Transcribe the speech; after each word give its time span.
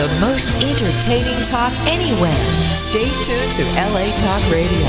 the 0.00 0.08
most 0.18 0.48
entertaining 0.64 1.42
talk 1.42 1.72
anywhere. 1.84 2.32
Stay 2.32 3.10
tuned 3.20 3.52
to 3.52 3.64
LA 3.92 4.08
Talk 4.16 4.40
Radio, 4.50 4.88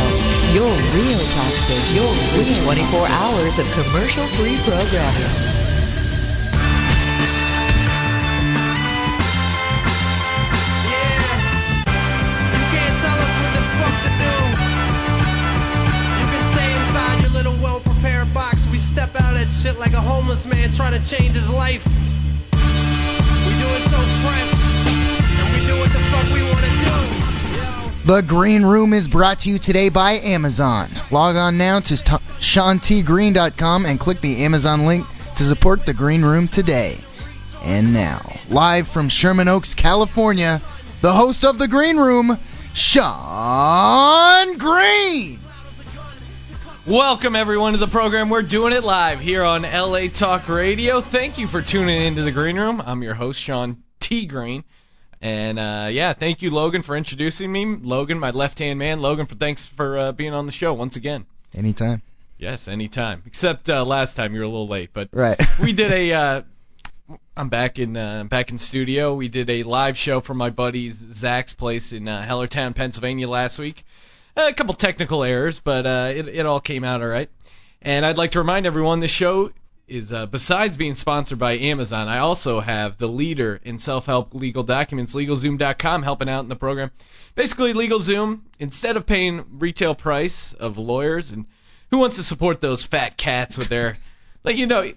your 0.56 0.72
real 0.96 1.20
talk 1.36 1.52
station 1.52 2.08
with 2.40 2.56
24 2.64 3.08
hours 3.10 3.60
of 3.60 3.68
commercial-free 3.74 4.56
programming. 4.64 5.36
Yeah, 10.88 11.28
you 12.56 12.64
can't 12.72 12.96
tell 13.04 13.20
us 13.20 13.34
what 13.36 13.52
the 13.52 13.64
fuck 13.84 13.98
to 14.08 14.12
do. 14.16 14.36
You 16.16 16.26
can 16.32 16.44
stay 16.56 16.72
inside 16.72 17.20
your 17.20 17.32
little 17.32 17.58
well-prepared 17.62 18.34
box. 18.34 18.66
We 18.72 18.78
step 18.78 19.14
out 19.20 19.36
at 19.36 19.50
shit 19.50 19.78
like 19.78 19.92
a 19.92 20.00
homeless 20.00 20.46
man 20.46 20.72
trying 20.72 20.94
to 20.98 21.06
change 21.06 21.34
his 21.34 21.50
life. 21.50 21.86
The 28.12 28.22
Green 28.22 28.64
Room 28.66 28.92
is 28.92 29.08
brought 29.08 29.40
to 29.40 29.50
you 29.50 29.58
today 29.58 29.88
by 29.88 30.20
Amazon. 30.20 30.90
Log 31.12 31.38
on 31.38 31.58
now 31.58 31.80
to 31.80 31.94
SeanTGreen.com 31.94 33.86
and 33.86 33.98
click 34.02 34.20
the 34.20 34.44
Amazon 34.44 34.86
link 34.86 35.06
to 35.38 35.46
support 35.46 35.86
the 35.86 35.94
Green 35.94 36.22
Room 36.22 36.50
today. 36.50 36.98
And 37.64 37.94
now, 37.94 38.20
live 38.50 38.90
from 38.90 39.08
Sherman 39.08 39.48
Oaks, 39.48 39.76
California, 39.76 40.60
the 41.00 41.14
host 41.14 41.46
of 41.46 41.58
the 41.58 41.70
Green 41.70 41.96
Room, 41.96 42.38
Sean 42.74 44.58
Green. 44.58 45.40
Welcome 46.86 47.38
everyone 47.38 47.72
to 47.72 47.80
the 47.80 47.88
program. 47.88 48.30
We're 48.30 48.42
doing 48.42 48.74
it 48.74 48.84
live 48.84 49.22
here 49.22 49.46
on 49.46 49.62
LA 49.62 50.10
Talk 50.10 50.50
Radio. 50.50 51.00
Thank 51.00 51.38
you 51.38 51.48
for 51.48 51.62
tuning 51.62 52.02
into 52.02 52.24
the 52.24 52.34
Green 52.34 52.60
Room. 52.60 52.84
I'm 52.86 53.04
your 53.04 53.14
host 53.14 53.40
Sean 53.40 53.82
T 54.02 54.26
Green, 54.26 54.66
and 55.22 55.60
uh, 55.60 55.90
yeah, 55.92 56.14
thank 56.14 56.42
you 56.42 56.52
Logan 56.52 56.82
for 56.82 56.96
introducing 56.96 57.52
me. 57.52 57.66
Logan, 57.66 58.20
my 58.20 58.32
left-hand 58.32 58.80
man. 58.80 59.02
Logan, 59.02 59.28
for 59.28 59.36
thanks 59.36 59.68
for 59.68 59.98
uh, 59.98 60.12
being 60.12 60.34
on 60.34 60.46
the 60.46 60.52
show 60.52 60.74
once 60.74 60.96
again. 60.96 61.26
Anytime. 61.54 62.02
Yes, 62.38 62.68
anytime. 62.68 63.22
Except 63.28 63.70
uh, 63.70 63.86
last 63.86 64.16
time 64.16 64.34
you 64.34 64.40
were 64.40 64.46
a 64.46 64.50
little 64.50 64.68
late, 64.68 64.90
but 64.94 65.10
Right. 65.12 65.40
we 65.62 65.74
did 65.74 65.92
a. 65.92 66.14
Uh, 66.14 66.42
I'm 67.38 67.50
back 67.50 67.78
in 67.78 67.96
uh, 67.96 68.24
back 68.24 68.52
in 68.52 68.58
studio. 68.58 69.14
We 69.14 69.28
did 69.28 69.50
a 69.50 69.64
live 69.64 69.98
show 69.98 70.22
from 70.22 70.38
my 70.38 70.50
buddy's 70.50 70.96
Zach's 70.96 71.54
place 71.54 71.94
in 71.94 72.08
uh, 72.08 72.26
Hellertown, 72.28 72.76
Pennsylvania 72.76 73.28
last 73.28 73.60
week. 73.60 73.86
A 74.36 74.54
couple 74.54 74.74
technical 74.74 75.24
errors, 75.24 75.60
but 75.60 75.86
uh, 75.86 76.12
it 76.16 76.28
it 76.30 76.46
all 76.46 76.60
came 76.62 76.84
out 76.84 77.02
all 77.02 77.08
right. 77.08 77.30
And 77.82 78.06
I'd 78.06 78.18
like 78.18 78.32
to 78.32 78.40
remind 78.40 78.66
everyone 78.66 79.02
this 79.02 79.12
show 79.12 79.52
is 79.92 80.12
uh, 80.12 80.26
besides 80.26 80.78
being 80.78 80.96
sponsored 80.96 81.38
by 81.38 81.58
Amazon, 81.58 82.08
I 82.08 82.20
also 82.20 82.62
have 82.62 82.98
the 82.98 83.08
leader 83.08 83.60
in 83.64 83.78
self-help 83.78 84.34
legal 84.34 84.64
documents, 84.64 85.14
LegalZoom.com, 85.14 86.04
helping 86.04 86.30
out 86.30 86.42
in 86.42 86.50
the 86.50 86.56
program. 86.56 86.92
Basically, 87.36 87.74
LegalZoom, 87.74 88.42
instead 88.58 88.96
of 88.96 89.06
paying 89.06 89.60
retail 89.60 89.94
price 89.94 90.54
of 90.54 90.78
lawyers, 90.78 91.32
and 91.32 91.46
who 91.90 91.98
wants 91.98 92.16
to 92.16 92.24
support 92.24 92.62
those 92.62 92.84
fat 92.84 93.18
cats 93.18 93.58
with 93.58 93.68
their, 93.68 93.98
like 94.44 94.58
you 94.58 94.66
know, 94.66 94.92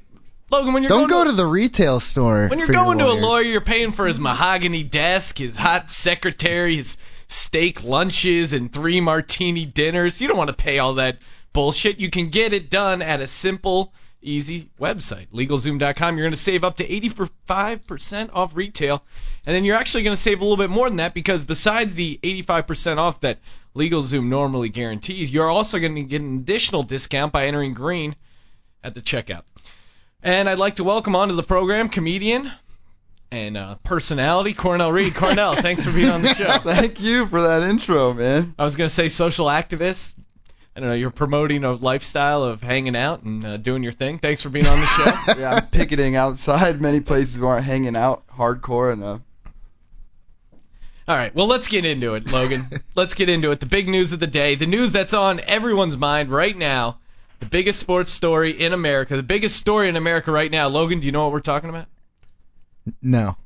Logan, 0.50 0.72
when 0.72 0.82
you're 0.82 0.90
Don't 0.90 1.08
going 1.08 1.24
go 1.24 1.30
to 1.30 1.36
the 1.36 1.46
retail 1.46 1.98
store. 2.00 2.46
when 2.48 2.58
you're 2.58 2.66
for 2.66 2.74
your 2.74 2.84
going 2.84 2.98
to 2.98 3.06
a 3.06 3.18
lawyer, 3.18 3.42
you're 3.42 3.60
paying 3.60 3.92
for 3.92 4.06
his 4.06 4.20
mahogany 4.20 4.84
desk, 4.84 5.38
his 5.38 5.56
hot 5.56 5.90
secretary, 5.90 6.76
his 6.76 6.98
steak 7.28 7.82
lunches, 7.82 8.52
and 8.52 8.72
three 8.72 9.00
martini 9.00 9.64
dinners. 9.64 10.20
You 10.20 10.28
don't 10.28 10.36
want 10.36 10.50
to 10.50 10.56
pay 10.56 10.78
all 10.78 10.94
that 10.94 11.18
bullshit. 11.52 11.98
You 11.98 12.10
can 12.10 12.28
get 12.28 12.52
it 12.52 12.70
done 12.70 13.02
at 13.02 13.20
a 13.20 13.26
simple, 13.26 13.92
easy 14.24 14.70
website, 14.80 15.28
LegalZoom.com. 15.32 16.16
You're 16.16 16.24
going 16.24 16.32
to 16.32 16.36
save 16.36 16.64
up 16.64 16.78
to 16.78 16.88
85% 16.88 18.30
off 18.32 18.56
retail, 18.56 19.02
and 19.46 19.54
then 19.54 19.64
you're 19.64 19.76
actually 19.76 20.02
going 20.02 20.16
to 20.16 20.22
save 20.22 20.40
a 20.40 20.44
little 20.44 20.56
bit 20.56 20.70
more 20.70 20.88
than 20.88 20.96
that 20.96 21.14
because 21.14 21.44
besides 21.44 21.94
the 21.94 22.18
85% 22.22 22.98
off 22.98 23.20
that 23.20 23.38
LegalZoom 23.76 24.28
normally 24.28 24.68
guarantees, 24.68 25.30
you're 25.30 25.50
also 25.50 25.78
going 25.78 25.94
to 25.94 26.02
get 26.02 26.22
an 26.22 26.38
additional 26.38 26.82
discount 26.82 27.32
by 27.32 27.46
entering 27.46 27.74
green 27.74 28.16
at 28.82 28.94
the 28.94 29.00
checkout. 29.00 29.42
And 30.22 30.48
I'd 30.48 30.58
like 30.58 30.76
to 30.76 30.84
welcome 30.84 31.14
onto 31.14 31.34
the 31.34 31.42
program 31.42 31.88
comedian 31.88 32.50
and 33.30 33.56
uh, 33.56 33.74
personality 33.82 34.54
Cornell 34.54 34.92
Reid. 34.92 35.14
Cornell, 35.14 35.56
thanks 35.56 35.84
for 35.84 35.92
being 35.92 36.08
on 36.08 36.22
the 36.22 36.34
show. 36.34 36.48
Thank 36.62 37.00
you 37.00 37.26
for 37.26 37.42
that 37.42 37.62
intro, 37.64 38.14
man. 38.14 38.54
I 38.58 38.62
was 38.64 38.76
gonna 38.76 38.88
say 38.88 39.08
social 39.08 39.46
activist. 39.46 40.14
I 40.76 40.80
don't 40.80 40.88
know. 40.88 40.94
You're 40.96 41.10
promoting 41.10 41.62
a 41.62 41.72
lifestyle 41.72 42.42
of 42.42 42.60
hanging 42.62 42.96
out 42.96 43.22
and 43.22 43.44
uh, 43.44 43.56
doing 43.58 43.82
your 43.84 43.92
thing. 43.92 44.18
Thanks 44.18 44.42
for 44.42 44.48
being 44.48 44.66
on 44.66 44.80
the 44.80 44.86
show. 44.86 45.34
Yeah, 45.40 45.54
I'm 45.54 45.66
picketing 45.68 46.16
outside 46.16 46.80
many 46.80 47.00
places 47.00 47.36
who 47.36 47.46
aren't 47.46 47.64
hanging 47.64 47.94
out 47.96 48.26
hardcore 48.26 48.92
and 48.92 49.02
uh 49.04 49.18
All 51.06 51.16
right. 51.16 51.34
Well, 51.34 51.46
let's 51.46 51.68
get 51.68 51.84
into 51.84 52.14
it, 52.14 52.30
Logan. 52.30 52.82
let's 52.96 53.14
get 53.14 53.28
into 53.28 53.50
it. 53.52 53.60
The 53.60 53.66
big 53.66 53.88
news 53.88 54.12
of 54.12 54.20
the 54.20 54.26
day, 54.26 54.54
the 54.56 54.66
news 54.66 54.90
that's 54.92 55.14
on 55.14 55.38
everyone's 55.40 55.96
mind 55.96 56.30
right 56.30 56.56
now, 56.56 56.98
the 57.40 57.46
biggest 57.46 57.78
sports 57.78 58.10
story 58.10 58.50
in 58.60 58.72
America, 58.72 59.14
the 59.16 59.22
biggest 59.22 59.56
story 59.56 59.88
in 59.88 59.96
America 59.96 60.32
right 60.32 60.50
now. 60.50 60.68
Logan, 60.68 61.00
do 61.00 61.06
you 61.06 61.12
know 61.12 61.22
what 61.24 61.32
we're 61.32 61.40
talking 61.40 61.70
about? 61.70 61.86
No. 63.00 63.36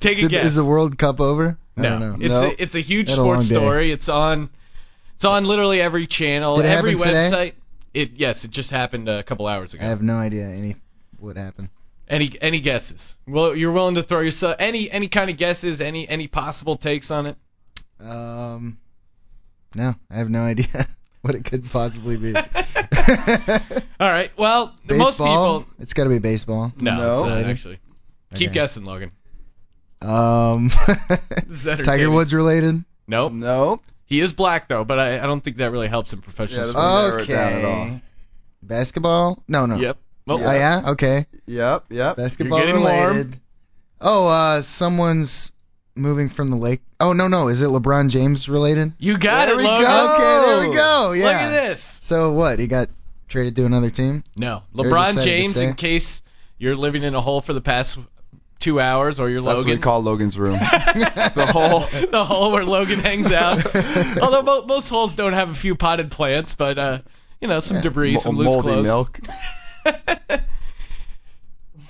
Take 0.00 0.18
a 0.18 0.20
Did- 0.22 0.30
guess. 0.30 0.44
Is 0.46 0.54
the 0.56 0.64
World 0.64 0.96
Cup 0.98 1.20
over? 1.20 1.58
I 1.76 1.80
No, 1.82 1.88
don't 1.88 2.00
know. 2.00 2.16
it's 2.20 2.28
No. 2.42 2.48
a, 2.48 2.54
it's 2.58 2.74
a 2.74 2.80
huge 2.80 3.08
Had 3.10 3.16
sports 3.16 3.48
day. 3.48 3.54
story. 3.56 3.90
It's 3.92 4.08
on 4.08 4.50
it's 5.16 5.24
on 5.24 5.44
literally 5.44 5.80
every 5.80 6.06
channel, 6.06 6.56
Did 6.56 6.66
it 6.66 6.68
every 6.68 6.92
happen 6.92 7.06
today? 7.08 7.18
website. 7.30 7.52
It 7.92 8.12
yes, 8.16 8.44
it 8.44 8.50
just 8.50 8.70
happened 8.70 9.08
a 9.08 9.22
couple 9.22 9.46
hours 9.46 9.74
ago. 9.74 9.84
I 9.84 9.88
have 9.88 10.02
no 10.02 10.14
idea 10.16 10.46
any 10.46 10.76
what 11.18 11.36
happened. 11.36 11.70
Any 12.08 12.30
any 12.40 12.60
guesses? 12.60 13.16
Well, 13.26 13.56
you're 13.56 13.72
willing 13.72 13.96
to 13.96 14.02
throw 14.02 14.20
yourself 14.20 14.56
any 14.60 14.90
any 14.90 15.08
kind 15.08 15.28
of 15.30 15.36
guesses, 15.38 15.80
any 15.80 16.08
any 16.08 16.28
possible 16.28 16.76
takes 16.76 17.10
on 17.10 17.26
it? 17.26 17.36
Um, 17.98 18.78
no, 19.74 19.94
I 20.10 20.14
have 20.18 20.30
no 20.30 20.42
idea 20.42 20.86
what 21.22 21.34
it 21.34 21.44
could 21.44 21.68
possibly 21.70 22.16
be. 22.16 22.34
All 22.36 22.42
right. 24.00 24.30
Well, 24.36 24.74
most 24.88 25.18
baseball? 25.18 25.60
people 25.60 25.74
It's 25.80 25.94
got 25.94 26.04
to 26.04 26.10
be 26.10 26.18
baseball. 26.18 26.72
no, 26.78 26.94
No. 26.96 27.12
it's 27.12 27.20
not 27.22 27.28
Related? 27.30 27.50
actually. 27.50 27.78
Keep 28.34 28.48
Okay. 28.50 28.54
guessing, 28.54 28.84
Logan. 28.84 29.12
Um, 30.02 30.70
This 31.46 31.64
is 31.66 31.86
Tiger. 31.86 32.10
Woods 32.10 32.34
related. 32.34 32.84
Nope. 33.08 33.32
nope. 33.32 33.82
He 34.06 34.20
is 34.20 34.32
black 34.32 34.68
though, 34.68 34.84
but 34.84 34.98
I, 34.98 35.18
I 35.22 35.26
don't 35.26 35.42
think 35.42 35.56
that 35.58 35.70
really 35.72 35.88
helps 35.88 36.12
in 36.12 36.20
Yeah, 36.20 36.24
professional 36.24 36.58
that's 36.66 36.70
sports. 36.70 36.84
not- 36.86 37.08
narrow 37.08 37.22
it 37.22 37.26
down 37.26 37.52
at 37.52 37.64
all. 37.64 37.82
Okay. 37.86 38.02
Basketball? 38.62 39.42
No, 39.48 39.66
no. 39.66 39.76
Yep. 39.76 39.98
Well, 40.26 40.38
Oh 40.38 40.52
yeah. 40.52 40.82
Okay. 40.90 41.26
Yep, 41.46 41.84
yep. 41.90 42.16
Basketball 42.16 42.58
getting 42.58 42.80
warm. 42.80 43.06
related. 43.10 43.40
Oh, 44.00 44.26
uh, 44.28 44.62
someone's 44.62 45.52
moving 45.94 46.28
from 46.28 46.50
the 46.50 46.56
lake. 46.56 46.82
Oh 47.00 47.12
no, 47.12 47.28
no. 47.28 47.48
Is 47.48 47.62
it 47.62 47.66
LeBron 47.68 48.10
James 48.10 48.48
related? 48.48 48.92
You 48.98 49.18
got 49.18 49.46
There 49.46 49.54
it, 49.54 49.58
we 49.58 49.64
Logan. 49.64 49.86
go. 49.86 50.14
Okay, 50.14 50.46
there 50.46 50.68
we 50.68 50.74
go. 50.74 51.12
Yeah. 51.12 51.24
Look 51.26 51.34
at 51.34 51.50
this. 51.68 51.98
So 52.02 52.32
what? 52.32 52.58
He 52.58 52.66
got 52.66 52.88
traded 53.28 53.54
to 53.56 53.64
another 53.66 53.90
team? 53.90 54.24
No, 54.36 54.62
Or 54.76 54.84
LeBron 54.84 55.06
decided 55.08 55.14
to 55.20 55.24
James. 55.24 55.54
stay? 55.54 55.66
In 55.68 55.74
case 55.74 56.22
you're 56.58 56.76
living 56.76 57.02
in 57.04 57.14
a 57.14 57.20
hole 57.20 57.40
for 57.40 57.52
the 57.52 57.60
past 57.60 57.98
two 58.58 58.80
hours, 58.80 59.20
or 59.20 59.28
you're 59.30 59.40
That's 59.42 59.48
what 59.48 59.56
Logan. 59.58 59.76
we 59.78 59.82
call 59.82 60.02
Logan's 60.02 60.38
room. 60.38 60.52
the 60.58 61.48
hole. 61.52 61.80
the 62.10 62.24
hole 62.24 62.52
where 62.52 62.64
Logan 62.64 63.00
hangs 63.00 63.30
out. 63.32 63.64
Although 64.22 64.42
mo- 64.42 64.64
most 64.66 64.88
holes 64.88 65.14
don't 65.14 65.32
have 65.34 65.50
a 65.50 65.54
few 65.54 65.74
potted 65.74 66.10
plants, 66.10 66.54
but 66.54 66.78
uh, 66.78 66.98
you 67.40 67.48
know, 67.48 67.60
some 67.60 67.80
debris, 67.82 68.14
Mo- 68.14 68.20
some 68.20 68.36
loose 68.36 68.46
moldy 68.46 68.62
clothes. 68.68 68.86
milk. 68.86 69.20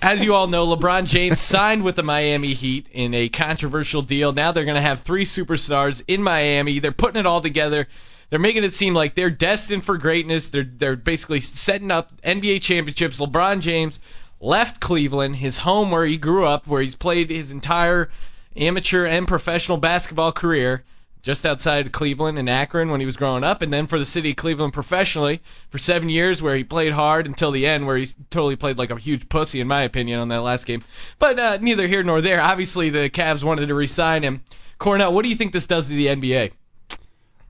As 0.03 0.23
you 0.23 0.35
all 0.35 0.47
know, 0.47 0.67
LeBron 0.67 1.07
James 1.07 1.41
signed 1.41 1.83
with 1.83 1.97
the 1.97 2.03
Miami 2.03 2.53
Heat 2.53 2.87
in 2.93 3.15
a 3.15 3.29
controversial 3.29 4.03
deal. 4.03 4.33
Now 4.33 4.53
they're 4.53 4.65
going 4.67 4.77
to 4.77 4.81
have 4.83 5.01
three 5.01 5.25
superstars 5.25 6.03
in 6.07 6.23
Miami. 6.23 6.81
They're 6.81 6.93
putting 6.93 7.19
it 7.19 7.27
all 7.27 7.41
together. 7.41 7.89
They're 8.29 8.39
making 8.39 8.65
it 8.65 8.75
seem 8.75 8.93
like 8.93 9.15
they're 9.15 9.31
destined 9.31 9.85
for 9.85 9.97
greatness. 9.99 10.51
They're 10.51 10.65
they're 10.65 10.97
basically 10.97 11.41
setting 11.41 11.91
up 11.91 12.21
NBA 12.23 12.61
championships. 12.61 13.19
LeBron 13.19 13.61
James 13.61 13.99
left 14.41 14.81
Cleveland, 14.81 15.37
his 15.37 15.59
home 15.59 15.91
where 15.91 16.05
he 16.05 16.17
grew 16.17 16.45
up, 16.47 16.67
where 16.67 16.83
he's 16.83 16.95
played 16.95 17.31
his 17.31 17.53
entire 17.53 18.11
amateur 18.57 19.07
and 19.07 19.29
professional 19.29 19.79
basketball 19.79 20.33
career, 20.33 20.85
just 21.23 21.45
outside 21.45 21.87
of 21.87 21.93
Cleveland 21.93 22.39
and 22.39 22.49
Akron 22.49 22.91
when 22.91 23.01
he 23.01 23.07
was 23.07 23.17
growing 23.17 23.43
up, 23.43 23.61
and 23.61 23.73
then 23.73 23.87
for 23.89 23.99
the 23.99 24.05
city 24.05 24.31
of 24.31 24.37
Cleveland 24.37 24.73
professionally 24.73 25.43
for 25.71 25.79
seven 25.79 26.09
years, 26.09 26.41
where 26.41 26.55
he 26.57 26.63
played 26.63 26.93
hard 26.93 27.27
until 27.27 27.51
the 27.51 27.67
end, 27.67 27.87
where 27.87 27.97
he 27.97 28.07
totally 28.31 28.57
played 28.57 28.79
like 28.79 28.91
a 28.91 28.99
huge 28.99 29.29
pussy, 29.29 29.61
in 29.61 29.67
my 29.67 29.83
opinion, 29.83 30.21
on 30.21 30.29
that 30.29 30.43
last 30.43 30.67
game. 30.67 30.85
But 31.19 31.39
uh, 31.39 31.59
neither 31.61 31.89
here 31.89 32.05
nor 32.05 32.21
there. 32.21 32.41
Obviously, 32.41 32.91
the 32.91 33.11
Cavs 33.11 33.43
wanted 33.43 33.67
to 33.67 33.75
re-sign 33.75 34.23
him. 34.23 34.45
Cornell, 34.79 35.13
what 35.13 35.25
do 35.25 35.29
you 35.31 35.37
think 35.37 35.53
this 35.53 35.67
does 35.67 35.89
to 35.89 35.95
the 35.95 36.07
NBA? 36.07 36.53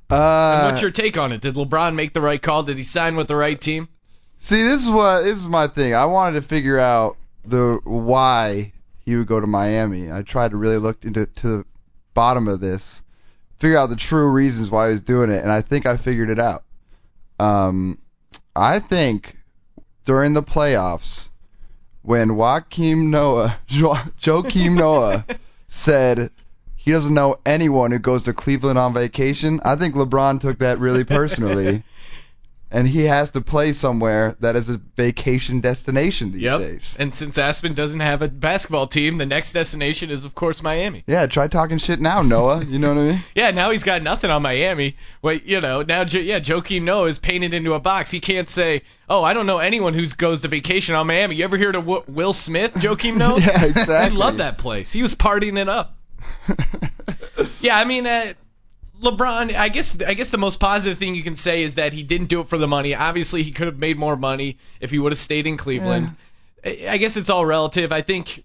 And 0.08 0.18
Uh, 0.18 0.70
what's 0.70 0.82
your 0.82 0.92
take 0.92 1.18
on 1.18 1.32
it? 1.32 1.40
Did 1.40 1.56
LeBron 1.56 1.94
make 1.94 2.14
the 2.14 2.20
right 2.20 2.40
call? 2.40 2.62
Did 2.62 2.78
he 2.78 2.84
sign 2.84 3.16
with 3.16 3.28
the 3.28 3.36
right 3.36 3.60
team? 3.60 3.88
See, 4.38 4.62
this 4.62 4.82
is 4.82 4.90
what 4.90 5.22
this 5.22 5.36
is 5.36 5.48
my 5.48 5.66
thing. 5.66 5.94
I 5.94 6.06
wanted 6.06 6.40
to 6.40 6.48
figure 6.48 6.78
out 6.78 7.16
the 7.44 7.80
why 7.84 8.72
he 9.04 9.16
would 9.16 9.26
go 9.26 9.40
to 9.40 9.46
Miami. 9.46 10.10
I 10.10 10.22
tried 10.22 10.50
to 10.50 10.56
really 10.56 10.78
look 10.78 11.04
into 11.04 11.26
to 11.26 11.48
the 11.48 11.64
bottom 12.14 12.48
of 12.48 12.60
this, 12.60 13.02
figure 13.58 13.78
out 13.78 13.90
the 13.90 13.96
true 13.96 14.30
reasons 14.30 14.70
why 14.70 14.88
he 14.88 14.94
was 14.94 15.02
doing 15.02 15.30
it, 15.30 15.42
and 15.42 15.52
I 15.52 15.60
think 15.60 15.86
I 15.86 15.96
figured 15.96 16.30
it 16.30 16.38
out. 16.38 16.64
Um, 17.38 17.98
I 18.54 18.78
think 18.78 19.36
during 20.04 20.32
the 20.32 20.42
playoffs, 20.42 21.28
when 22.02 22.30
Joakim 22.30 23.08
Noah, 23.08 23.58
jo- 23.66 23.94
Joakim 24.20 24.76
Noah 24.76 25.24
said 25.68 26.30
he 26.76 26.92
doesn't 26.92 27.14
know 27.14 27.38
anyone 27.44 27.90
who 27.90 27.98
goes 27.98 28.24
to 28.24 28.32
Cleveland 28.32 28.78
on 28.78 28.94
vacation. 28.94 29.60
I 29.64 29.76
think 29.76 29.94
LeBron 29.94 30.40
took 30.40 30.60
that 30.60 30.78
really 30.78 31.04
personally. 31.04 31.82
and 32.70 32.86
he 32.88 33.04
has 33.04 33.30
to 33.30 33.40
play 33.40 33.72
somewhere 33.72 34.36
that 34.40 34.56
is 34.56 34.68
a 34.68 34.80
vacation 34.96 35.60
destination 35.60 36.32
these 36.32 36.42
Yep. 36.42 36.58
days. 36.58 36.96
And 36.98 37.14
since 37.14 37.38
Aspen 37.38 37.74
doesn't 37.74 38.00
have 38.00 38.22
a 38.22 38.28
basketball 38.28 38.86
team, 38.88 39.18
the 39.18 39.26
next 39.26 39.52
destination 39.52 40.10
is 40.10 40.24
of 40.24 40.34
course 40.34 40.62
Miami. 40.62 41.04
Yeah, 41.06 41.26
try 41.26 41.46
talking 41.48 41.78
shit 41.78 42.00
now, 42.00 42.22
Noah. 42.22 42.64
You 42.64 42.78
know 42.78 42.88
what 42.94 42.98
I 42.98 43.06
mean? 43.12 43.20
Yeah, 43.34 43.50
now 43.52 43.70
he's 43.70 43.84
got 43.84 44.02
nothing 44.02 44.30
on 44.30 44.42
Miami. 44.42 44.94
Wait, 45.22 45.44
you 45.44 45.60
know, 45.60 45.82
now 45.82 46.02
yeah, 46.02 46.40
Joakim 46.40 46.82
Noah 46.82 47.06
is 47.08 47.18
painted 47.18 47.54
into 47.54 47.74
a 47.74 47.80
box. 47.80 48.10
He 48.10 48.20
can't 48.20 48.48
say, 48.50 48.82
"Oh, 49.08 49.22
I 49.22 49.32
don't 49.32 49.46
know 49.46 49.58
anyone 49.58 49.94
who 49.94 50.06
goes 50.08 50.42
to 50.42 50.48
vacation 50.48 50.94
on 50.94 51.06
Miami." 51.06 51.36
You 51.36 51.44
ever 51.44 51.56
hear 51.56 51.68
of 51.70 51.74
w- 51.86 52.02
Will 52.08 52.32
Smith, 52.32 52.74
Joakim 52.74 53.16
Noah? 53.18 53.38
Yeah, 53.40 53.64
exactly. 53.64 54.10
He 54.10 54.16
loved 54.16 54.38
that 54.38 54.58
place. 54.58 54.92
He 54.92 55.02
was 55.02 55.14
partying 55.14 55.58
it 55.58 55.68
up. 55.68 55.96
Yeah, 57.60 57.76
I 57.76 57.84
mean, 57.84 58.06
uh, 58.06 58.32
LeBron. 59.02 59.54
I 59.54 59.68
guess 59.68 60.00
I 60.00 60.14
guess 60.14 60.30
the 60.30 60.38
most 60.38 60.58
positive 60.58 60.98
thing 60.98 61.14
you 61.14 61.22
can 61.22 61.36
say 61.36 61.62
is 61.62 61.74
that 61.76 61.92
he 61.92 62.02
didn't 62.02 62.28
do 62.28 62.40
it 62.40 62.48
for 62.48 62.58
the 62.58 62.68
money. 62.68 62.94
Obviously, 62.94 63.42
he 63.42 63.50
could 63.50 63.66
have 63.66 63.78
made 63.78 63.98
more 63.98 64.16
money 64.16 64.58
if 64.80 64.90
he 64.90 64.98
would 64.98 65.12
have 65.12 65.18
stayed 65.18 65.46
in 65.46 65.56
Cleveland. 65.56 66.16
I 66.64 66.86
I 66.90 66.96
guess 66.96 67.16
it's 67.16 67.30
all 67.30 67.44
relative. 67.44 67.92
I 67.92 68.02
think. 68.02 68.44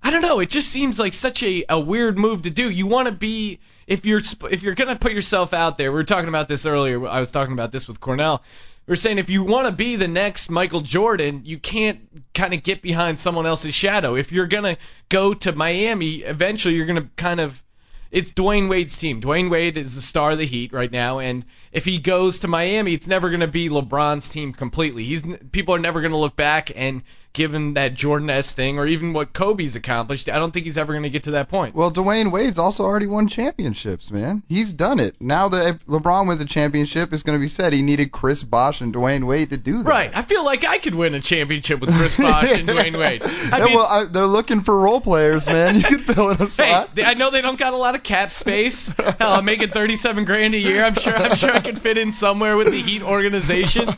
I 0.00 0.12
don't 0.12 0.22
know. 0.22 0.38
It 0.38 0.48
just 0.48 0.68
seems 0.68 1.00
like 1.00 1.12
such 1.12 1.42
a, 1.42 1.64
a 1.68 1.80
weird 1.80 2.16
move 2.16 2.42
to 2.42 2.50
do. 2.50 2.70
You 2.70 2.86
want 2.86 3.06
to 3.06 3.12
be 3.12 3.58
if 3.88 4.06
you're 4.06 4.20
sp- 4.22 4.52
if 4.52 4.62
you're 4.62 4.76
gonna 4.76 4.96
put 4.96 5.12
yourself 5.12 5.52
out 5.52 5.76
there. 5.76 5.90
We 5.90 5.96
were 5.96 6.04
talking 6.04 6.28
about 6.28 6.46
this 6.46 6.66
earlier. 6.66 7.04
I 7.06 7.18
was 7.18 7.32
talking 7.32 7.52
about 7.52 7.72
this 7.72 7.88
with 7.88 7.98
Cornell. 7.98 8.44
We 8.86 8.92
were 8.92 8.96
saying 8.96 9.18
if 9.18 9.28
you 9.28 9.42
want 9.42 9.66
to 9.66 9.72
be 9.72 9.96
the 9.96 10.08
next 10.08 10.50
Michael 10.50 10.80
Jordan, 10.82 11.42
you 11.44 11.58
can't 11.58 12.00
kind 12.32 12.54
of 12.54 12.62
get 12.62 12.80
behind 12.80 13.18
someone 13.18 13.44
else's 13.44 13.74
shadow. 13.74 14.14
If 14.14 14.30
you're 14.30 14.46
gonna 14.46 14.78
go 15.08 15.34
to 15.34 15.52
Miami, 15.52 16.18
eventually 16.18 16.74
you're 16.74 16.86
gonna 16.86 17.10
kind 17.16 17.40
of 17.40 17.60
it's 18.10 18.30
Dwyane 18.32 18.68
Wade's 18.68 18.96
team. 18.96 19.20
Dwyane 19.20 19.50
Wade 19.50 19.76
is 19.76 19.94
the 19.94 20.02
star 20.02 20.32
of 20.32 20.38
the 20.38 20.46
Heat 20.46 20.72
right 20.72 20.90
now, 20.90 21.18
and 21.18 21.44
if 21.72 21.84
he 21.84 21.98
goes 21.98 22.40
to 22.40 22.48
Miami, 22.48 22.94
it's 22.94 23.06
never 23.06 23.28
going 23.28 23.40
to 23.40 23.46
be 23.46 23.68
LeBron's 23.68 24.28
team 24.28 24.52
completely. 24.52 25.04
He's 25.04 25.24
people 25.52 25.74
are 25.74 25.78
never 25.78 26.00
going 26.00 26.12
to 26.12 26.18
look 26.18 26.36
back 26.36 26.72
and 26.74 27.02
give 27.38 27.54
him 27.54 27.74
that 27.74 27.94
Jordan-esque 27.94 28.54
thing, 28.54 28.78
or 28.78 28.86
even 28.86 29.14
what 29.14 29.32
Kobe's 29.32 29.76
accomplished. 29.76 30.28
I 30.28 30.38
don't 30.38 30.52
think 30.52 30.66
he's 30.66 30.76
ever 30.76 30.92
going 30.92 31.04
to 31.04 31.08
get 31.10 31.22
to 31.22 31.30
that 31.32 31.48
point. 31.48 31.74
Well, 31.74 31.90
Dwyane 31.90 32.30
Wade's 32.30 32.58
also 32.58 32.84
already 32.84 33.06
won 33.06 33.28
championships, 33.28 34.10
man. 34.10 34.42
He's 34.48 34.72
done 34.74 35.00
it. 35.00 35.14
Now 35.20 35.48
that 35.48 35.78
LeBron 35.86 36.28
wins 36.28 36.40
a 36.42 36.44
championship, 36.44 37.12
it's 37.12 37.22
going 37.22 37.38
to 37.38 37.40
be 37.40 37.48
said 37.48 37.72
he 37.72 37.80
needed 37.82 38.12
Chris 38.12 38.42
Bosh 38.42 38.80
and 38.82 38.92
Dwyane 38.92 39.24
Wade 39.26 39.50
to 39.50 39.56
do 39.56 39.82
that. 39.82 39.88
Right. 39.88 40.10
I 40.14 40.22
feel 40.22 40.44
like 40.44 40.64
I 40.64 40.78
could 40.78 40.94
win 40.94 41.14
a 41.14 41.20
championship 41.20 41.80
with 41.80 41.94
Chris 41.94 42.16
Bosh 42.16 42.52
and 42.52 42.68
Dwyane 42.68 42.98
Wade. 42.98 43.22
I 43.22 43.58
yeah, 43.58 43.64
mean, 43.64 43.74
well, 43.76 43.86
I, 43.86 44.04
they're 44.04 44.26
looking 44.26 44.60
for 44.62 44.78
role 44.78 45.00
players, 45.00 45.46
man. 45.46 45.76
You 45.76 45.82
could 45.84 46.02
fill 46.02 46.30
in 46.30 46.36
a 46.36 46.40
Hey, 46.40 46.46
slot. 46.48 46.94
they- 46.94 47.04
I 47.04 47.14
know 47.14 47.30
they 47.30 47.40
don't 47.40 47.58
got 47.58 47.72
a 47.72 47.76
lot 47.76 47.94
of 47.94 48.02
cap 48.02 48.32
space. 48.32 48.88
Hell, 49.18 49.32
I'm 49.34 49.44
making 49.44 49.70
37 49.70 50.24
grand 50.24 50.54
a 50.54 50.58
year. 50.58 50.84
I'm 50.84 50.94
sure. 50.94 51.14
I'm 51.14 51.36
sure 51.36 51.52
I 51.52 51.60
could 51.60 51.80
fit 51.80 51.96
in 51.98 52.10
somewhere 52.12 52.56
with 52.56 52.70
the 52.72 52.80
Heat 52.82 53.02
organization. 53.02 53.88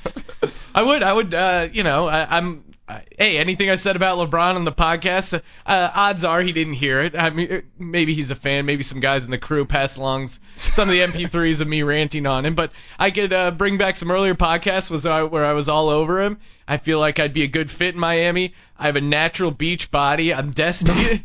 I 0.75 0.83
would. 0.83 1.03
I 1.03 1.13
would. 1.13 1.35
Uh, 1.35 1.69
you 1.73 1.83
know, 1.83 2.07
I, 2.07 2.37
I'm. 2.39 2.65
I, 2.91 3.05
hey, 3.17 3.39
anything 3.39 3.71
I 3.71 3.77
said 3.77 3.95
about 3.95 4.19
LeBron 4.19 4.57
on 4.57 4.65
the 4.65 4.73
podcast, 4.73 5.41
uh, 5.65 5.91
odds 5.95 6.25
are 6.25 6.43
he 6.43 6.51
didn't 6.51 6.73
hear 6.73 7.01
it. 7.01 7.15
I 7.15 7.31
mean, 7.31 7.53
uh, 7.53 7.61
maybe 7.79 8.15
he's 8.15 8.33
a 8.33 8.35
fan. 8.35 8.67
Maybe 8.67 8.83
some 8.83 8.99
guys 8.99 9.25
in 9.25 9.31
the 9.31 9.39
crew 9.39 9.65
passed 9.65 9.97
along 9.97 10.29
some 10.57 10.89
of 10.89 10.93
the 10.93 11.01
MP3s 11.01 11.61
of 11.61 11.69
me 11.69 11.85
ranting 11.85 12.27
on 12.27 12.45
him. 12.45 12.57
But 12.57 12.73
I 12.99 13.13
could 13.13 13.33
uh, 13.33 13.53
bring 13.53 13.79
back 13.79 13.95
some 13.95 14.11
earlier 14.11 14.35
podcasts 14.35 14.91
was 14.91 15.07
uh, 15.07 15.27
where 15.27 15.45
I 15.45 15.53
was 15.53 15.69
all 15.69 15.89
over 15.89 16.21
him. 16.21 16.39
I 16.67 16.79
feel 16.79 16.99
like 16.99 17.21
I'd 17.21 17.33
be 17.33 17.45
a 17.45 17.49
good 17.49 17.71
fit 17.71 17.95
in 17.95 18.01
Miami. 18.01 18.55
I 18.77 18.87
have 18.87 18.97
a 18.97 19.01
natural 19.01 19.53
beach 19.53 19.91
body. 19.91 20.35
I'm 20.35 20.51
destined. 20.51 21.23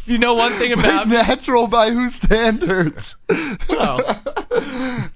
you 0.06 0.18
know 0.18 0.34
one 0.34 0.52
thing 0.52 0.72
about 0.72 1.08
me. 1.08 1.16
natural 1.16 1.66
by 1.66 1.90
whose 1.90 2.14
standards? 2.14 3.16
Well. 3.68 4.00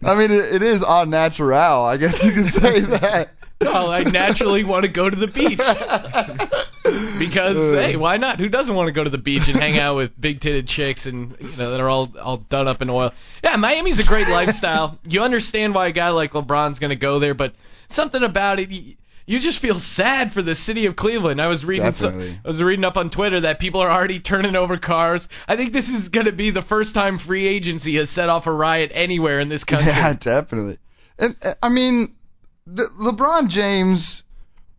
I 0.04 0.14
mean, 0.16 0.30
it, 0.30 0.54
it 0.56 0.62
is 0.62 0.82
on 0.82 1.10
natural. 1.10 1.84
I 1.84 1.96
guess 1.96 2.22
you 2.24 2.32
could 2.32 2.48
say 2.48 2.80
that. 2.80 3.30
Well, 3.60 3.90
I 3.90 4.04
naturally 4.04 4.62
want 4.64 4.84
to 4.84 4.90
go 4.90 5.10
to 5.10 5.16
the 5.16 5.26
beach 5.26 5.58
because 7.18 7.56
hey, 7.56 7.96
why 7.96 8.16
not? 8.16 8.38
Who 8.38 8.48
doesn't 8.48 8.74
want 8.74 8.86
to 8.86 8.92
go 8.92 9.02
to 9.02 9.10
the 9.10 9.18
beach 9.18 9.48
and 9.48 9.58
hang 9.58 9.78
out 9.78 9.96
with 9.96 10.18
big 10.18 10.40
titted 10.40 10.68
chicks 10.68 11.06
and 11.06 11.36
you 11.40 11.56
know 11.56 11.72
that 11.72 11.80
are 11.80 11.88
all 11.88 12.12
all 12.18 12.36
done 12.36 12.68
up 12.68 12.82
in 12.82 12.90
oil? 12.90 13.12
Yeah, 13.42 13.56
Miami's 13.56 13.98
a 13.98 14.04
great 14.04 14.28
lifestyle. 14.28 14.98
You 15.08 15.22
understand 15.22 15.74
why 15.74 15.88
a 15.88 15.92
guy 15.92 16.10
like 16.10 16.32
LeBron's 16.32 16.78
going 16.78 16.90
to 16.90 16.96
go 16.96 17.18
there, 17.18 17.34
but 17.34 17.54
something 17.88 18.22
about 18.22 18.60
it. 18.60 18.70
You, 18.70 18.94
you 19.26 19.38
just 19.38 19.58
feel 19.58 19.78
sad 19.78 20.32
for 20.32 20.42
the 20.42 20.54
city 20.54 20.86
of 20.86 20.96
Cleveland. 20.96 21.40
I 21.40 21.48
was 21.48 21.64
reading 21.64 21.92
some, 21.92 22.18
I 22.18 22.48
was 22.48 22.62
reading 22.62 22.84
up 22.84 22.96
on 22.96 23.10
Twitter 23.10 23.40
that 23.40 23.58
people 23.58 23.80
are 23.80 23.90
already 23.90 24.20
turning 24.20 24.56
over 24.56 24.76
cars. 24.76 25.28
I 25.46 25.56
think 25.56 25.72
this 25.72 25.88
is 25.88 26.08
going 26.08 26.26
to 26.26 26.32
be 26.32 26.50
the 26.50 26.62
first 26.62 26.94
time 26.94 27.18
free 27.18 27.46
agency 27.46 27.96
has 27.96 28.08
set 28.10 28.28
off 28.28 28.46
a 28.46 28.52
riot 28.52 28.90
anywhere 28.94 29.40
in 29.40 29.48
this 29.48 29.64
country. 29.64 29.92
Yeah, 29.92 30.14
definitely. 30.14 30.78
And 31.18 31.36
uh, 31.42 31.54
I 31.62 31.68
mean, 31.68 32.14
the, 32.74 32.84
LeBron 33.00 33.48
James 33.48 34.24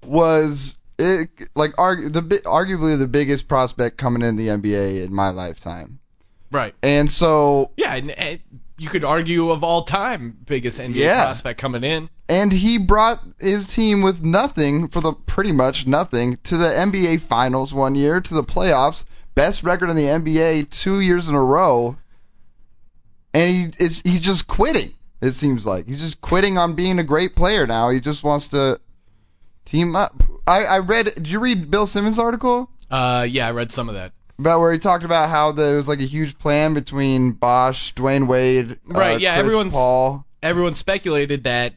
was 0.06 0.78
it, 0.98 1.30
like 1.56 1.72
argu- 1.74 2.12
the 2.12 2.22
arguably 2.22 2.98
the 2.98 3.08
biggest 3.08 3.48
prospect 3.48 3.98
coming 3.98 4.22
in 4.22 4.36
the 4.36 4.48
NBA 4.48 5.04
in 5.04 5.14
my 5.14 5.30
lifetime. 5.30 6.00
Right. 6.52 6.74
And 6.82 7.12
so 7.12 7.72
Yeah, 7.78 7.94
and, 7.96 8.12
and 8.12 8.40
you 8.78 8.90
could 8.90 9.04
argue 9.04 9.52
of 9.52 9.64
all 9.64 9.84
time 9.84 10.38
biggest 10.46 10.80
NBA 10.80 10.96
Yeah. 10.96 11.24
prospect 11.26 11.60
coming 11.60 11.84
in. 11.84 12.10
and 12.28 12.52
he 12.52 12.78
brought 12.78 13.22
his 13.40 13.68
team 13.68 14.02
with 14.02 14.22
nothing 14.24 14.88
for 14.88 15.02
the 15.02 15.14
pretty 15.14 15.52
much 15.52 15.86
nothing 15.88 16.38
to 16.46 16.58
the 16.58 16.66
NBA 16.68 17.22
finals 17.22 17.74
one 17.74 17.96
year, 17.96 18.20
to 18.22 18.34
the 18.34 18.44
playoffs, 18.44 19.04
best 19.36 19.64
record 19.64 19.90
in 19.90 19.96
the 19.96 20.04
NBA 20.06 20.70
2 20.70 21.00
years 21.02 21.28
in 21.30 21.36
a 21.36 21.44
row. 21.44 21.98
And 23.34 23.50
he 23.76 23.86
it's 23.86 24.02
he's 24.02 24.20
just 24.22 24.48
quitting. 24.48 24.92
It 25.22 25.32
seems 25.34 25.66
like 25.66 25.88
he's 25.88 26.00
just 26.00 26.22
quitting 26.22 26.58
on 26.58 26.76
being 26.76 27.00
a 27.00 27.04
great 27.04 27.36
player 27.36 27.68
now. 27.68 27.90
He 27.90 28.00
just 28.00 28.24
wants 28.24 28.48
to 28.50 28.80
team 29.66 29.96
up. 29.96 30.24
I 30.48 30.66
I 30.66 30.80
read 30.80 31.06
did 31.16 31.28
you 31.30 31.40
read 31.40 31.70
Bill 31.70 31.88
Simmons' 31.88 32.20
article? 32.20 32.70
Uh, 32.90 33.28
yeah, 33.30 33.48
I 33.48 33.52
read 33.52 33.72
some 33.72 33.90
of 33.90 33.96
that. 33.96 34.14
about 34.40 34.62
where 34.62 34.72
he 34.74 34.80
talked 34.80 35.04
about 35.04 35.30
how 35.30 35.52
there 35.52 35.76
was 35.76 35.88
like 35.88 36.00
a 36.00 36.06
huge 36.06 36.38
plan 36.40 36.74
between 36.74 37.34
Bosh, 37.34 37.94
Dwyane 37.94 38.26
Wade, 38.28 38.80
Right, 38.86 39.16
uh, 39.16 39.18
yeah, 39.18 39.36
Chris 39.36 39.46
everyone's- 39.48 39.74
Paul. 39.74 40.26
Everyone 40.42 40.74
speculated 40.74 41.44
that 41.44 41.74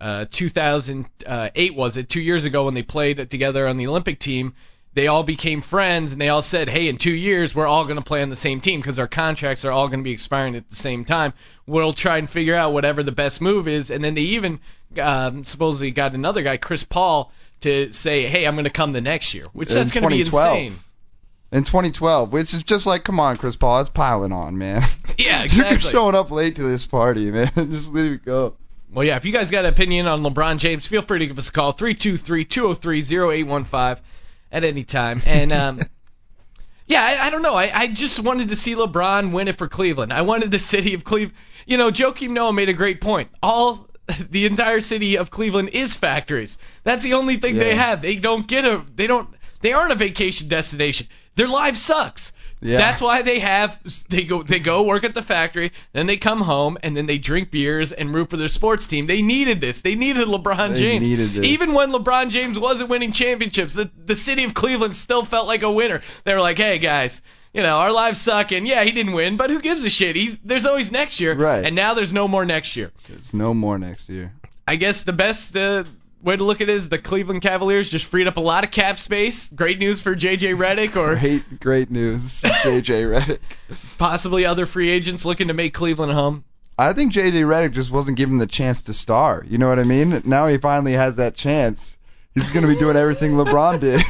uh, 0.00 0.26
2008 0.30 1.74
was 1.74 1.96
it 1.96 2.08
two 2.08 2.20
years 2.20 2.44
ago 2.44 2.66
when 2.66 2.74
they 2.74 2.82
played 2.82 3.30
together 3.30 3.66
on 3.66 3.76
the 3.76 3.88
Olympic 3.88 4.18
team. 4.20 4.54
They 4.96 5.08
all 5.08 5.24
became 5.24 5.60
friends 5.60 6.12
and 6.12 6.20
they 6.22 6.30
all 6.30 6.40
said, 6.40 6.70
"Hey, 6.70 6.88
in 6.88 6.96
two 6.96 7.12
years 7.12 7.54
we're 7.54 7.66
all 7.66 7.84
going 7.84 7.98
to 7.98 8.02
play 8.02 8.22
on 8.22 8.30
the 8.30 8.34
same 8.34 8.62
team 8.62 8.80
because 8.80 8.98
our 8.98 9.06
contracts 9.06 9.66
are 9.66 9.70
all 9.70 9.88
going 9.88 10.00
to 10.00 10.04
be 10.04 10.12
expiring 10.12 10.56
at 10.56 10.70
the 10.70 10.76
same 10.76 11.04
time. 11.04 11.34
We'll 11.66 11.92
try 11.92 12.16
and 12.16 12.30
figure 12.30 12.54
out 12.54 12.72
whatever 12.72 13.02
the 13.02 13.12
best 13.12 13.42
move 13.42 13.68
is." 13.68 13.90
And 13.90 14.02
then 14.02 14.14
they 14.14 14.22
even 14.22 14.58
um, 14.98 15.44
supposedly 15.44 15.90
got 15.90 16.14
another 16.14 16.42
guy, 16.42 16.56
Chris 16.56 16.82
Paul, 16.82 17.30
to 17.60 17.92
say, 17.92 18.26
"Hey, 18.26 18.46
I'm 18.46 18.54
going 18.54 18.64
to 18.64 18.70
come 18.70 18.94
the 18.94 19.02
next 19.02 19.34
year," 19.34 19.44
which 19.52 19.68
In 19.68 19.74
that's 19.74 19.92
going 19.92 20.04
to 20.04 20.08
be 20.08 20.20
insane. 20.20 20.78
in 21.52 21.64
2012, 21.64 22.32
which 22.32 22.54
is 22.54 22.62
just 22.62 22.86
like, 22.86 23.04
come 23.04 23.20
on, 23.20 23.36
Chris 23.36 23.54
Paul, 23.54 23.82
it's 23.82 23.90
piling 23.90 24.32
on, 24.32 24.56
man. 24.56 24.82
Yeah, 25.18 25.42
exactly. 25.44 25.72
You're 25.72 25.80
showing 25.80 26.14
up 26.14 26.30
late 26.30 26.56
to 26.56 26.62
this 26.62 26.86
party, 26.86 27.30
man. 27.30 27.50
just 27.54 27.92
leave 27.92 28.12
it 28.12 28.24
go. 28.24 28.56
Well, 28.90 29.04
yeah, 29.04 29.16
if 29.16 29.26
you 29.26 29.32
guys 29.32 29.50
got 29.50 29.66
an 29.66 29.74
opinion 29.74 30.06
on 30.06 30.22
LeBron 30.22 30.56
James, 30.56 30.86
feel 30.86 31.02
free 31.02 31.18
to 31.18 31.26
give 31.26 31.36
us 31.36 31.50
a 31.50 31.52
call, 31.52 31.74
323-203-0815 31.74 33.98
at 34.56 34.64
any 34.64 34.84
time. 34.84 35.22
And, 35.26 35.52
um, 35.52 35.80
yeah, 36.86 37.02
I, 37.02 37.26
I 37.26 37.30
don't 37.30 37.42
know. 37.42 37.54
I, 37.54 37.70
I 37.74 37.86
just 37.88 38.20
wanted 38.20 38.48
to 38.48 38.56
see 38.56 38.74
LeBron 38.74 39.32
win 39.32 39.48
it 39.48 39.56
for 39.56 39.68
Cleveland. 39.68 40.12
I 40.12 40.22
wanted 40.22 40.50
the 40.50 40.58
city 40.58 40.94
of 40.94 41.04
Cleveland. 41.04 41.36
You 41.66 41.76
know, 41.76 41.90
Joakim 41.90 42.30
Noah 42.30 42.52
made 42.52 42.68
a 42.68 42.72
great 42.72 43.00
point. 43.00 43.28
All 43.42 43.88
the 44.30 44.46
entire 44.46 44.80
city 44.80 45.18
of 45.18 45.30
Cleveland 45.30 45.70
is 45.72 45.96
factories. 45.96 46.58
That's 46.84 47.02
the 47.02 47.14
only 47.14 47.36
thing 47.38 47.58
they 47.58 47.74
have. 47.74 48.02
They 48.02 48.16
don't 48.16 48.46
get 48.46 48.64
a 48.64 48.84
they 48.94 49.08
don't 49.08 49.28
they 49.60 49.72
aren't 49.72 49.92
a 49.92 49.96
vacation 49.96 50.48
destination. 50.48 51.08
Their 51.34 51.48
life 51.48 51.76
sucks. 51.76 52.32
Yeah. 52.60 52.78
That's 52.78 53.00
why 53.02 53.22
they 53.22 53.38
have 53.40 53.78
they 54.08 54.24
go 54.24 54.42
they 54.42 54.60
go 54.60 54.82
work 54.84 55.04
at 55.04 55.14
the 55.14 55.22
factory, 55.22 55.72
then 55.92 56.06
they 56.06 56.16
come 56.16 56.40
home 56.40 56.78
and 56.82 56.96
then 56.96 57.06
they 57.06 57.18
drink 57.18 57.50
beers 57.50 57.92
and 57.92 58.14
root 58.14 58.30
for 58.30 58.36
their 58.38 58.48
sports 58.48 58.86
team. 58.86 59.06
They 59.06 59.20
needed 59.22 59.60
this. 59.60 59.82
They 59.82 59.94
needed 59.94 60.26
LeBron 60.26 60.74
They 60.74 60.80
James. 60.80 61.08
needed 61.08 61.30
this. 61.32 61.44
Even 61.44 61.74
when 61.74 61.92
LeBron 61.92 62.30
James 62.30 62.58
wasn't 62.58 62.88
winning 62.88 63.12
championships, 63.12 63.74
the 63.74 63.90
the 64.04 64.16
city 64.16 64.44
of 64.44 64.54
Cleveland 64.54 64.96
still 64.96 65.24
felt 65.24 65.46
like 65.46 65.62
a 65.62 65.70
winner. 65.70 66.02
They 66.24 66.32
were 66.32 66.40
like, 66.40 66.56
"Hey 66.56 66.78
guys, 66.78 67.20
you 67.52 67.62
know, 67.62 67.76
our 67.78 67.92
lives 67.92 68.20
suck 68.20 68.52
and 68.52 68.66
yeah, 68.66 68.84
he 68.84 68.90
didn't 68.90 69.12
win, 69.12 69.36
but 69.36 69.50
who 69.50 69.60
gives 69.60 69.84
a 69.84 69.90
shit? 69.90 70.16
He's 70.16 70.38
there's 70.38 70.64
always 70.64 70.90
next 70.90 71.20
year." 71.20 71.34
Right. 71.34 71.64
And 71.64 71.76
now 71.76 71.92
there's 71.92 72.12
no 72.12 72.26
more 72.26 72.46
next 72.46 72.74
year. 72.74 72.90
There's 73.08 73.34
no 73.34 73.52
more 73.52 73.78
next 73.78 74.08
year. 74.08 74.32
I 74.66 74.76
guess 74.76 75.04
the 75.04 75.12
best 75.12 75.54
uh, 75.56 75.84
way 76.26 76.36
to 76.36 76.44
look 76.44 76.60
at 76.60 76.68
it 76.68 76.74
is 76.74 76.88
the 76.88 76.98
Cleveland 76.98 77.40
Cavaliers 77.40 77.88
just 77.88 78.04
freed 78.04 78.26
up 78.26 78.36
a 78.36 78.40
lot 78.40 78.64
of 78.64 78.70
cap 78.70 78.98
space. 78.98 79.48
Great 79.48 79.78
news 79.78 80.02
for 80.02 80.14
JJ 80.14 80.56
Redick 80.56 80.96
or 80.96 81.14
Great, 81.14 81.60
great 81.60 81.90
news 81.90 82.40
for 82.40 82.48
JJ 82.48 83.20
Redick. 83.20 83.38
possibly 83.96 84.44
other 84.44 84.66
free 84.66 84.90
agents 84.90 85.24
looking 85.24 85.48
to 85.48 85.54
make 85.54 85.72
Cleveland 85.72 86.12
home. 86.12 86.44
I 86.78 86.92
think 86.92 87.12
JJ 87.14 87.32
Redick 87.32 87.72
just 87.72 87.90
wasn't 87.90 88.18
given 88.18 88.38
the 88.38 88.46
chance 88.46 88.82
to 88.82 88.92
star. 88.94 89.44
You 89.48 89.56
know 89.58 89.68
what 89.68 89.78
I 89.78 89.84
mean? 89.84 90.22
Now 90.24 90.48
he 90.48 90.58
finally 90.58 90.92
has 90.92 91.16
that 91.16 91.34
chance. 91.34 91.96
He's 92.34 92.50
going 92.52 92.66
to 92.66 92.72
be 92.72 92.78
doing 92.78 92.96
everything 92.96 93.32
LeBron 93.32 93.80
did. 93.80 94.02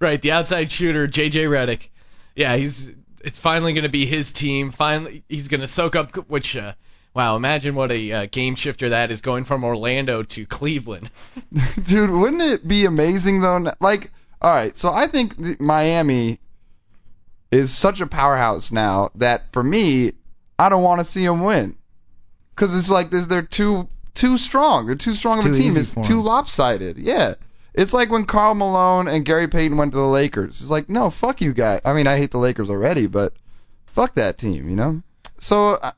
Right, 0.00 0.22
the 0.22 0.32
outside 0.32 0.72
shooter, 0.72 1.06
JJ 1.06 1.48
Redick. 1.48 1.88
yeah, 2.34 2.56
he's 2.56 2.90
it's 3.24 3.38
finally 3.38 3.72
going 3.72 3.84
to 3.84 3.90
be 3.90 4.06
his 4.06 4.32
team. 4.32 4.70
Finally, 4.70 5.22
he's 5.28 5.48
going 5.48 5.60
to 5.60 5.66
soak 5.66 5.94
up. 5.96 6.16
Which, 6.28 6.56
uh, 6.56 6.72
wow, 7.14 7.36
imagine 7.36 7.74
what 7.74 7.90
a 7.92 8.12
uh, 8.12 8.26
game 8.30 8.54
shifter 8.54 8.90
that 8.90 9.10
is 9.10 9.20
going 9.20 9.44
from 9.44 9.64
Orlando 9.64 10.22
to 10.22 10.46
Cleveland. 10.46 11.10
Dude, 11.84 12.10
wouldn't 12.10 12.42
it 12.42 12.66
be 12.66 12.84
amazing 12.84 13.40
though? 13.40 13.72
Like, 13.80 14.10
all 14.40 14.52
right, 14.54 14.76
so 14.76 14.90
I 14.90 15.06
think 15.06 15.36
th- 15.36 15.60
Miami 15.60 16.38
is 17.50 17.72
such 17.74 18.00
a 18.00 18.06
powerhouse 18.06 18.72
now 18.72 19.10
that 19.16 19.52
for 19.52 19.62
me, 19.62 20.12
I 20.58 20.68
don't 20.68 20.82
want 20.82 21.00
to 21.00 21.04
see 21.04 21.24
them 21.26 21.42
win 21.44 21.76
because 22.54 22.74
it's 22.76 22.90
like 22.90 23.10
this, 23.10 23.26
they're 23.26 23.42
too 23.42 23.88
too 24.14 24.36
strong. 24.38 24.86
They're 24.86 24.94
too 24.94 25.14
strong 25.14 25.38
It's 25.38 25.46
of 25.46 25.52
a 25.52 25.56
team. 25.56 25.66
easy 25.68 25.80
It's 25.82 25.94
for 25.94 26.04
too 26.04 26.18
'em. 26.18 26.24
lopsided. 26.24 26.98
Yeah. 26.98 27.34
It's 27.74 27.94
like 27.94 28.10
when 28.10 28.26
Karl 28.26 28.54
Malone 28.54 29.08
and 29.08 29.24
Gary 29.24 29.48
Payton 29.48 29.78
went 29.78 29.92
to 29.92 29.98
the 29.98 30.06
Lakers. 30.06 30.60
It's 30.60 30.70
like, 30.70 30.90
no, 30.90 31.08
fuck 31.08 31.40
you 31.40 31.54
guys. 31.54 31.80
I 31.86 31.94
mean, 31.94 32.06
I 32.06 32.18
hate 32.18 32.30
the 32.30 32.36
Lakers 32.38 32.68
already, 32.68 33.06
but 33.06 33.32
fuck 33.86 34.14
that 34.16 34.36
team, 34.36 34.68
you 34.68 34.76
know? 34.76 35.02
So 35.38 35.78
I- 35.82 35.92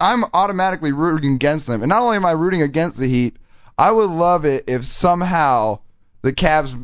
I'm 0.00 0.24
automatically 0.32 0.92
rooting 0.92 1.34
against 1.34 1.66
them. 1.66 1.82
And 1.82 1.90
not 1.90 2.00
only 2.02 2.16
am 2.16 2.24
I 2.26 2.30
rooting 2.32 2.62
against 2.62 2.98
the 2.98 3.06
Heat, 3.06 3.36
I 3.76 3.90
would 3.90 4.10
love 4.10 4.44
it 4.44 4.64
if 4.66 4.86
somehow 4.86 5.80
the 6.22 6.32
Cavs 6.32 6.74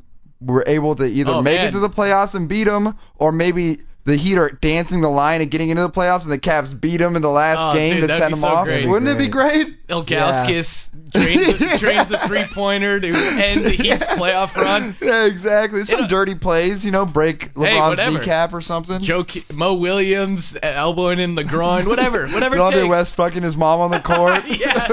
were 0.40 0.64
able 0.66 0.94
to 0.96 1.04
either 1.04 1.32
Oh, 1.32 1.42
make 1.42 1.58
man. 1.58 1.68
it 1.68 1.72
to 1.72 1.78
the 1.80 1.88
playoffs 1.88 2.34
and 2.34 2.48
beat 2.48 2.64
them, 2.64 2.94
or 3.16 3.32
maybe 3.32 3.78
the 4.06 4.16
Heat 4.16 4.38
are 4.38 4.48
dancing 4.50 5.02
the 5.02 5.10
line 5.10 5.42
and 5.42 5.50
getting 5.50 5.68
into 5.68 5.82
the 5.82 5.90
playoffs, 5.90 6.22
and 6.22 6.32
the 6.32 6.38
Cavs 6.38 6.78
beat 6.80 6.96
them 6.98 7.16
in 7.16 7.22
the 7.22 7.28
last 7.28 7.58
Oh, 7.60 7.74
game 7.78 8.00
dude, 8.00 8.08
to 8.08 8.16
send 8.16 8.32
them 8.34 8.40
so 8.40 8.48
off. 8.48 8.64
great. 8.64 8.88
Wouldn't 8.88 9.10
it 9.10 9.18
be 9.18 9.28
great? 9.28 9.86
Ilgauskas 9.88 10.90
drains, 11.12 11.60
a, 11.60 11.78
drains 11.80 12.10
a 12.10 12.18
three-pointer 12.26 13.00
to 13.00 13.08
end 13.08 13.64
the 13.64 13.70
Heat's 13.70 14.06
playoff 14.06 14.54
run. 14.56 14.96
Yeah, 15.02 15.24
exactly. 15.26 15.84
Some 15.84 16.04
It- 16.04 16.08
dirty 16.10 16.34
plays, 16.36 16.84
you 16.84 16.90
know, 16.90 17.04
break 17.04 17.52
LeBron's 17.54 17.90
whatever. 17.90 18.18
kneecap 18.18 18.54
or 18.54 18.60
something. 18.60 19.02
Joe 19.02 19.24
Mo 19.52 19.74
Williams 19.74 20.56
elbowing 20.62 21.18
in 21.18 21.34
the 21.34 21.44
groin, 21.44 21.88
whatever, 21.88 22.26
whatever 22.28 22.56
it 22.56 22.58
Delonte 22.58 22.70
takes. 22.72 22.88
West 22.88 23.14
fucking 23.16 23.42
his 23.42 23.56
mom 23.56 23.80
on 23.80 23.90
the 23.90 24.00
court. 24.04 24.44
yeah, 24.46 24.86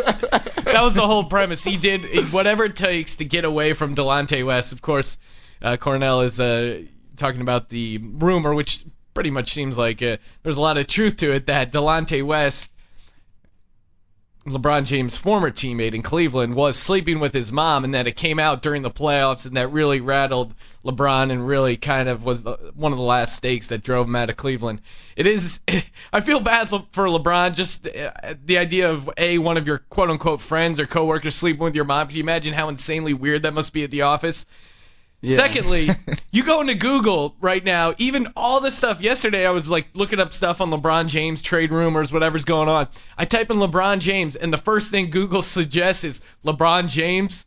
that 0.63 0.81
was 0.81 0.93
the 0.95 1.05
whole 1.05 1.25
premise. 1.25 1.63
He 1.63 1.77
did 1.77 2.31
whatever 2.33 2.65
it 2.65 2.75
takes 2.75 3.17
to 3.17 3.25
get 3.25 3.45
away 3.45 3.73
from 3.73 3.95
Delonte 3.95 4.45
West. 4.45 4.73
Of 4.73 4.81
course, 4.81 5.17
uh, 5.61 5.77
Cornell 5.77 6.21
is 6.21 6.39
uh, 6.39 6.81
talking 7.17 7.41
about 7.41 7.69
the 7.69 7.99
rumor, 7.99 8.53
which 8.53 8.83
pretty 9.13 9.31
much 9.31 9.53
seems 9.53 9.77
like 9.77 10.01
uh, 10.01 10.17
there's 10.43 10.57
a 10.57 10.61
lot 10.61 10.77
of 10.77 10.87
truth 10.87 11.17
to 11.17 11.33
it, 11.33 11.47
that 11.47 11.71
Delonte 11.71 12.25
West, 12.25 12.69
LeBron 14.45 14.85
James' 14.85 15.17
former 15.17 15.51
teammate 15.51 15.93
in 15.93 16.01
Cleveland, 16.01 16.53
was 16.53 16.77
sleeping 16.77 17.19
with 17.19 17.33
his 17.33 17.51
mom, 17.51 17.85
and 17.85 17.93
that 17.93 18.07
it 18.07 18.15
came 18.15 18.39
out 18.39 18.61
during 18.61 18.81
the 18.81 18.91
playoffs, 18.91 19.45
and 19.45 19.55
that 19.55 19.71
really 19.71 20.01
rattled 20.01 20.53
LeBron 20.83 21.31
and 21.31 21.47
really 21.47 21.77
kind 21.77 22.09
of 22.09 22.25
was 22.25 22.43
the, 22.43 22.57
one 22.75 22.91
of 22.91 22.97
the 22.97 23.03
last 23.03 23.35
stakes 23.35 23.67
that 23.67 23.83
drove 23.83 24.05
him 24.05 24.15
out 24.17 24.29
of 24.29 24.35
Cleveland. 24.35 24.81
It 25.15 25.27
is. 25.27 25.61
I 26.13 26.19
feel 26.21 26.41
bad 26.41 26.67
for 26.67 27.07
LeBron. 27.07 27.55
Just 27.55 27.87
uh, 27.87 28.33
the 28.43 28.57
idea 28.57 28.91
of 28.91 29.09
a 29.17 29.37
one 29.37 29.55
of 29.57 29.65
your 29.65 29.77
quote 29.77 30.09
unquote 30.09 30.41
friends 30.41 30.79
or 30.81 30.87
coworkers 30.87 31.35
sleeping 31.35 31.63
with 31.63 31.75
your 31.75 31.85
mom. 31.85 32.07
Can 32.07 32.17
you 32.17 32.23
imagine 32.23 32.53
how 32.53 32.67
insanely 32.67 33.13
weird 33.13 33.43
that 33.43 33.53
must 33.53 33.71
be 33.71 33.85
at 33.85 33.91
the 33.91 34.01
office? 34.01 34.45
Yeah. 35.23 35.37
Secondly, 35.37 35.89
you 36.31 36.43
go 36.43 36.59
into 36.59 36.75
Google 36.75 37.33
right 37.39 37.63
now, 37.63 37.93
even 37.97 38.27
all 38.35 38.59
this 38.59 38.75
stuff. 38.75 38.99
Yesterday, 38.99 39.45
I 39.45 39.51
was 39.51 39.69
like 39.69 39.87
looking 39.93 40.19
up 40.19 40.33
stuff 40.33 40.59
on 40.59 40.69
LeBron 40.69 41.07
James, 41.07 41.41
trade 41.41 41.71
rumors, 41.71 42.11
whatever's 42.11 42.43
going 42.43 42.67
on. 42.67 42.89
I 43.17 43.23
type 43.23 43.49
in 43.49 43.55
LeBron 43.55 43.99
James, 43.99 44.35
and 44.35 44.51
the 44.51 44.57
first 44.57 44.91
thing 44.91 45.11
Google 45.11 45.41
suggests 45.41 46.03
is 46.03 46.19
LeBron 46.43 46.89
James, 46.89 47.45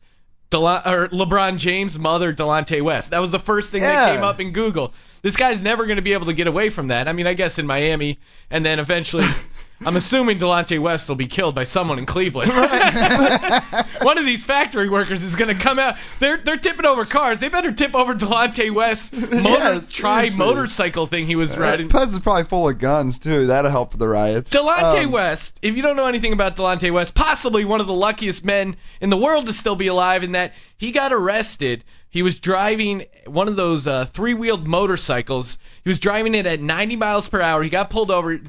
Delon- 0.51 0.87
or 0.87 1.09
LeBron 1.09 1.59
James' 1.59 1.99
mother, 1.99 2.33
Delonte 2.33 2.81
West. 2.81 3.11
That 3.11 3.19
was 3.19 3.31
the 3.31 3.39
first 3.39 3.71
thing 3.73 3.83
that 3.83 4.15
came 4.15 4.25
up 4.25 4.41
in 4.41 4.53
Google. 4.53 4.95
This 5.21 5.37
guy's 5.37 5.61
never 5.61 5.85
going 5.85 5.97
to 5.97 6.03
be 6.03 6.15
able 6.15 6.27
to 6.27 6.35
get 6.35 6.47
away 6.47 6.71
from 6.71 6.87
that. 6.87 7.09
I 7.09 7.13
mean, 7.13 7.27
I 7.27 7.35
guess 7.35 7.59
in 7.59 7.67
Miami, 7.67 8.19
and 8.51 8.65
then 8.65 8.79
eventually. 8.79 9.27
I'm 9.85 9.95
assuming 9.97 10.39
Delonte 10.39 10.79
West 10.81 11.09
will 11.09 11.17
be 11.17 11.27
killed 11.27 11.55
by 11.55 11.65
someone 11.65 11.99
in 11.99 12.07
Cleveland. 12.07 12.51
One 14.03 14.19
of 14.19 14.25
these 14.25 14.45
factory 14.45 14.89
workers 14.89 15.23
is 15.23 15.37
going 15.37 15.55
to 15.55 15.63
come 15.63 15.79
out. 15.79 15.97
They're 16.19 16.39
they're 16.39 16.57
tipping 16.57 16.87
over 16.87 17.05
cars. 17.05 17.41
They 17.41 17.49
better 17.49 17.73
tip 17.73 17.95
over 17.95 18.15
Delonte 18.15 18.73
West's 18.73 19.13
motor 19.13 19.75
Yeah, 19.75 19.81
tri 19.91 20.31
motorcycle 20.37 21.07
thing 21.07 21.27
he 21.27 21.37
was 21.37 21.55
Uh, 21.55 21.61
riding. 21.61 21.89
Pez 21.89 22.13
is 22.13 22.19
probably 22.21 22.45
full 22.45 22.69
of 22.69 22.79
guns 22.79 23.19
too. 23.19 23.49
That'll 23.49 23.71
help 23.71 23.93
with 23.93 24.01
the 24.01 24.09
riots. 24.09 24.51
Delonte 24.53 25.05
Um, 25.05 25.11
West, 25.13 25.59
if 25.63 25.77
you 25.77 25.83
don't 25.83 25.97
know 25.97 26.07
anything 26.07 26.33
about 26.33 26.57
Delonte 26.57 26.91
West, 26.93 27.15
possibly 27.15 27.65
one 27.65 27.81
of 27.81 27.87
the 27.87 27.93
luckiest 27.93 28.45
men 28.45 28.77
in 29.01 29.11
the 29.11 29.17
world 29.17 29.47
to 29.47 29.53
still 29.53 29.77
be 29.77 29.89
alive 29.89 30.25
in 30.25 30.33
that 30.33 30.55
he 30.79 30.91
got 30.93 31.13
arrested. 31.13 31.85
He 32.09 32.23
was 32.23 32.41
driving 32.41 33.05
one 33.27 33.47
of 33.49 33.57
those 33.57 33.87
uh, 33.87 34.07
three-wheeled 34.07 34.67
motorcycles. 34.67 35.59
He 35.85 35.91
was 35.91 35.99
driving 35.99 36.35
it 36.35 36.47
at 36.47 36.61
90 36.61 36.97
miles 36.97 37.29
per 37.29 37.43
hour. 37.43 37.63
He 37.63 37.69
got 37.69 37.91
pulled 37.91 38.11
over. 38.11 38.41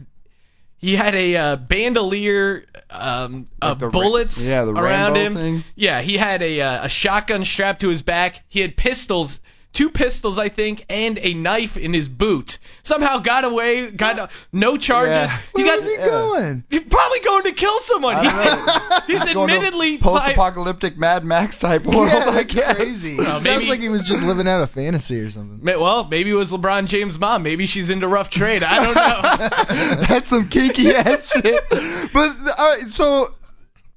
He 0.79 0.95
had 0.95 1.15
a 1.15 1.35
uh, 1.35 1.55
bandolier 1.55 2.65
um, 2.91 3.47
Like 3.61 3.71
of 3.71 3.81
ra- 3.81 3.89
bullets 3.89 4.47
yeah, 4.47 4.63
the 4.65 4.73
around 4.73 5.15
him. 5.15 5.33
things? 5.33 5.73
Yeah, 5.75 6.01
he 6.01 6.17
had 6.17 6.41
a 6.43 6.61
uh, 6.61 6.85
a 6.85 6.89
shotgun 6.89 7.43
strapped 7.45 7.81
to 7.81 7.89
his 7.89 8.01
back. 8.03 8.43
He 8.47 8.59
had 8.61 8.77
pistols, 8.77 9.39
two 9.73 9.89
pistols, 9.91 10.39
I 10.39 10.49
think, 10.49 10.85
and 10.89 11.17
a 11.19 11.33
knife 11.33 11.77
in 11.77 11.93
his 11.93 12.07
boot. 12.07 12.57
Somehow 12.83 13.19
got 13.19 13.43
away, 13.43 13.91
got 13.91 14.31
no 14.51 14.77
charges. 14.77 15.15
Yeah. 15.15 15.37
He 15.55 15.63
Where 15.63 15.65
got 15.65 15.77
was 15.79 15.87
he 15.87 15.93
Yeah. 15.93 16.05
going? 16.07 16.63
He's 16.69 16.83
probably 16.83 17.19
going 17.19 17.43
to 17.43 17.51
kill 17.51 17.79
someone. 17.79 18.15
I 18.17 19.03
He's, 19.07 19.21
he's 19.21 19.29
admittedly 19.35 19.97
post-apocalyptic 19.99 20.97
Mad 20.97 21.23
Max 21.23 21.57
type 21.59 21.83
world. 21.85 22.07
yeah, 22.07 22.23
I 22.25 22.31
that's 22.43 22.55
guess. 22.55 22.75
crazy. 22.75 23.17
Well, 23.17 23.37
It 23.37 23.43
maybe- 23.43 23.55
sounds 23.55 23.69
like 23.69 23.79
he 23.81 23.89
was 23.89 24.03
just 24.03 24.23
living 24.23 24.47
out 24.47 24.61
a 24.61 24.67
fantasy 24.67 25.19
or 25.21 25.29
something. 25.31 25.59
Ma- 25.61 25.77
Well, 25.81 26.05
maybe 26.07 26.31
it 26.31 26.35
was 26.35 26.51
LeBron 26.51 26.87
James' 26.87 27.19
mom. 27.19 27.43
Maybe 27.43 27.65
she's 27.65 27.89
into 27.89 28.07
rough 28.07 28.29
trade. 28.29 28.63
I 28.63 28.83
don't 28.83 28.95
know. 28.95 30.01
That's 30.07 30.29
some 30.29 30.49
kinky 30.49 30.93
ass 30.95 31.31
shit. 31.31 31.63
But 31.69 32.35
all 32.57 32.77
right, 32.77 32.89
so 32.89 33.33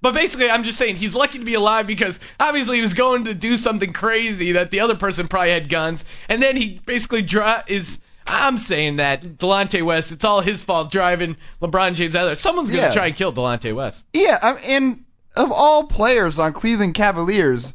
but 0.02 0.14
basically, 0.14 0.50
I'm 0.50 0.62
just 0.64 0.78
saying 0.78 0.96
he's 0.96 1.14
lucky 1.14 1.38
to 1.38 1.44
be 1.44 1.54
alive 1.54 1.86
because 1.86 2.20
obviously 2.38 2.76
he 2.76 2.82
was 2.82 2.94
going 2.94 3.24
to 3.24 3.34
do 3.34 3.56
something 3.56 3.92
crazy 3.92 4.52
that 4.52 4.70
the 4.70 4.80
other 4.80 4.94
person 4.96 5.28
probably 5.28 5.50
had 5.50 5.68
guns, 5.68 6.04
and 6.28 6.42
then 6.42 6.56
he 6.56 6.80
basically 6.84 7.22
dri- 7.22 7.62
is. 7.66 7.98
I'm 8.26 8.58
saying 8.58 8.96
that 8.96 9.22
Delonte 9.22 9.82
West, 9.82 10.12
it's 10.12 10.24
all 10.24 10.40
his 10.40 10.62
fault 10.62 10.90
driving 10.92 11.36
LeBron 11.60 11.94
James 11.94 12.14
out 12.14 12.26
there. 12.26 12.34
Someone's 12.36 12.70
gonna 12.70 12.82
Yeah. 12.82 12.90
try 12.92 13.06
and 13.06 13.16
kill 13.16 13.32
Delonte 13.32 13.74
West. 13.74 14.04
yeah, 14.12 14.38
I 14.40 14.52
and 14.68 15.04
of 15.34 15.50
all 15.52 15.84
players 15.84 16.38
on 16.38 16.52
Cleveland 16.52 16.94
Cavaliers, 16.94 17.72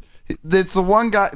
it's 0.50 0.74
the 0.74 0.82
one 0.82 1.10
guy. 1.10 1.32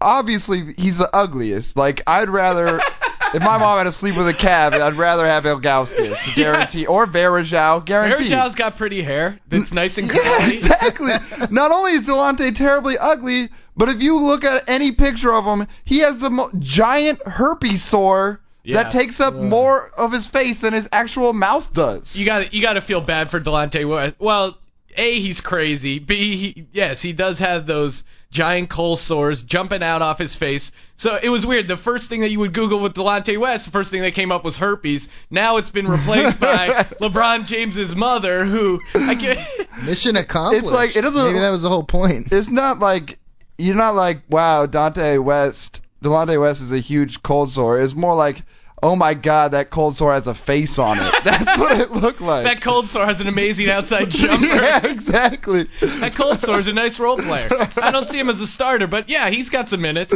Obviously, 0.00 0.74
he's 0.78 0.98
the 0.98 1.08
ugliest. 1.14 1.76
Like 1.76 2.02
I'd 2.06 2.28
rather. 2.30 2.80
If 3.34 3.42
my 3.42 3.58
mom 3.58 3.78
had 3.78 3.84
to 3.84 3.92
sleep 3.92 4.16
with 4.16 4.28
a 4.28 4.34
cab, 4.34 4.74
I'd 4.74 4.94
rather 4.94 5.26
have 5.26 5.44
Ilgauskas, 5.44 6.34
guarantee, 6.36 6.86
or 6.86 7.06
Varejao, 7.06 7.84
guarantee. 7.84 8.24
Varejao's 8.30 8.54
got 8.54 8.76
pretty 8.76 9.02
hair. 9.02 9.38
That's 9.48 9.70
mm. 9.70 9.74
nice 9.74 9.98
and 9.98 10.08
curly. 10.10 10.22
Yeah, 10.22 10.38
curly. 10.38 11.12
exactly. 11.14 11.46
Not 11.50 11.70
only 11.70 11.92
is 11.92 12.02
Delonte 12.02 12.54
terribly 12.54 12.98
ugly, 12.98 13.48
but 13.76 13.88
if 13.88 14.02
you 14.02 14.20
look 14.20 14.44
at 14.44 14.68
any 14.68 14.92
picture 14.92 15.32
of 15.32 15.44
him, 15.44 15.66
he 15.84 16.00
has 16.00 16.18
the 16.18 16.30
mo- 16.30 16.50
giant 16.58 17.22
herpes 17.26 17.82
sore 17.82 18.40
Yeah. 18.64 18.82
that 18.82 18.92
takes 18.92 19.20
up 19.20 19.34
more 19.34 19.90
of 19.96 20.12
his 20.12 20.26
face 20.26 20.60
than 20.60 20.72
his 20.74 20.88
actual 20.92 21.32
mouth 21.32 21.72
does. 21.72 22.14
You 22.14 22.26
got 22.26 22.52
you 22.54 22.60
got 22.62 22.74
to 22.74 22.80
feel 22.80 23.00
bad 23.00 23.30
for 23.30 23.40
Delonte 23.40 23.88
West. 23.88 24.16
Well, 24.18 24.56
a 24.96 25.18
he's 25.20 25.40
crazy. 25.40 25.98
B 25.98 26.36
he, 26.36 26.66
yes 26.72 27.00
he 27.02 27.12
does 27.12 27.38
have 27.40 27.66
those 27.66 28.04
giant 28.30 28.70
cold 28.70 28.98
sores 28.98 29.42
jumping 29.42 29.82
out 29.82 30.00
off 30.02 30.18
his 30.18 30.34
face. 30.34 30.72
So 30.96 31.18
it 31.22 31.28
was 31.28 31.44
weird. 31.44 31.68
The 31.68 31.76
first 31.76 32.08
thing 32.08 32.20
that 32.22 32.30
you 32.30 32.38
would 32.40 32.54
Google 32.54 32.80
with 32.80 32.94
Delonte 32.94 33.36
West, 33.38 33.66
the 33.66 33.70
first 33.70 33.90
thing 33.90 34.00
that 34.02 34.12
came 34.14 34.32
up 34.32 34.42
was 34.44 34.56
herpes. 34.56 35.08
Now 35.30 35.58
it's 35.58 35.68
been 35.70 35.86
replaced 35.86 36.40
by 36.40 36.68
LeBron 37.00 37.44
James's 37.44 37.94
mother, 37.94 38.44
who 38.46 38.80
I 38.94 39.14
can 39.14 39.46
Mission 39.84 40.16
accomplished. 40.16 40.64
It's 40.64 40.72
like- 40.72 40.96
it 40.96 41.02
doesn't- 41.02 41.24
Maybe 41.26 41.40
that 41.40 41.50
was 41.50 41.62
the 41.62 41.68
whole 41.68 41.84
point. 41.84 42.28
it's 42.32 42.48
not 42.48 42.78
like 42.78 43.18
you're 43.58 43.76
not 43.76 43.94
like 43.94 44.22
wow 44.30 44.64
Dante 44.66 45.18
West 45.18 45.82
Delonte 46.02 46.40
West 46.40 46.62
is 46.62 46.72
a 46.72 46.78
huge 46.80 47.22
cold 47.22 47.50
sore. 47.52 47.80
It's 47.80 47.94
more 47.94 48.14
like 48.14 48.42
oh 48.82 48.96
my 48.96 49.14
god 49.14 49.52
that 49.52 49.70
cold 49.70 49.96
sore 49.96 50.12
has 50.12 50.26
a 50.26 50.34
face 50.34 50.78
on 50.78 50.98
it. 50.98 51.14
That's 51.24 51.58
what 51.58 51.80
it 51.80 51.90
looked 51.92 52.20
like. 52.20 52.44
that 52.44 52.60
cold 52.60 52.88
sore 52.88 53.06
has 53.06 53.20
an 53.20 53.28
amazing 53.28 53.70
outside 53.70 54.10
jumper. 54.10 54.46
yeah, 54.46 54.86
exactly. 54.86 55.68
That 55.80 56.14
cold 56.14 56.40
sore 56.40 56.58
is 56.58 56.68
a 56.68 56.72
nice 56.72 56.98
role 56.98 57.16
player. 57.16 57.48
I 57.76 57.90
don't 57.90 58.08
see 58.08 58.18
him 58.18 58.28
as 58.28 58.40
a 58.40 58.46
starter, 58.46 58.86
but 58.86 59.08
yeah, 59.08 59.30
he's 59.30 59.50
got 59.50 59.68
some 59.68 59.80
minutes. 59.80 60.14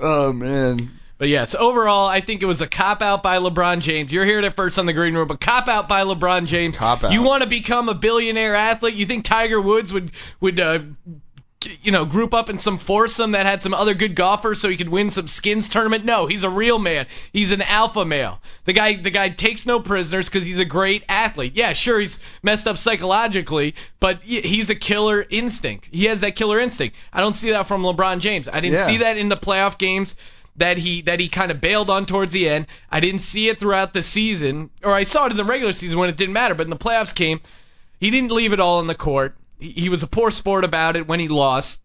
Oh 0.00 0.32
man. 0.32 0.90
But 1.18 1.28
yes, 1.28 1.54
overall, 1.54 2.06
I 2.06 2.20
think 2.20 2.42
it 2.42 2.46
was 2.46 2.60
a 2.60 2.66
cop 2.66 3.00
out 3.00 3.22
by 3.22 3.38
LeBron 3.38 3.80
James. 3.80 4.12
You're 4.12 4.26
here 4.26 4.40
at 4.40 4.54
first 4.54 4.78
on 4.78 4.84
the 4.84 4.92
green 4.92 5.14
room, 5.14 5.26
but 5.26 5.40
cop 5.40 5.66
out 5.66 5.88
by 5.88 6.02
LeBron 6.02 6.44
James. 6.46 6.76
Cop 6.76 7.04
out. 7.04 7.12
You 7.12 7.22
want 7.22 7.42
to 7.42 7.48
become 7.48 7.88
a 7.88 7.94
billionaire 7.94 8.54
athlete? 8.54 8.94
You 8.96 9.06
think 9.06 9.24
Tiger 9.24 9.58
Woods 9.58 9.94
would 9.94 10.10
would 10.40 10.60
uh, 10.60 10.80
you 11.82 11.92
know 11.92 12.04
group 12.04 12.34
up 12.34 12.48
in 12.50 12.58
some 12.58 12.78
foursome 12.78 13.32
that 13.32 13.46
had 13.46 13.62
some 13.62 13.74
other 13.74 13.94
good 13.94 14.14
golfers 14.14 14.60
so 14.60 14.68
he 14.68 14.76
could 14.76 14.88
win 14.88 15.10
some 15.10 15.28
skins 15.28 15.68
tournament? 15.68 16.04
No, 16.04 16.26
he's 16.26 16.44
a 16.44 16.50
real 16.50 16.78
man. 16.78 17.06
He's 17.32 17.52
an 17.52 17.62
alpha 17.62 18.04
male. 18.04 18.40
The 18.64 18.72
guy 18.72 18.96
the 18.96 19.10
guy 19.10 19.28
takes 19.30 19.66
no 19.66 19.80
prisoners 19.80 20.28
because 20.28 20.44
he's 20.44 20.58
a 20.58 20.64
great 20.64 21.04
athlete. 21.08 21.52
Yeah, 21.56 21.72
sure 21.72 22.00
he's 22.00 22.18
messed 22.42 22.66
up 22.66 22.78
psychologically, 22.78 23.74
but 24.00 24.20
he's 24.22 24.70
a 24.70 24.74
killer 24.74 25.24
instinct. 25.28 25.88
He 25.92 26.04
has 26.06 26.20
that 26.20 26.36
killer 26.36 26.58
instinct. 26.60 26.96
I 27.12 27.20
don't 27.20 27.34
see 27.36 27.50
that 27.50 27.66
from 27.66 27.82
LeBron 27.82 28.20
James. 28.20 28.48
I 28.48 28.60
didn't 28.60 28.74
Yeah. 28.78 28.86
see 28.86 28.96
that 28.98 29.16
in 29.16 29.28
the 29.28 29.36
playoff 29.36 29.78
games 29.78 30.16
that 30.58 30.78
he 30.78 31.02
that 31.02 31.20
he 31.20 31.28
kind 31.28 31.50
of 31.50 31.60
bailed 31.60 31.90
on 31.90 32.06
towards 32.06 32.32
the 32.32 32.48
end. 32.48 32.66
I 32.90 33.00
didn't 33.00 33.20
see 33.20 33.48
it 33.48 33.58
throughout 33.60 33.92
the 33.92 34.02
season, 34.02 34.70
or 34.82 34.92
I 34.92 35.02
saw 35.04 35.26
it 35.26 35.30
in 35.32 35.36
the 35.36 35.44
regular 35.44 35.72
season 35.72 35.98
when 35.98 36.08
it 36.08 36.16
didn't 36.16 36.32
matter, 36.32 36.54
but 36.54 36.64
in 36.64 36.70
the 36.70 36.76
playoffs 36.76 37.14
came, 37.14 37.40
he 38.00 38.10
didn't 38.10 38.32
leave 38.32 38.52
it 38.54 38.60
all 38.60 38.80
in 38.80 38.86
the 38.86 38.94
court. 38.94 39.36
He, 39.58 39.88
was 39.88 40.02
a 40.02 40.06
poor 40.06 40.30
sport 40.30 40.64
about 40.64 40.96
it 40.96 41.08
when 41.08 41.20
he 41.20 41.28
lost. 41.28 41.80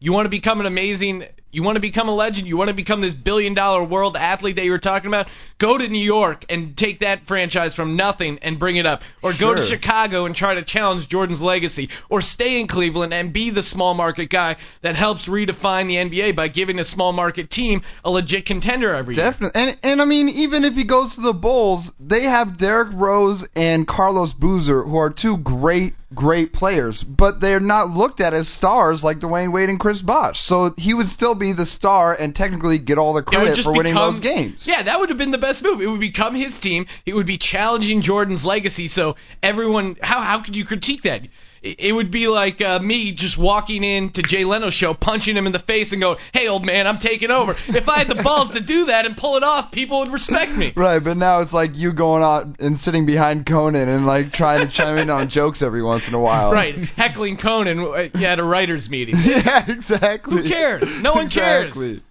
You 0.00 0.12
want 0.12 0.26
to 0.26 0.30
become 0.30 0.60
an 0.60 0.66
amazing, 0.66 1.24
you 1.50 1.62
want 1.62 1.76
to 1.76 1.80
become 1.80 2.08
a 2.10 2.14
legend, 2.14 2.46
you 2.46 2.58
want 2.58 2.68
to 2.68 2.74
become 2.74 3.00
this 3.00 3.14
billion 3.14 3.54
dollar 3.54 3.82
world 3.82 4.18
athlete 4.18 4.56
that 4.56 4.64
you 4.64 4.70
were 4.70 4.78
talking 4.78 5.06
about, 5.06 5.28
go 5.56 5.78
to 5.78 5.88
New 5.88 6.04
York 6.04 6.44
and 6.50 6.76
take 6.76 6.98
that 6.98 7.26
franchise 7.26 7.74
from 7.74 7.96
nothing 7.96 8.38
and 8.42 8.58
bring 8.58 8.76
it 8.76 8.84
up. 8.84 9.02
Or 9.22 9.32
go 9.32 9.54
to 9.54 9.62
Chicago 9.62 10.26
and 10.26 10.36
try 10.36 10.56
to 10.56 10.62
challenge 10.62 11.08
Jordan's 11.08 11.40
legacy. 11.40 11.88
Or 12.10 12.20
stay 12.20 12.60
in 12.60 12.66
Cleveland 12.66 13.14
and 13.14 13.32
be 13.32 13.48
the 13.48 13.62
small 13.62 13.94
market 13.94 14.28
guy 14.28 14.56
that 14.82 14.94
helps 14.94 15.26
redefine 15.26 15.86
the 15.88 15.96
NBA 15.96 16.36
by 16.36 16.48
giving 16.48 16.80
a 16.80 16.84
small 16.84 17.12
market 17.12 17.48
team 17.48 17.82
a 18.04 18.10
legit 18.10 18.44
contender 18.44 18.92
every 18.92 19.14
year. 19.14 19.24
Definitely, 19.24 19.58
and 19.58 19.78
and 19.82 20.02
I 20.02 20.04
mean, 20.04 20.28
even 20.28 20.64
if 20.64 20.74
he 20.74 20.84
goes 20.84 21.14
to 21.14 21.22
the 21.22 21.32
Bulls, 21.32 21.94
they 21.98 22.24
have 22.24 22.58
Derrick 22.58 22.90
Rose 22.92 23.46
and 23.56 23.86
Carlos 23.86 24.34
Boozer, 24.34 24.82
who 24.82 24.98
are 24.98 25.10
two 25.10 25.38
great, 25.38 25.94
great 26.14 26.52
players, 26.52 27.02
but 27.02 27.40
they're 27.40 27.60
not 27.60 27.90
looked 27.90 28.20
at 28.20 28.34
as 28.34 28.48
stars 28.48 29.02
like 29.02 29.18
Dwyane 29.18 29.52
Wade 29.52 29.68
and 29.68 29.80
Chris 29.80 30.02
Bosh. 30.02 30.40
So 30.40 30.74
he 30.76 30.94
would 30.94 31.08
still 31.08 31.34
be 31.34 31.52
the 31.52 31.66
star 31.66 32.14
and 32.18 32.34
technically 32.34 32.78
get 32.78 32.98
all 32.98 33.12
the 33.12 33.22
credit 33.22 33.58
for 33.58 33.72
winning 33.72 33.94
become- 33.94 34.12
those 34.12 34.20
games. 34.20 34.66
Yeah, 34.66 34.82
that 34.82 35.00
would 35.00 35.08
have 35.08 35.18
been 35.18 35.30
the 35.30 35.38
best 35.38 35.62
move. 35.62 35.80
It 35.80 35.86
would 35.86 36.00
become 36.00 36.34
his 36.34 36.58
team. 36.58 36.86
It 37.06 37.14
would 37.14 37.26
be 37.26 37.38
challenging 37.38 38.00
Jordan's 38.00 38.44
legacy. 38.44 38.88
So 38.88 39.16
everyone, 39.42 39.96
how 40.02 40.20
how 40.20 40.40
could 40.40 40.56
you 40.56 40.64
critique 40.64 41.02
that? 41.02 41.22
It, 41.64 41.94
would 41.94 42.10
be 42.10 42.28
like 42.28 42.60
uh, 42.60 42.78
me 42.78 43.12
just 43.12 43.38
walking 43.38 43.84
in 43.84 44.10
to 44.10 44.22
Jay 44.22 44.44
Leno's 44.44 44.74
show, 44.74 44.92
punching 44.92 45.34
him 45.34 45.46
in 45.46 45.52
the 45.52 45.58
face, 45.58 45.92
and 45.92 46.02
go, 46.02 46.18
"Hey, 46.34 46.46
old 46.46 46.66
man, 46.66 46.86
I'm 46.86 46.98
taking 46.98 47.30
over." 47.30 47.56
If 47.68 47.88
I 47.88 47.98
had 47.98 48.08
the 48.08 48.22
balls 48.22 48.50
to 48.50 48.60
do 48.60 48.86
that 48.86 49.06
and 49.06 49.16
pull 49.16 49.36
it 49.36 49.42
off, 49.42 49.72
people 49.72 50.00
would 50.00 50.12
respect 50.12 50.54
me. 50.54 50.72
Right, 50.84 51.02
but 51.02 51.16
now 51.16 51.40
it's 51.40 51.54
like 51.54 51.76
you 51.76 51.92
going 51.94 52.22
out 52.22 52.60
and 52.60 52.76
sitting 52.76 53.06
behind 53.06 53.46
Conan 53.46 53.88
and 53.88 54.06
like 54.06 54.32
trying 54.32 54.66
to 54.66 54.70
chime 54.70 54.98
in 54.98 55.08
on 55.08 55.28
jokes 55.28 55.62
every 55.62 55.82
once 55.82 56.08
in 56.08 56.14
a 56.14 56.20
while. 56.20 56.52
Right, 56.52 56.74
heckling 56.74 57.38
Conan 57.38 57.78
uh, 57.78 58.08
at 58.22 58.38
a 58.38 58.44
writers' 58.44 58.90
meeting. 58.90 59.16
Yeah, 59.24 59.64
exactly. 59.70 60.42
Who 60.42 60.48
cares? 60.48 61.00
No 61.00 61.14
one 61.14 61.30
cares. 61.30 61.68
exactly. 61.68 62.02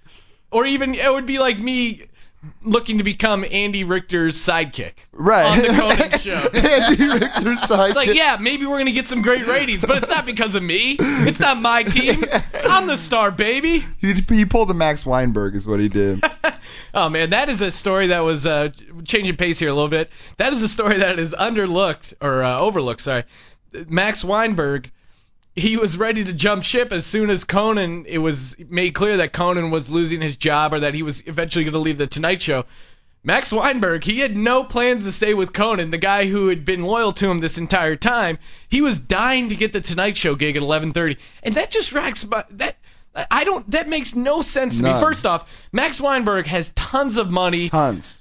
Or 0.49 0.65
even 0.65 0.95
it 0.95 1.11
would 1.11 1.27
be 1.27 1.37
like 1.37 1.59
me 1.59 2.07
looking 2.63 2.97
to 2.97 3.03
become 3.03 3.45
Andy 3.49 3.83
Richter's 3.83 4.35
sidekick 4.37 4.93
Right. 5.11 5.45
on 5.45 5.57
the 5.59 5.67
Conan 5.67 6.19
show. 6.19 6.31
Andy 6.53 7.05
Richter's 7.05 7.59
sidekick. 7.59 7.87
It's 7.87 7.95
like, 7.95 8.13
yeah, 8.13 8.37
maybe 8.39 8.65
we're 8.65 8.77
gonna 8.77 8.91
get 8.91 9.07
some 9.07 9.21
great 9.21 9.45
ratings, 9.47 9.85
but 9.85 9.97
it's 9.97 10.09
not 10.09 10.25
because 10.25 10.55
of 10.55 10.63
me. 10.63 10.97
It's 10.99 11.39
not 11.39 11.61
my 11.61 11.83
team. 11.83 12.23
I'm 12.63 12.87
the 12.87 12.97
star, 12.97 13.31
baby. 13.31 13.85
He, 13.99 14.13
he 14.13 14.45
pulled 14.45 14.69
the 14.69 14.73
Max 14.73 15.05
Weinberg, 15.05 15.55
is 15.55 15.65
what 15.67 15.79
he 15.79 15.89
did. 15.89 16.23
Oh 16.95 17.09
man, 17.09 17.31
that 17.31 17.49
is 17.49 17.59
a 17.59 17.71
story 17.71 18.07
that 18.07 18.19
was 18.19 18.45
uh, 18.45 18.69
changing 19.03 19.35
pace 19.35 19.57
here 19.57 19.69
a 19.69 19.73
little 19.73 19.89
bit. 19.89 20.11
That 20.37 20.53
is 20.53 20.61
a 20.61 20.69
story 20.69 20.99
that 20.99 21.17
is 21.17 21.33
underlooked 21.33 22.13
or 22.21 22.43
uh, 22.43 22.59
overlooked. 22.59 23.01
Sorry, 23.01 23.23
Max 23.87 24.23
Weinberg. 24.23 24.91
He 25.55 25.77
was 25.77 25.97
ready 25.97 26.23
to 26.23 26.33
jump 26.33 26.63
ship 26.63 26.91
as 26.91 27.05
soon 27.05 27.29
as 27.29 27.43
Conan. 27.43 28.05
It 28.07 28.17
was 28.17 28.55
made 28.57 28.95
clear 28.95 29.17
that 29.17 29.33
Conan 29.33 29.69
was 29.69 29.89
losing 29.89 30.21
his 30.21 30.35
job 30.35 30.73
or 30.73 30.79
that 30.81 30.95
he 30.95 31.03
was 31.03 31.23
eventually 31.27 31.63
going 31.63 31.73
to 31.73 31.79
leave 31.79 31.97
the 31.97 32.07
Tonight 32.07 32.41
Show. 32.41 32.65
Max 33.23 33.53
Weinberg, 33.53 34.03
he 34.03 34.19
had 34.19 34.35
no 34.35 34.63
plans 34.65 35.05
to 35.05 35.11
stay 35.11 35.33
with 35.33 35.53
Conan, 35.53 35.91
the 35.91 35.97
guy 35.97 36.25
who 36.25 36.49
had 36.49 36.65
been 36.65 36.81
loyal 36.81 37.13
to 37.13 37.29
him 37.29 37.39
this 37.39 37.57
entire 37.57 37.95
time. 37.95 38.37
He 38.67 38.81
was 38.81 38.99
dying 38.99 39.49
to 39.49 39.55
get 39.55 39.71
the 39.71 39.79
Tonight 39.79 40.17
Show 40.17 40.35
gig 40.35 40.57
at 40.57 40.63
11:30, 40.63 41.17
and 41.43 41.55
that 41.55 41.71
just 41.71 41.93
racks 41.93 42.25
my 42.25 42.43
that. 42.51 42.75
I 43.29 43.43
don't. 43.43 43.69
That 43.71 43.87
makes 43.87 44.15
no 44.15 44.41
sense 44.41 44.77
to 44.77 44.83
me. 44.83 44.91
First 44.99 45.25
off, 45.25 45.47
Max 45.71 46.01
Weinberg 46.01 46.47
has 46.47 46.71
tons 46.75 47.17
of 47.17 47.29
money 47.29 47.69
Tons. 47.69 48.17